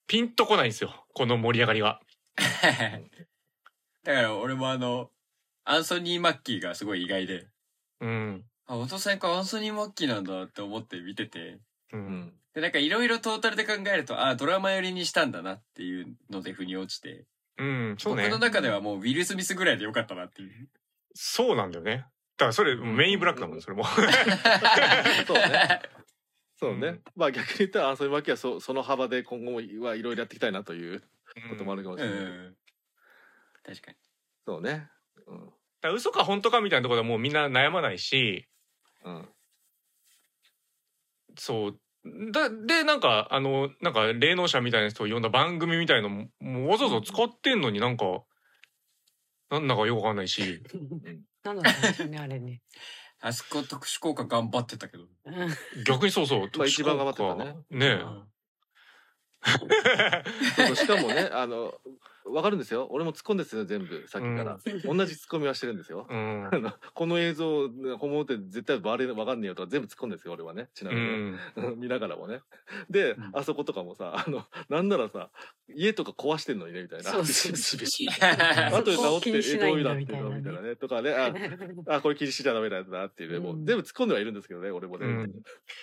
[0.07, 1.05] ピンとこないんですよ。
[1.13, 2.01] この盛り上がりは。
[4.03, 5.11] だから俺もあの、
[5.65, 7.47] アンソニー・マッキーがすごい意外で、
[8.01, 8.45] うん。
[8.65, 11.59] あ、お父さんかアンソニー・マッキーなんだって思って見てて、
[11.93, 11.97] う。
[11.97, 12.42] うんん。
[12.53, 17.25] で、なんかいろいろトータルで考えると、あ、ドラマ寄りにしたんだなっていうので腑に落ちて、
[17.57, 17.95] うん。
[17.97, 18.39] そうね僕の。
[18.39, 20.69] 中ではもうウィル・スミスぐらいでよかったなっていう。
[21.15, 22.05] そうなんだよね。
[22.37, 23.85] だからそれ、メインブラックだもん、それも。
[25.27, 25.81] そうね。
[26.59, 26.87] そうね。
[26.87, 31.01] うんまあ逆に言ったら、アンソニー・マッキーはそその幅で今後もはいろいろやっていきたいなという
[31.49, 32.23] こともあるかもしうれない。
[32.23, 32.55] ん。
[33.63, 33.97] 確かに。
[34.45, 34.89] そうね。
[35.27, 35.45] うん。
[35.45, 38.47] だから嘘か本当かみたいなところでもうみんな悩まないし、
[39.03, 39.29] うん。
[41.37, 41.79] そう。
[42.05, 48.23] だで、なんか、あの、なんか、霊能者みたいな人を呼んだ番組みたいのも、もうわざわざ使ってんのになんか、
[49.49, 50.61] なんだかよくわかんないし。
[51.43, 52.61] なんだろうねね、あれね。
[53.21, 55.03] あそこ特殊効果頑張ってたけど。
[55.03, 56.49] うん逆にそうそう。
[56.57, 57.99] まあ一番頑張ってたねね
[59.47, 61.73] そうそうしかもね、あの、
[62.25, 62.87] わかるんですよ。
[62.89, 64.57] 俺も突っ込んですよ、全部、さっきから。
[64.57, 64.85] 同じ突っ
[65.29, 66.07] 込みはしてるんですよ。
[66.09, 66.13] え。
[66.13, 66.49] うん。
[66.51, 70.69] あのこの映像、本物って絶対バレわかんねえよとか全部突っ込んですよ、俺はね。
[70.73, 71.13] ちなうみにね。
[71.31, 71.39] ん。
[71.79, 72.41] 見ながらもね。
[72.89, 75.29] で、うんあそことかもさ、あの、なんならさ、
[75.75, 77.11] 家とか壊してんのにね、みたいな。
[77.11, 80.75] そうそうビシビシあ後で直って、え、どういうんだだっていうのみたいなね。
[80.75, 81.33] とかね、あ、
[81.95, 83.39] あ、これ気にしちゃダメなやつだっていうね。
[83.39, 85.05] もううん全部突っ込んではいるんですけどね、俺もね。
[85.07, 85.27] うんっ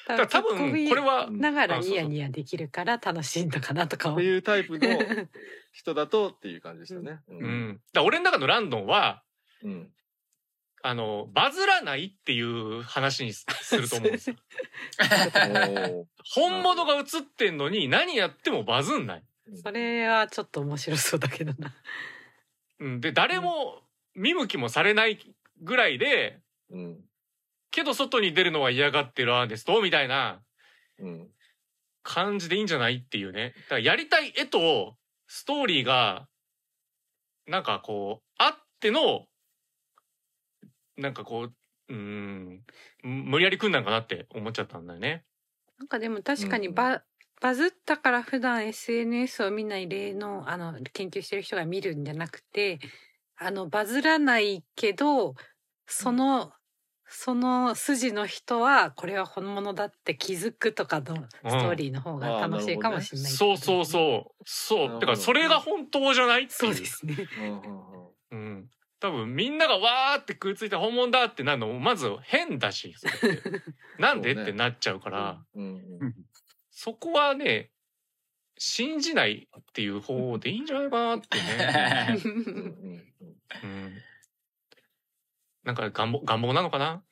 [0.06, 4.20] だから多分、これは、ながらニヤニヤできるから楽しいのかなとか思う。
[4.20, 4.88] ていうタイプの
[5.72, 7.20] 人だとっていう感じでしたね。
[7.28, 7.46] うう。
[7.46, 7.72] ん。
[7.74, 9.22] だから俺の中のランドンは、
[9.62, 9.92] うん。
[10.82, 14.36] あの、バズらないっていう話にすすると思うんですよ。
[16.34, 19.24] 本物が映ってんのに何やってもバズんない。
[19.62, 21.74] それはちょっと面白そうだけどな。
[22.78, 23.00] うん。
[23.00, 23.82] で、誰も
[24.14, 25.18] 見向きもされない
[25.60, 26.40] ぐらいで、
[26.70, 27.04] うん。
[27.70, 30.42] けど外に出るのは嫌がってるアーネストみたいな
[30.98, 31.30] うん。
[32.02, 33.52] 感じでいいんじゃないっていうね。
[33.64, 34.96] だからやりたい絵と
[35.32, 36.28] ストーリーが、
[37.46, 39.28] なんかこう、あっての、
[40.96, 41.54] なんかこう、
[41.88, 42.64] うーん、
[43.02, 45.24] 無理やり組んだんかなって思っちゃったんだよね。
[45.78, 47.04] なんかでも確かにバ,、
[47.40, 52.80] バズったから普段 SNS を見ない例のあの研究してる人が見るんじゃなくて
[53.36, 55.34] あのバズらないけど
[55.86, 56.52] その、
[57.12, 64.42] その筋の人はこれは本物だって気づくとかのストーリーの方が楽しいかもしれない、そうそうそう。
[64.44, 64.78] そう。
[64.78, 66.56] なるほどだからそれが本当じゃないっていう。
[66.56, 67.16] そうですね。
[67.40, 67.44] うん。
[67.44, 68.70] うんうん
[69.00, 72.94] 多分みんながわーって食いついて本物だってなるのもまず変だし
[73.98, 75.42] なんでそうねってなっちゃうから。
[75.54, 75.64] うん
[76.00, 76.14] うん
[76.70, 77.70] そこはね
[78.56, 82.44] 信じないっていう方でいいんじゃないかなってね、うんうん
[83.62, 83.92] うん、
[85.64, 87.02] なんか願望願望なのかな？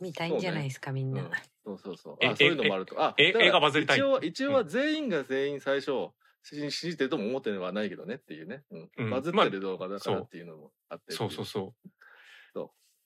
[0.00, 1.22] 見たいんじゃないですか、みんな。
[1.22, 1.30] うん
[1.64, 2.16] そうそうそう。
[2.20, 3.02] えあ、そういうのもあると。
[3.02, 6.10] あ、映画バズりたい一応、一応は全員が全員最初、
[6.44, 8.62] 信信じてるとも思ってるのはないけどねっていうね。
[8.70, 9.10] ううんん。
[9.10, 11.12] バズってる動画だからまあっていうのもあって。
[11.12, 11.74] そうそうそ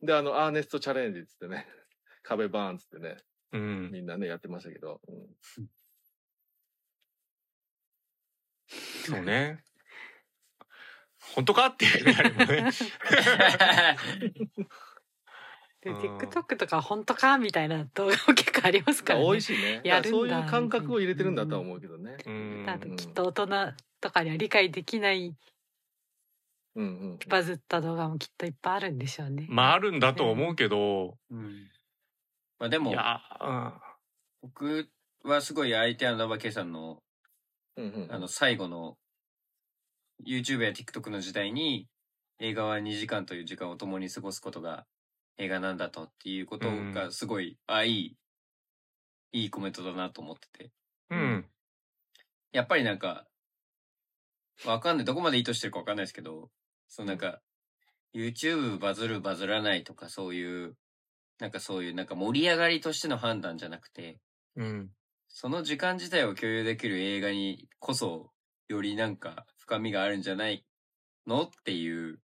[0.02, 1.66] で、あの、アーネストチャレンジっつってね、
[2.22, 3.16] 壁バーンっつってね、
[3.52, 5.00] ううんみんなね、やってましたけど。
[5.06, 5.36] うん
[9.04, 9.64] そうね
[11.34, 11.66] 本当か？
[11.66, 12.70] っていうねあれもね
[15.82, 17.38] でうん TikTok とか本当か？
[17.38, 19.24] みたいな動画も結構ありますからね。
[19.24, 19.80] 多いしね。
[19.82, 22.16] やるんだそういう感覚を入れてるんだとは思うけどね。
[22.26, 23.46] うんあときっと大人
[24.00, 25.34] とかには理解できない
[26.76, 27.18] うんうん。
[27.28, 29.46] バズった動画もきっといっぱいあるんでしょうね。
[29.48, 31.68] まああるんだと思うけど、うん
[32.58, 33.20] まあでもいや、
[34.42, 34.86] 僕
[35.24, 37.02] はすごい相手はナバケさんの
[37.76, 38.98] うんうんあの最後の
[40.26, 41.88] YouTube や TikTok の時代に
[42.38, 44.86] 映画は2時間という時間を共に過ごすことが
[45.38, 48.16] 映画なんだとっていうことがすごい、あ、いい、
[49.32, 50.70] いいコメントだなと思ってて。
[51.10, 51.46] うん、うん、
[52.52, 53.26] やっぱりなんか、
[54.66, 55.06] わかんない。
[55.06, 56.50] どこまで意図してるかわかんないですけど、
[56.88, 57.40] そうなんか、
[58.14, 60.76] YouTube バズるバズらないとかそういう、
[61.38, 64.18] なんかそういうなんか盛り上がりとしての判断じゃなくて、
[64.56, 64.90] うん、
[65.28, 68.30] その時間自体を共有できる映画にこそ、
[68.68, 70.64] よりなんか深みがあるんじゃない
[71.28, 71.44] の？
[71.44, 72.18] っていう、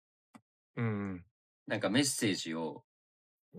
[0.77, 1.25] うん、
[1.67, 2.85] なんかメッセージを、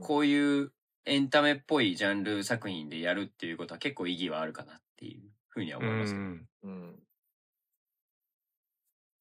[0.01, 0.73] こういう
[1.05, 6.25] エンタメっぽいジャンル作品でやるっていうことは結構意義はあるかなっていうふうには思いますけど。
[6.25, 7.03] うんうん。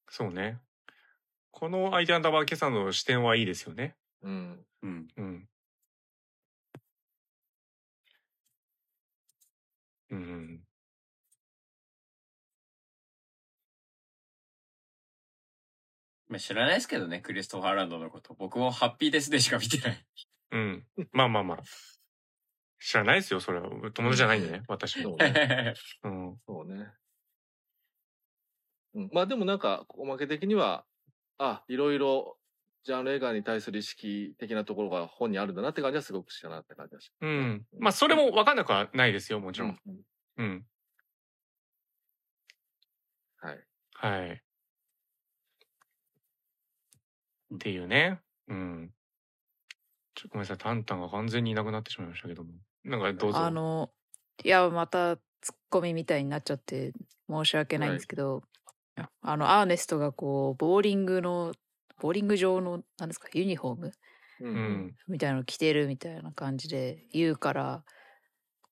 [0.07, 0.59] そうね。
[1.51, 3.97] このアイデアンダーバー今朝の視点はいいですよね。
[4.21, 4.65] うん。
[4.81, 5.07] うん。
[5.17, 5.47] うん
[10.09, 10.63] うん
[16.33, 18.33] まあ、知らないですけどね、クリストファーランドのこと。
[18.33, 20.05] 僕もハッピーですでしか見てない。
[20.49, 21.57] うんまあまあまあ
[22.79, 25.73] 知らないですよそれは友達じゃないんでね 私も、そうね。
[26.03, 26.91] うん、そうね。
[28.95, 30.85] うん、まあでもなんか、おまけ的には、
[31.37, 32.39] あ、いろいろ、
[32.83, 40.05] ジャンル映画に対する意識的なところが本にあるんだなって感じはすごくしたなって感じがしうん、まあそれも分かんなくはないですよもちろん、うん
[40.37, 40.65] うん、
[43.37, 43.67] はい。
[43.93, 44.43] はい。
[47.55, 48.19] っていうね。
[48.47, 48.91] うん。
[50.15, 52.51] ちょっとごめんなさい、タンタンが完全にいなくなってしまいましたけども。
[52.83, 53.39] なんかどうぞ。
[53.39, 53.89] あの、
[54.43, 56.93] いや、またツッコミみたいになっちゃって
[57.29, 58.43] 申し訳ないんですけど、
[59.21, 61.53] あの、アーネストがこう、ボーリングの、
[61.99, 63.91] ボーリング場の、なんですか、ユニフォーム
[64.41, 64.51] うう。
[64.51, 64.95] ん。
[65.07, 67.83] みたいなの着てるみたいな感じで言うから、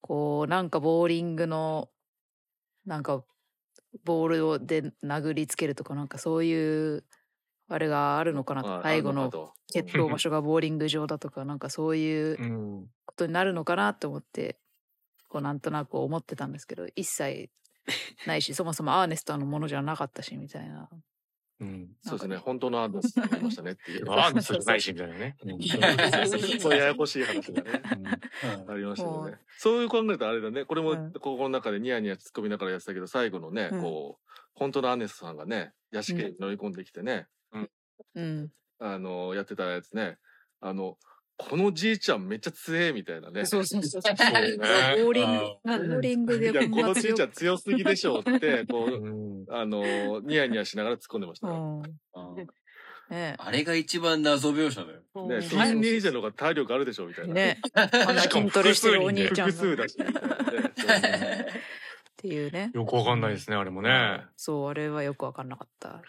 [0.02, 1.90] こう、なんかボーリングの、
[2.86, 3.24] なんか、
[4.06, 7.04] ボールをで殴りつけるとか、なんかそういう、
[7.74, 12.88] あれがあるのかなとあ最後の決闘場所がボーリング場だとか、なんかそういううん。
[13.06, 14.58] ことになるのかなと思って、
[15.30, 17.50] こうなんとなく思ってたんですけど、一切
[18.28, 20.90] ないし、そもそもアーネストのものじゃなかったし、みたいな。
[21.62, 21.90] うん。
[22.02, 22.38] そうですね。
[22.38, 24.12] 本当のアーネストになりましたねっていう。
[24.12, 25.38] ああ、そうじゃないし、みたいなね。
[26.60, 27.82] そうややこしい話がね。
[28.68, 29.38] ありましたよね。
[29.58, 30.66] そういう考えるとあれだね。
[30.66, 37.28] これもうんここの中でニヤニヤ突っ込みながらやってたけど、最後のね、うんこう、本当のアーネストさんがね、屋敷に乗り込んできてね、
[38.16, 38.50] うん。
[38.80, 40.18] あの、やってたやつね、
[40.60, 40.98] あの、
[41.38, 43.46] このじいちゃんめっちゃ強えみたいなね。
[43.46, 44.02] そうそうそう。
[44.02, 49.46] ボ そうねーリング、あボーリングでいや、このじいちゃん強すぎでしょうって、こう、うん。
[49.50, 51.48] あの、ニヤニヤしながら突っ込んでました。
[51.48, 51.52] あ
[53.10, 55.28] ねあれが一番謎描写だよ。
[55.28, 57.34] ね、3人以上の方が体力あるでしょうみたいな。
[57.34, 57.60] ね。
[57.74, 60.72] あんな筋トレしてるお兄ちゃん複数だし、みたいなね。
[60.78, 61.48] そうね
[62.16, 62.72] ていうね。
[62.74, 64.24] よくわかんないですね、あれもね。
[64.38, 66.02] そう、あれはよくわかんなかった。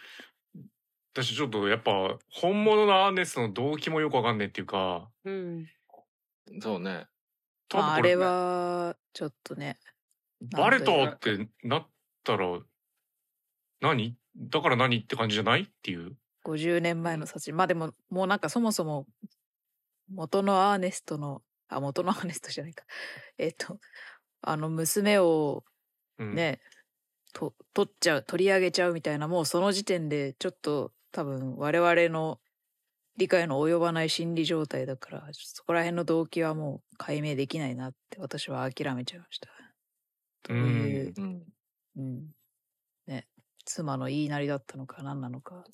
[1.14, 5.66] 私ちょっとやっぱ、本物のアーネストの動機もよくわかんないっていうか、うん。
[6.60, 7.06] そうね。
[7.72, 9.78] まあ、あれは、ちょっとね。
[10.40, 11.86] バレたってなっ
[12.24, 12.60] たら、
[13.80, 14.16] 何？
[14.36, 16.16] だから何って感じじゃないっていう。
[16.44, 17.56] 50年前の殺人。
[17.56, 19.06] まあでも、もうなんかそもそも、
[20.08, 22.84] 元のアーネストの、あ、元のアーネストじゃないか。
[23.38, 23.78] えっと、
[24.40, 25.64] あの、娘を
[26.18, 26.60] うん、ね、
[27.32, 32.40] と、取っちゃう、取り上げちゃうみたいな、もうその時点で、ちょっと、多分、我々の
[33.16, 39.50] 理解の及ばない心理状態だから、そこら辺の動機はもう解明できないなって、私は諦めちゃいました。
[40.48, 41.44] どういう、うん。
[41.96, 42.32] うん。
[43.06, 43.28] ね、
[43.64, 45.64] 妻の言いなりだったのか何なのか。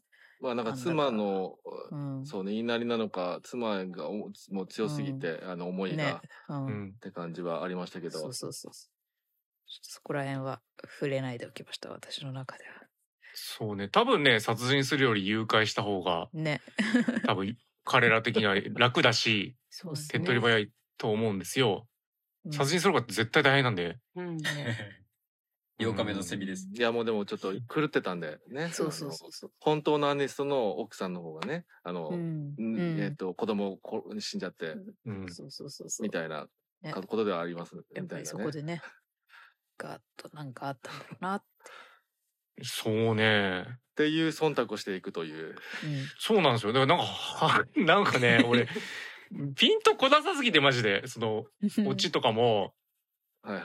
[0.41, 1.57] まあなんか妻の
[1.91, 2.25] うん。
[2.25, 4.15] そうね言いなりなのか妻がお
[4.51, 6.21] もう強すぎて、あの思いが、ね。
[6.49, 6.55] う。
[6.55, 8.73] うんんって感じはありましたけどそうそうそう
[9.83, 12.88] そこら辺は触れないでおきました、私の中では。
[13.41, 16.61] そうね多分ね殺人するより誘拐した方がね。
[17.27, 21.87] 多分彼ら的には楽だしそうです手っ取り早いと思うんですよ。
[22.45, 23.99] うん殺人する方が絶対大変なんで。
[24.15, 25.05] うんね
[25.79, 26.69] 8日目のセミです。
[26.73, 29.53] いやもうでもちょっと狂ってたんでねそうそうそうそう。
[29.61, 32.57] 本当のアネストの奥さんの方がねあの、うん。
[33.01, 34.75] えっ、と子供こ死んじゃって
[35.05, 36.03] うん、そうそうそうそう。
[36.03, 36.49] みたいな
[36.83, 38.83] ねことではありますやっぱりみたいなねそこでね、
[39.77, 41.47] ガーッとなんかあったんだろうなって。
[42.63, 43.65] そうね。
[43.69, 45.57] っていう忖度をしていくという
[46.19, 46.73] そうなんですよ。
[46.73, 48.69] だからなんかは、 なんかね、俺、
[49.57, 51.47] ピンとこなさすぎてマジで、その、
[51.79, 51.89] うん。
[51.89, 52.75] オチとかも、
[53.43, 53.65] はいはい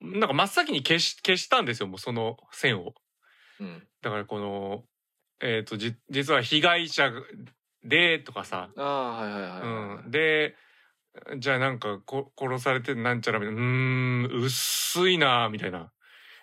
[0.00, 2.94] なんか真っ先に消し、消したんですよ、もうその線を。
[3.60, 4.84] うんだからこの、
[5.40, 7.12] えっ、と、じ、実は被害者
[7.84, 9.60] で、とかさ、ああはいはいはいはい、
[10.04, 10.10] うん。
[10.10, 10.56] で、
[11.38, 15.92] じゃあなんかこ殺されてなんちゃらみたいな、うーん、薄いな、みたいな。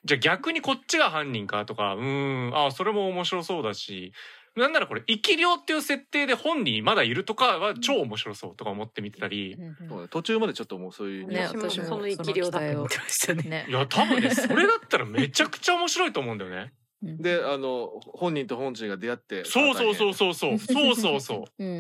[0.06, 4.14] じゃあ逆にこっちが犯人かとか、うーん、あそれも面白そうだし、
[4.56, 13.44] なんならこれ、生き量っていう設定で本人まだいるとかは超面白そうとか思って見てたり、うんうんそうね途中までちょっともうそういうね私もその生き量だと思ってましたね。
[13.44, 13.72] ねい。
[13.72, 16.74] や、多分ね、それだったらめちゃくちゃ面白いと思うんだよね。
[17.02, 20.60] であの本人と本人が出会ってそうそうそうそうそう。
[20.60, 21.44] そうそうそう。
[21.64, 21.72] うんう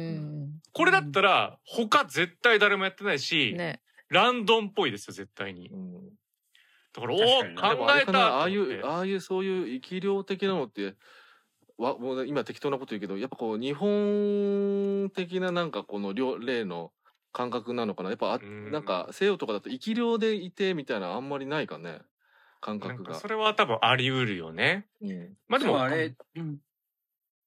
[0.46, 3.58] んこれだったら、他絶対誰もやってないし、うん。
[3.58, 3.82] ね。
[4.10, 5.70] ランドンっぽいですよ、絶対に。
[5.70, 5.89] うん
[6.94, 7.24] だから、お考
[8.02, 10.95] えたあああいうああいうそういう生き量的なのって
[11.78, 16.91] わもう今適当なこと言うけどやっぱこう日本的ななんかこの量例の
[17.32, 18.10] 感覚なのかな。
[18.10, 18.72] やっぱあうん。
[18.72, 21.99] なんか西洋とかだと生き量でいてみたいなあんまりないかね
[22.61, 23.14] 感覚が。
[23.14, 24.88] かそれは多分あり得るよね。
[25.02, 25.38] うん。
[25.48, 26.57] まあでも、でもあれ、うん。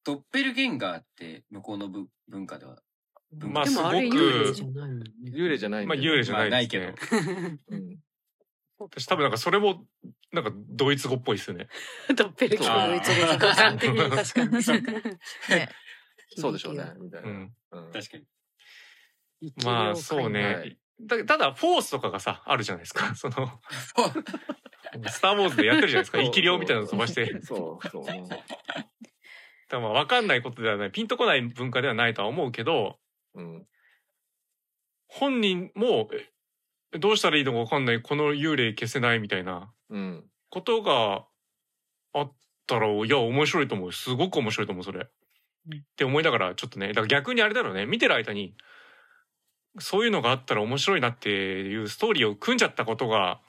[0.04, 2.78] ドッペルゲンガーって向こうの文文化では。
[3.38, 4.90] まあすごでもあれ幽霊くじゃない。
[5.32, 6.94] 幽霊じゃないんまあで幽霊じゃないないけねど。
[7.76, 7.98] うん
[8.90, 9.84] 私多分なんかそれも、
[10.32, 11.68] なんかドイツ語っぽいですよね。
[12.16, 15.56] ドッペルゲンガードイツ語五感的に確かに。
[15.56, 15.68] ね。
[16.36, 17.54] そうでしょうねみたいうな、ん。
[17.72, 19.52] うん確かに。
[19.64, 20.78] まあそうはねい。
[21.00, 23.14] だただ、フォースとかがさ、あるじゃないですか。
[23.16, 23.60] その、
[25.08, 26.22] スター・ウォーズでやってるじゃないですか。
[26.22, 27.40] 生き量みたいなの飛ばして。
[27.42, 28.28] そうそう、うん
[29.72, 30.90] だからまあ分かんないことではない。
[30.90, 32.98] ピンとこない文化ではないとは思うけど、
[33.34, 33.66] うん、
[35.08, 36.31] 本人も、え
[36.98, 38.02] どうしたらいいのか分かんない。
[38.02, 41.26] この幽霊消せないみたいなうん、ことが
[42.12, 42.32] あっ
[42.66, 43.92] たら、いや、面白いと思う。
[43.92, 45.00] すごく面白いと思う、それ。
[45.00, 45.06] うん
[45.78, 47.86] って思いながら、ちょっとね、だから逆にあれだろうね。
[47.86, 48.56] 見てる間に、
[49.78, 53.40] そういうのがあったら面白いなっていうストーリーを組んじゃったことが、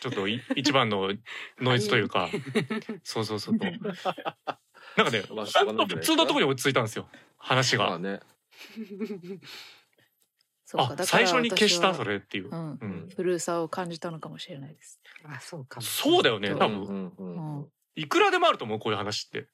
[0.00, 1.12] ちょっとい一番の
[1.60, 2.28] ノイズというか、
[3.02, 3.56] そうそうそう。
[3.58, 3.82] なんかね、
[4.96, 7.08] まあしょうがないんじゃないですかほんと普通のところに落ち着いたんですよ。
[7.36, 7.88] 話が。
[7.88, 8.20] まあね
[10.64, 12.48] そうかあ、最初に消したそれっていう。
[12.50, 12.78] うん。
[12.80, 13.08] うん。
[13.14, 15.00] 古さを感じたのかもしれないです。
[15.24, 15.82] あ、そうかも。
[15.82, 16.82] そうだよね、うん多分。
[16.82, 17.66] うんうんうんうん
[17.96, 19.46] いくらでもあると思う、こういう話って。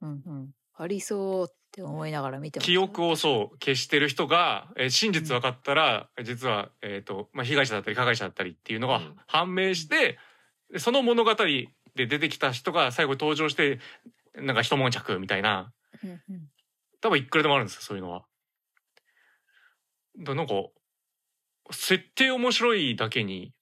[0.00, 0.50] うんうん。
[0.74, 10.18] ありそうって思いながら見てました記憶をそう消してる人が、えー真実分かったら、実は、えっ、と、まあ、被害者だったり加害者だったりっていうのがうん判明して、
[10.72, 13.78] でその物語で出てきた人が最後に登場して、
[14.34, 15.72] なんか一悶着みたいな、
[16.02, 16.18] うんうん
[17.02, 18.24] 多分いくらでもあるんですよ、そういうのは。
[20.18, 20.54] だなんか、
[21.72, 23.52] 設定面白いだけに、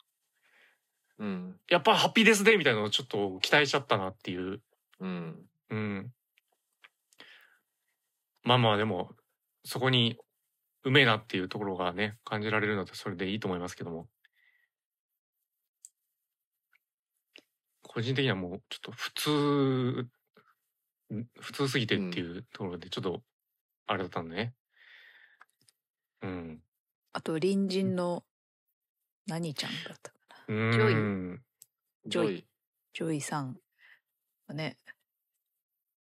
[1.18, 4.62] うんやっぱハッピーデスデーみたいなのをちょっと期待しちゃったなっていう。
[5.00, 5.36] うん
[5.70, 6.12] うん。
[8.44, 9.10] まあまあでも、
[9.64, 10.16] そこに
[10.84, 14.08] うめえなっていうところがね、感じられるのでそれでいいと思いますけども。
[17.82, 19.30] 個人的にはもうちょっと普通、
[21.14, 23.22] ん普通すぎてっていうところでちょっと、
[23.86, 24.54] あれだったんでね。
[26.22, 26.62] うん。
[27.12, 28.24] あと隣人の
[29.26, 30.18] 何ちゃんだったか
[30.48, 30.68] な。
[30.68, 30.94] うジョイ。
[30.94, 31.42] ん。
[32.06, 32.46] ジョイ。
[32.92, 33.56] ジョイさん
[34.48, 34.78] がね。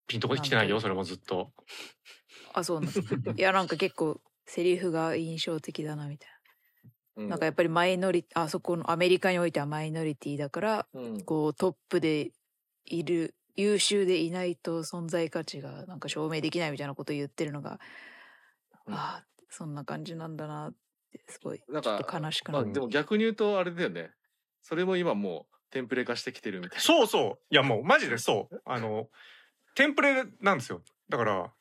[0.06, 1.52] ピンとこ来てないよ、それもずっと。
[2.54, 3.00] あそうなんです
[3.36, 6.30] いやなんか結構セリフが印象的だなみたい
[7.16, 7.24] うん。
[7.24, 11.24] ななんかやっぱりマイノリあそこのアメリカにおいてはマイノリティだからうん。
[11.24, 12.32] こうトップで
[12.84, 17.80] いる優秀でいないと存在価値がなんか証明できないみたいなことを言ってるのが、
[18.86, 18.94] うん。
[18.94, 19.26] ああ
[19.56, 20.72] そんな感じなんだなっ
[21.12, 24.10] てすごいなんかちょっと悲しくまあなる、でも逆に言うとあれだよね
[24.60, 27.54] それも今もうテンプレ化してきてるみたいなそうそう。
[27.54, 28.62] いやもうマジでそう。
[28.64, 29.08] あの、
[29.74, 30.82] テンプレなんですよ。
[31.08, 31.52] だから、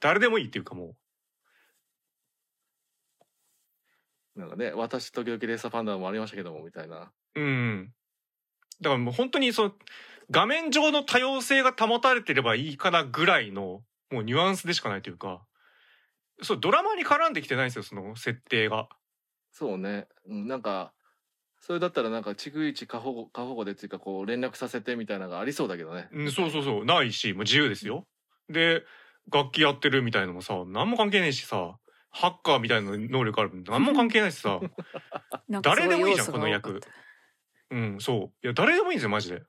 [0.00, 0.94] 誰でもいいっていうかも
[4.36, 7.40] なんかね私時々レーサーパンダもありましたけどもみたいなう。
[7.40, 7.92] うん。
[8.80, 9.72] だからもう本当にその、
[10.30, 15.42] 画面上の多様性が保たれてればいいかなぐらいのもうニュアンスでしかないというか
[16.42, 18.88] そうドラマに絡んできてないんですよその設定が。
[19.50, 20.92] そうね、うん、なんか
[21.60, 26.08] それだったらなんか逐一過保護過保護でっていうかこう連絡させてみたいなのがありそうだけどね。
[26.12, 26.84] うん、そうそうそう。
[26.84, 28.06] ないしもう自由ですよ。
[28.48, 28.84] で
[29.30, 31.78] 楽器やってるみたいのもさ何も関係ねえしさ
[32.10, 34.60] ハッカーみたいな能力ある何も関係ないしさ。
[35.62, 36.70] 誰でもいいじゃんこのった。
[37.70, 38.46] うんそう。
[38.46, 39.42] いや誰でもいいんですよマジで。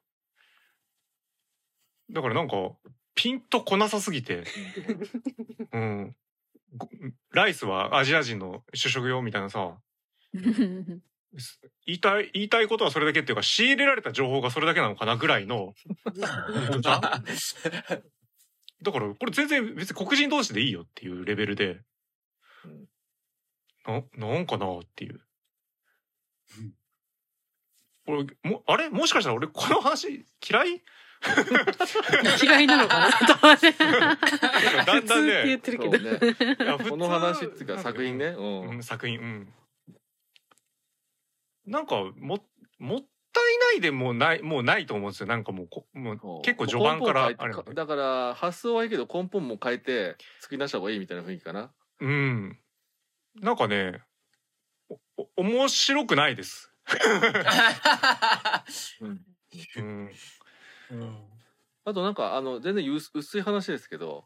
[2.12, 2.56] だからなんか
[3.16, 4.44] ピンとこなさすぎて、
[5.72, 6.14] うん、ご
[7.32, 9.78] ライスはアジア人の主食用みたいなさ。
[11.86, 15.74] 言いたい言いたいことはそれだけっていうか仕入れられた情報がそれだけなのかなぐらいの。
[18.82, 21.82] だからこれ全然別に黒人同士でいいよっていうレベルで、
[23.86, 25.22] ななんかなっていう。
[28.06, 28.90] 俺もあれ？
[28.90, 30.84] もしかしたら俺この話嫌い？
[32.42, 33.12] 嫌いなのかな？
[33.12, 33.72] と思って。
[33.78, 34.28] なんか
[34.86, 35.90] だんだん普通って言っねてるけ
[36.66, 36.80] ど。
[36.90, 38.28] この話っていうか作品ね。
[38.28, 38.42] う。
[38.42, 38.78] うん。
[38.78, 39.20] ん、作品。
[39.20, 39.54] うん。
[41.66, 42.40] なんかも
[42.80, 43.00] もっ
[43.34, 45.28] たいないでもうないもうないと思うんですよ。
[45.28, 51.72] なんかもうこもう結構序盤からあれなんでだから発想はいいけど根本も変えて作り出した方がいいみたいな雰囲気かな。
[52.00, 52.58] うん。
[53.36, 54.02] なんかね
[54.90, 56.72] おお面白くないです、
[59.02, 59.06] う
[59.82, 60.10] ん、
[61.86, 64.26] あとなんかあの全然薄薄い話ですけど、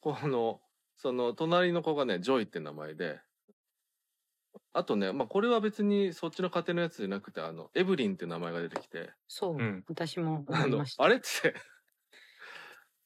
[0.00, 0.60] この
[0.96, 3.20] その隣の子がねジョイって名前で、
[4.72, 11.04] あとねまあこれは別にそっちの家庭のやつじゃなくてあのエブリンって名前が出てきて、そう、うん私も思あのいました。
[11.04, 11.54] あれっつって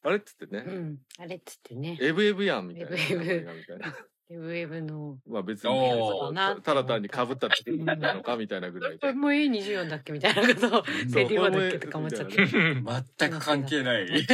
[0.05, 1.97] あれっつってね、うん、あれっつってね。
[2.01, 3.95] エブエブやんみたいなエブエブ名前がみたいな。
[4.37, 5.19] ウェブの。
[5.29, 5.71] まあ別に
[6.63, 8.99] ただ単に被っただけなのかみたいなぐらいで。
[8.99, 10.85] これも A24 だっけみたいなことを、そう
[11.15, 12.37] ベリーワだっけとか思っちゃって。
[12.47, 14.07] 全く関係ない。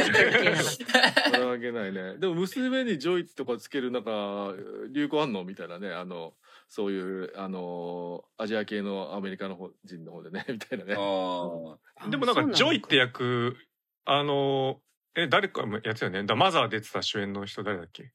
[1.31, 2.17] 関係ないね。
[2.17, 4.53] でも娘にジョイとかつけるなんか
[4.91, 5.91] 流行あんのみたいなね。
[5.91, 6.33] あの
[6.67, 10.93] そういうあのアジア系のアメリカの方人の方でねみたいなね。
[10.93, 13.57] でもなんかジョイって役
[14.05, 14.79] あの
[15.15, 18.11] え誰かもやってたよねだマザー出てた主演の人誰だっけ？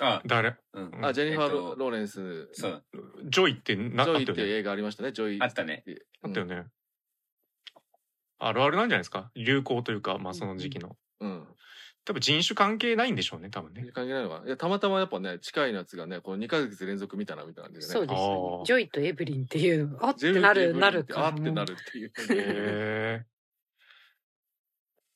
[0.00, 0.06] あ。
[0.16, 0.56] あ、誰？
[0.74, 1.04] うん。
[1.04, 2.50] あジェニファー・えっとロローレンス。
[2.54, 2.84] ジそう。
[3.24, 5.12] ジョイってなあっョイったていうよね映画ありましたね。
[5.12, 5.42] ジョイ。
[5.42, 5.84] あったね。
[6.22, 6.64] あったよね、
[8.38, 9.30] あるあるなんじゃないですか？
[9.34, 11.46] 流行というかまあその時期のうん。
[12.04, 14.46] 多分人種関係ないんでしょうね多分ね関係ないのかな？
[14.46, 17.92] いやたまたまやっぱね近いやつがねこの2ヶ月連続見たなみたいな感じでね。
[17.92, 18.62] そうですね。
[18.64, 22.12] ジョイとエブリンっていうの、あっジェミてなる、エブリンなるかってあってなるっていう。
[22.30, 23.24] へ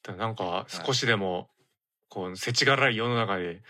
[0.09, 1.51] えなんか少しでも
[2.09, 3.62] こう世知辛い世の中でえ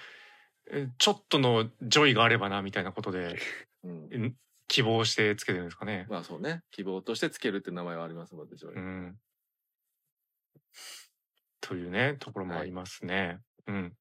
[0.99, 3.39] ちょっとのジョイがあればなみたいなことで
[3.83, 4.09] うん。
[4.13, 4.33] え
[4.69, 6.07] 希望してつけてるんですかね。
[6.09, 8.75] まあそうね希望としてつけるって名前はありますのでジョイ。
[8.75, 9.19] うん、
[11.61, 13.41] というねところもありますね。
[13.67, 13.97] うん、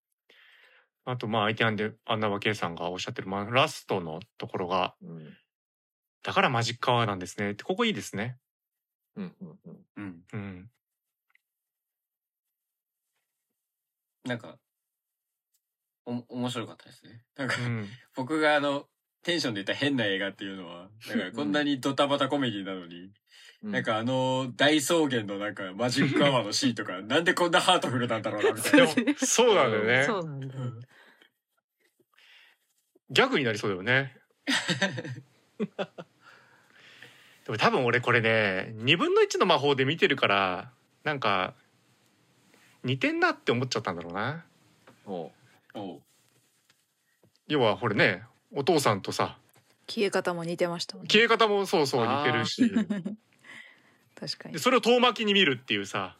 [1.05, 5.37] あとまあ相手なんでアンナバケイさんがおっしゃってる、まあ、ラストのところがうん。
[6.21, 8.37] だからマジックアワーなんですねってここいいですね。
[9.15, 9.85] うんうんうん。
[9.95, 10.23] うん。
[10.33, 10.71] うん、
[14.25, 14.68] なんか、お、
[16.27, 17.21] 面白かったですね。
[17.37, 18.85] なんかう、ん、僕があの、
[19.23, 23.11] テンションで言った変な映画っていうのは、だからこんなにドタバタコメディなのに、うん
[23.61, 28.93] なんかあの大草原のなんかマジックアワーのシーンとか、なんでこんなハートフルなんだろうなみたいな。
[28.93, 30.05] でもそうなんだよね。
[30.07, 30.51] そうなんだよ。
[33.11, 34.15] ギャグになりそうだよね。
[37.43, 40.71] でも多分俺これね2分の1の魔法で見てるから
[41.03, 41.53] なんか
[42.83, 44.45] 似てんなって思っちゃったんだろうな。
[45.05, 45.31] おうおう
[47.47, 49.37] 要はこれねお父さんとさ
[49.87, 51.09] 消え方も似てましたもんね。
[51.11, 52.69] 消え方もそうそう似てるし
[54.19, 54.59] 確かにで。
[54.59, 56.15] それを遠巻きに見るっていうさ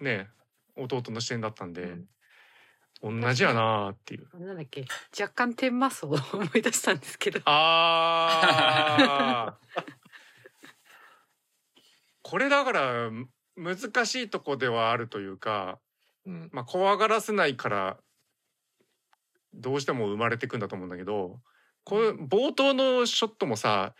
[0.00, 0.28] ね
[0.76, 1.96] 弟の視点だったんで、
[3.02, 4.28] 同じやなーっていう。
[4.38, 4.84] なんだっけ？
[5.18, 9.82] 若干天魔荘を思い出したんですけどあー
[12.22, 13.10] これだから
[13.56, 15.78] 難しいとこではあるというか、
[16.26, 16.48] うん。
[16.52, 17.96] まあ、怖がらせないから
[19.56, 21.40] どうしても生まれてくんだと思うんだけど
[21.84, 23.94] これ冒頭のショットもさ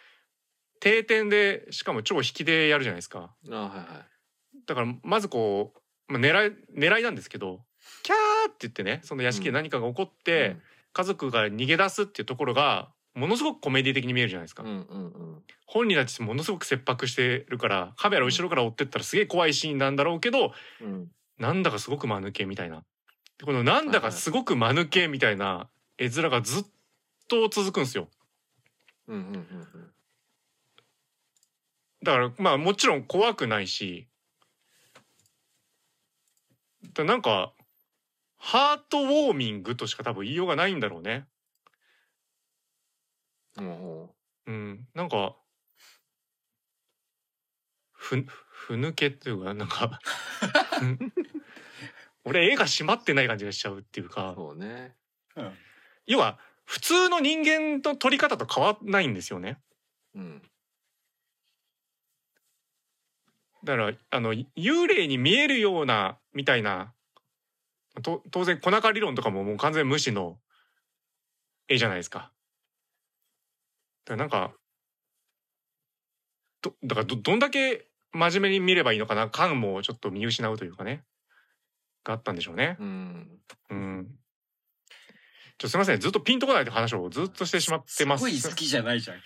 [0.81, 4.07] 定点でしかも超引きでやるじゃないですかあはいは
[4.67, 5.73] だからまずこ
[6.09, 7.61] う、まあ、狙い狙いなんですけど
[8.03, 10.25] 「キャー!」って言ってねその屋敷で何かが起こっい。
[10.25, 10.57] て、
[10.93, 14.63] 家族が逃げ出すっていうところがものすごくコメディ的に見えるじゃないですか。
[14.63, 22.85] うんうんうん本人たちものすごく切迫してるからカメラ後ろから追ってったらすげえ怖いシーンなんだろうけどうんなんだかすごく間抜けみたいな
[23.45, 25.69] このなんだかすごく間抜けみたいな
[25.99, 26.65] 絵面がずっ
[27.29, 28.09] と続くんですよ。
[29.09, 29.93] うんうんうんうん。
[32.03, 34.07] だからまあもちろん怖くないし
[36.95, 37.53] だなんか
[38.39, 41.27] ハートウォーミングとしか多分言いようがないんだろうね。
[43.57, 44.15] も
[44.47, 45.35] うん、なんか
[47.93, 49.99] ふふ抜けっていうかなんか
[52.27, 54.95] 俺絵が締まってない感じがしちゃうっていううかそうね。
[55.37, 55.53] うん
[56.09, 59.59] 要は普通の人間の撮り方と変わんないんですよね。
[60.15, 60.43] うん。
[63.65, 66.93] だからあの幽霊に見えるようなみたいな
[68.03, 70.39] と当然小中理論とかももう完全無視の
[71.69, 72.33] 絵じゃないですか。
[74.05, 74.53] だからなんか
[76.63, 81.05] どだからどどんだけ真面目に見ればいいのかな感もちょっと見失うというかね
[82.07, 82.77] があったんでしょうね。
[82.81, 83.29] うん。
[83.71, 84.07] うん。
[85.59, 88.25] ちょすみませんずっとピンとこないって話をずっとしてしまってます。
[88.29, 89.19] すごい好きじゃないじゃん。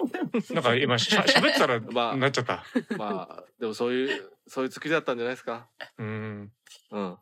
[0.54, 2.64] なんか今しゃ喋ってたら まあなっちゃった。
[2.96, 5.68] まあ、でもそういう、そういう月だったんじゃないですか。
[5.98, 6.52] うん。
[6.90, 7.18] うん。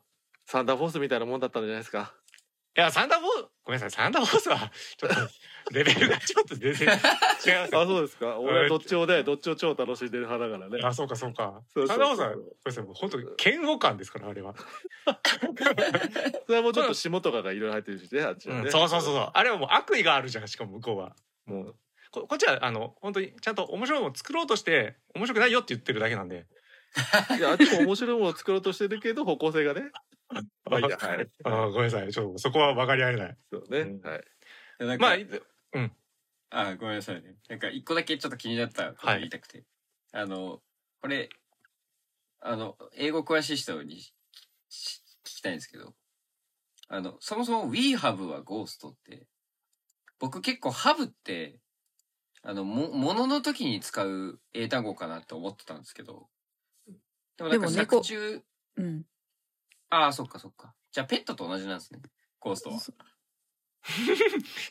[0.47, 2.14] サンダーフォースみたいなもんだったんじゃないですか。
[2.74, 3.31] いや、サンダーボー
[3.65, 7.86] ごめんなさい、サンダーボースは、ちょっと、レベルが ちょっと全然違いますあ、よ。
[7.86, 8.39] そうですか。
[8.39, 10.81] 俺はどっちをね、どっちを超楽しんでる派だからね。
[10.82, 11.62] あ、そうか、そうか。
[11.74, 13.19] そうそうサンダーボースは、ごめんなさい、もう本当
[13.51, 14.55] 嫌悪感ですから、あれは。
[16.47, 18.62] それはもうちょっと霜とかがいろいろ入ってるしね、あっちはね。
[18.62, 19.31] うんそうそうそうそう。
[19.35, 21.15] あれはもう悪意があるじゃん、しかも向こうは。
[21.44, 21.74] もう、
[22.11, 26.47] ここっちは、あの、本当に、ちゃんと面白いものを作ろうとして、面白くないよって言ってるだけなんで。
[27.39, 29.90] いや、あっちも面白いものを作ろうとしてるけど、方向性がね。
[30.73, 31.31] まあいいや、はい。
[31.44, 33.36] あごめんなさい、ちょっとそこは分かり合えない。
[33.53, 33.81] そうね。
[33.81, 34.24] うんはい。
[34.78, 35.16] なんかまあ、
[36.53, 37.36] あ、ごめんなさいね。
[37.49, 39.65] なんか一個だけちょっと気になったこと言いたくて。
[40.12, 40.62] あの、
[41.01, 41.31] これ、
[42.40, 43.97] あの、英語詳しい人に
[44.70, 45.94] 聞きたいんですけど、
[46.89, 49.27] あの、そもそも We have は Ghost って、
[50.19, 51.59] 僕結構 have って、
[52.43, 56.28] あの、も、ものの時に使う英単語かなって思ってたんですけど、
[57.36, 58.43] でもなんか作中、
[58.77, 59.05] うん。
[59.93, 60.73] ああ、そっかそっか。
[60.90, 62.01] じゃあペットと同じなんですね。
[62.40, 62.77] ゴーストは。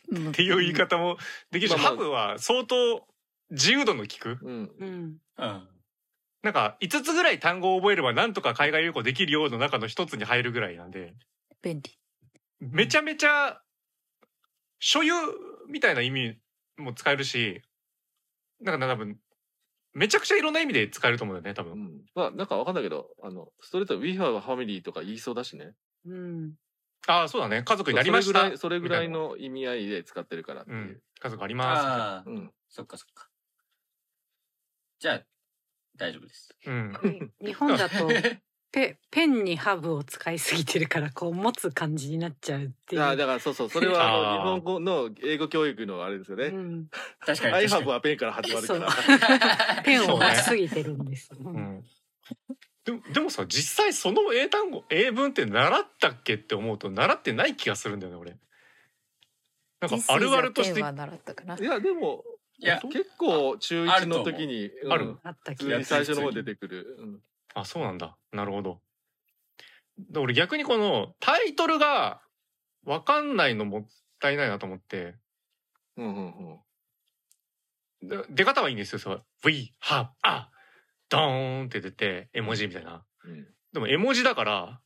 [0.10, 1.18] うんっていう言い方も
[1.52, 3.06] できるし、まあまあハブは相当
[3.52, 4.40] 自由度の利く。
[4.42, 4.72] うん。
[4.80, 5.18] うん。
[5.38, 5.68] うん。
[6.42, 11.14] なんか5つぐらい単語を覚えればなんとか海外旅行できるようの中の一つに入るぐらいなんで、
[11.62, 11.92] 便利。
[12.60, 13.62] めちゃめちゃ
[14.80, 15.14] 所有
[15.70, 16.40] みたいな意味
[16.78, 17.62] も使えるし、
[18.60, 19.20] なんか多分、
[19.94, 21.74] めちゃくちゃいろんな意味で使えると思うんだよね、多分。
[21.74, 22.06] うん。
[22.16, 25.74] まあ、なんかわかんないけど、あの、ストレート We have a family とか言いそうだしね。
[26.06, 26.54] うん。
[27.08, 27.64] ああ、そうだね。
[27.64, 28.40] 家族になりました。
[28.40, 30.78] それぐらい、それぐらいの意味合いで使ってるからっていう。
[30.78, 31.02] うん。
[31.20, 31.86] 家族あります。
[31.86, 32.52] ああ、うん。
[32.70, 33.28] そっかそっか。
[35.00, 35.24] じゃあ、
[35.98, 36.56] 大丈夫です。
[36.66, 36.94] うん。
[37.44, 38.08] 日本だと
[38.72, 43.02] ペペンにハブを使いすぎてるからこう持つ感じになっちゃうっていう。
[43.02, 46.46] あだからそうそう、それはあの日本語の英語教育のあれですよね。
[46.46, 46.88] うん、
[47.20, 49.84] 確かに I 確 have かはペンから始まるから。
[49.84, 51.32] ペンを持ちすぎてるんです。
[51.38, 51.84] ううんん。
[52.86, 58.38] でも、でもさ、実際その英単語、英文って習ったっけって思うと、習ってない気がするんだよね、俺。
[59.82, 61.58] なんかあるあるとして pen は習ったかな。
[61.58, 62.24] いや、でも、
[62.58, 66.96] いや結構中1の時に、うんあるあった普気が通に最初の方出てくる。
[67.00, 67.20] うん
[67.54, 68.18] あ、そうなんだ。
[68.32, 68.82] なるほど。
[69.98, 72.22] で俺逆にこのタイトルが
[72.86, 73.86] わかんないのもっ
[74.20, 75.16] たいないなと思って、
[75.98, 76.60] うんうん
[78.02, 78.08] うん。
[78.08, 79.00] で出方はいいんですよ。
[79.00, 80.50] そう We have a
[81.10, 83.06] ドーンって出て絵文字みたいな。
[83.26, 84.82] うんでも絵文字だから、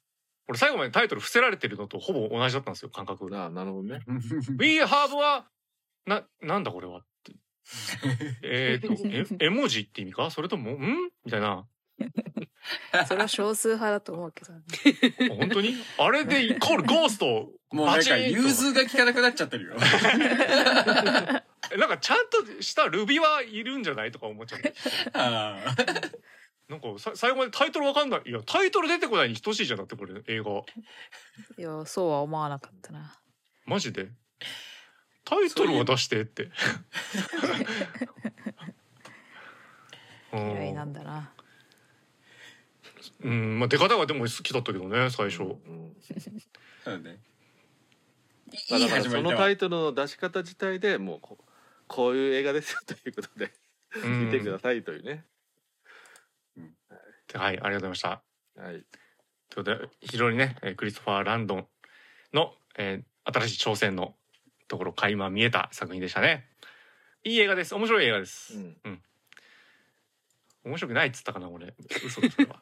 [0.48, 3.36] 俺最後までタイトル伏せられてるのとほぼ同じだったんですよ、感覚。
[3.36, 4.00] ああ、なるほどね。
[4.60, 5.48] We have は、
[6.06, 7.34] な、なんだこれはって。
[8.44, 8.94] えーと、
[9.42, 10.30] え、絵文字って意味か？
[10.30, 11.10] それとも、ん？
[11.24, 11.68] みたいな。
[13.08, 14.54] それは少数派だと思うけど。
[15.36, 15.76] 本当に？
[15.98, 19.76] あれでイコールゴースト もうなんか融通が効かなくなっちゃってるよ。
[21.72, 24.74] えなんかちゃんとしたルビはいるんじゃないとか思っちゃって。
[25.14, 25.76] ああ
[26.68, 28.22] なんかさ最後までタイトルわかんない。
[28.26, 30.52] いや、タイトル出てこないに等しいじゃんだってこれ、映画。
[31.58, 33.20] いや、そうは思わなかったな。
[33.66, 34.10] マジで？
[35.24, 36.50] タイトルは出してって。
[40.34, 41.32] うん嫌いなんだな。
[43.26, 45.41] うん、まあ出方がでも好きだったけどね、最初。
[45.41, 45.95] うん
[46.84, 47.18] そうね。
[48.69, 49.35] まあいいだからその。
[49.35, 51.39] タイトルの出し方自体でもうこ
[51.88, 53.52] こういう映画ですよということで
[54.03, 55.26] うん見てくださいというね。
[57.34, 58.10] はい、ありがとうございました。
[58.57, 58.85] はい。
[59.49, 61.68] ということで、非常にね、えークリストファー・ランドン
[62.34, 64.15] の、えー新しい挑戦の
[64.68, 66.47] ところ垣間見えた作品でしたね。
[67.23, 67.73] いい映画です。
[67.73, 68.53] 面白い映画です。
[68.56, 69.02] うん
[70.64, 71.73] 面白くないっつったかな、俺。
[72.06, 72.61] 嘘だ、それは。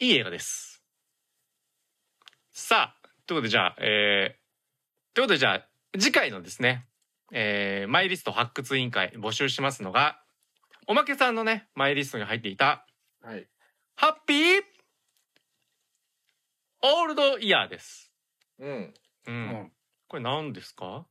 [0.00, 0.06] うん。
[0.06, 0.82] いい映画です。
[2.52, 5.68] さあ、ということで、じゃあ、えー、ということで、じゃあ、
[5.98, 6.86] 次回のですね、
[7.32, 10.22] えー、マイリスト発掘委員会募集しますのが、
[10.86, 12.86] おまけさんのね、マイリストに入っていた、
[13.22, 13.46] はい。
[13.96, 14.62] ハッピー
[16.82, 18.10] オールドイヤーです。
[18.58, 18.94] うん。
[19.26, 19.30] う。
[19.30, 19.72] うんん。
[20.08, 21.06] これ何ですか？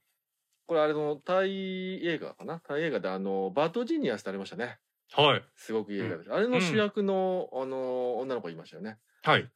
[0.65, 2.59] これあれのタイ映画かな？
[2.59, 4.79] タイ映画であのバッドジニアスってありましたね。
[5.11, 5.44] はい。
[5.56, 6.34] すごくいい映画です。
[6.34, 8.99] あれの主役の、あの女の子いましたよね。
[9.23, 9.52] はい。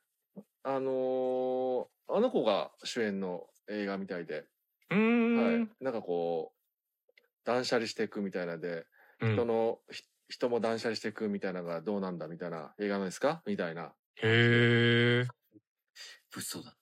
[0.64, 4.46] あのーあの子が主演の映画みたいで、
[4.92, 5.62] うーん。
[5.62, 8.86] はい、なんかこう断捨離していくみたいなで、
[9.22, 13.42] うん人のひ人も断捨離していくみたいなのがどうなんだみたいな映画なんですか？
[13.46, 15.28] みたいなへえ。
[16.32, 16.78] 物騒だ。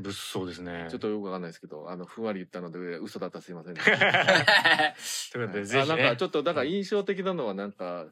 [0.00, 0.86] 物騒ですね。
[0.90, 3.80] ちょっとよくわかんないですけどあのふんわり言ったので嘘だったらすいません、ね
[5.32, 6.24] ということで、ぜひねあなんかち。
[6.24, 8.06] ょっとだから印象的なのはなんか、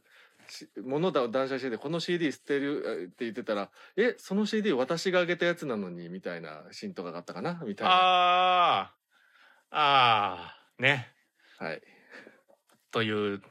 [0.48, 7.60] し物だを断捨離しててこの CD 捨てるえって言ってたら「えその CD 私があげたやつなのに」みたいなシーンとかがあったかな？
[7.66, 8.94] みたいなああ。
[9.70, 10.82] ああ。
[10.82, 11.12] ね。
[11.58, 11.82] はい
[12.90, 13.42] という、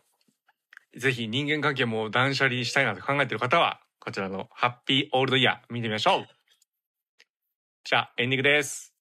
[0.95, 6.36] ぜひ人間関係も断捨離したいなと考えている方は、こちらのハッピーオールドイヤー見てみましょう。
[7.89, 8.93] じゃあ、エンディングです。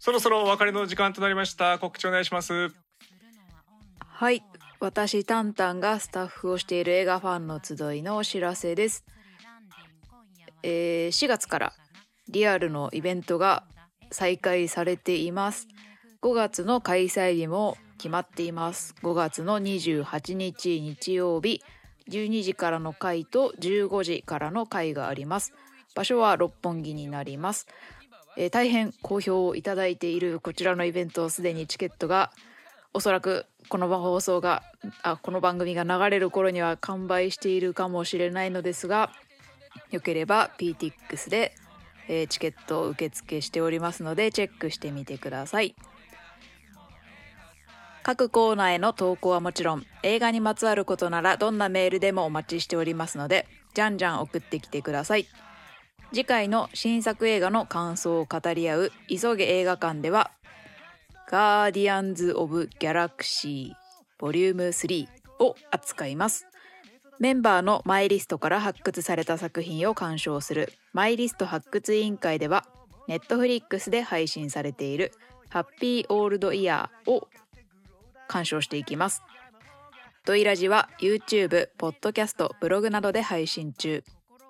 [0.00, 1.78] そろそろお別れの時間となりました。
[1.78, 2.72] 告知お願いします。
[4.00, 4.42] はい
[4.80, 9.04] 私タンタンがスタッフをしている映画ファンの集いのお知らせです、
[10.64, 11.72] えー4月から
[12.28, 13.62] リアルのイベントが
[14.10, 15.68] 再開されています
[16.22, 21.62] 5月の開催日も決まっています5月の28日日曜日
[22.10, 25.52] 12時からの会と15時からの会があります。
[25.96, 27.66] 場所は六本木になります、
[28.36, 32.30] えー大変好評をいただいているこちらのイベントすでにチケットが
[32.92, 34.62] おそらくこの放送が
[35.02, 39.10] あこの番組が流れる頃には完売しているかもしれないのですが
[39.90, 41.54] よければ PTX で、
[42.08, 45.74] えーチケットを受付しておりますのでチェックしてみてください。
[48.06, 55.26] 各コーナーへの投稿はもちろん映画にまつわることならどんなメールでもお待ちしておりますのでじゃんじゃん送ってきてください。
[56.12, 60.30] 次回の新作映画の感想を語り合う急げ映画館では
[61.28, 65.08] ガーディアンズ・オブ・ギャラクシーボリューム3
[65.40, 66.46] を扱います。
[67.18, 72.66] メンバーのマイリストから発掘された作品を鑑賞するマイリスト発掘委員会では
[73.08, 75.10] ネットフリックスで配信されている
[75.48, 77.26] ハッピーオールドイヤーを
[78.28, 79.22] 鑑賞していきます
[80.24, 84.02] ドイラジは YouTube、ポッドキャスト、ブログなどで配信中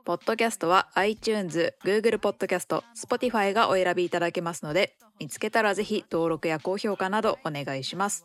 [0.06, 8.24] ポッドキャストは iTunes、Google ポッドキャスト、Spotify がお選びいただけますので、見つけたらぜひ登録や高評価などお願いします。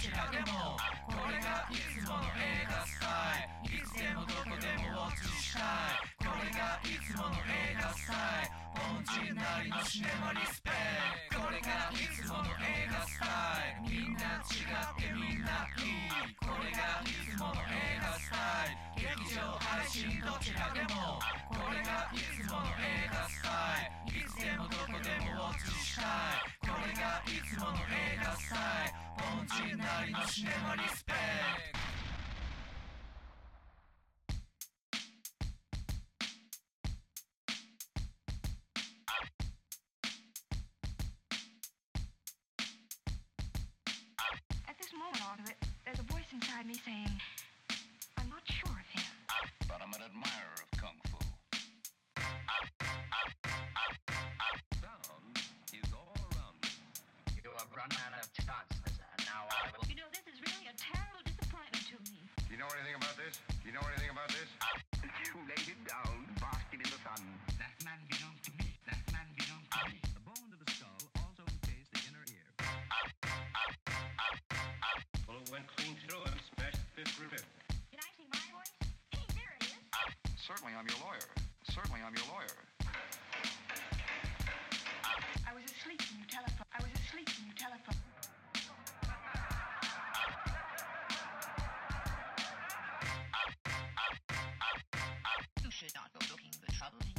[0.00, 0.80] ちらでも
[1.12, 3.76] これがいつもの映画スタイル。
[3.76, 8.56] いつでもどこでもウォッチしたいこれがいつもの映画スタイル。
[8.80, 10.70] 凡人なりのシネマリスペ
[11.28, 13.28] クトこれがいつもの映画スタ
[13.76, 13.92] イル。
[13.92, 16.39] みんな違ってみんないい。
[19.30, 21.20] 上配信どちらでも。
[21.46, 24.18] これがいつもの映画スタイル。
[24.18, 26.50] いつでもどこでもウォッチしたい。
[26.58, 28.98] これがいつもの映画スタイル。
[29.20, 31.80] 凡人なりのシネマリスペクト。
[45.84, 47.10] There's a voice inside me saying,
[50.00, 51.20] an admirer of Kung Fu.
[54.80, 55.36] Sound
[55.76, 56.72] is all around me.
[57.44, 59.84] You have run out of chances, and now I will.
[59.92, 62.16] You know, this is really a terrible disappointment to me.
[62.48, 63.44] Do You know anything about this?
[63.44, 64.48] Do You know anything about this?
[65.04, 67.20] You laid it down, basking in the sun.
[67.60, 68.39] That man belongs
[80.50, 81.30] Certainly, I'm your lawyer.
[81.62, 82.58] Certainly, I'm your lawyer.
[85.46, 86.66] I was asleep when you telephoned.
[86.74, 87.96] I was asleep when you telephoned.
[95.70, 97.09] should not go looking for trouble.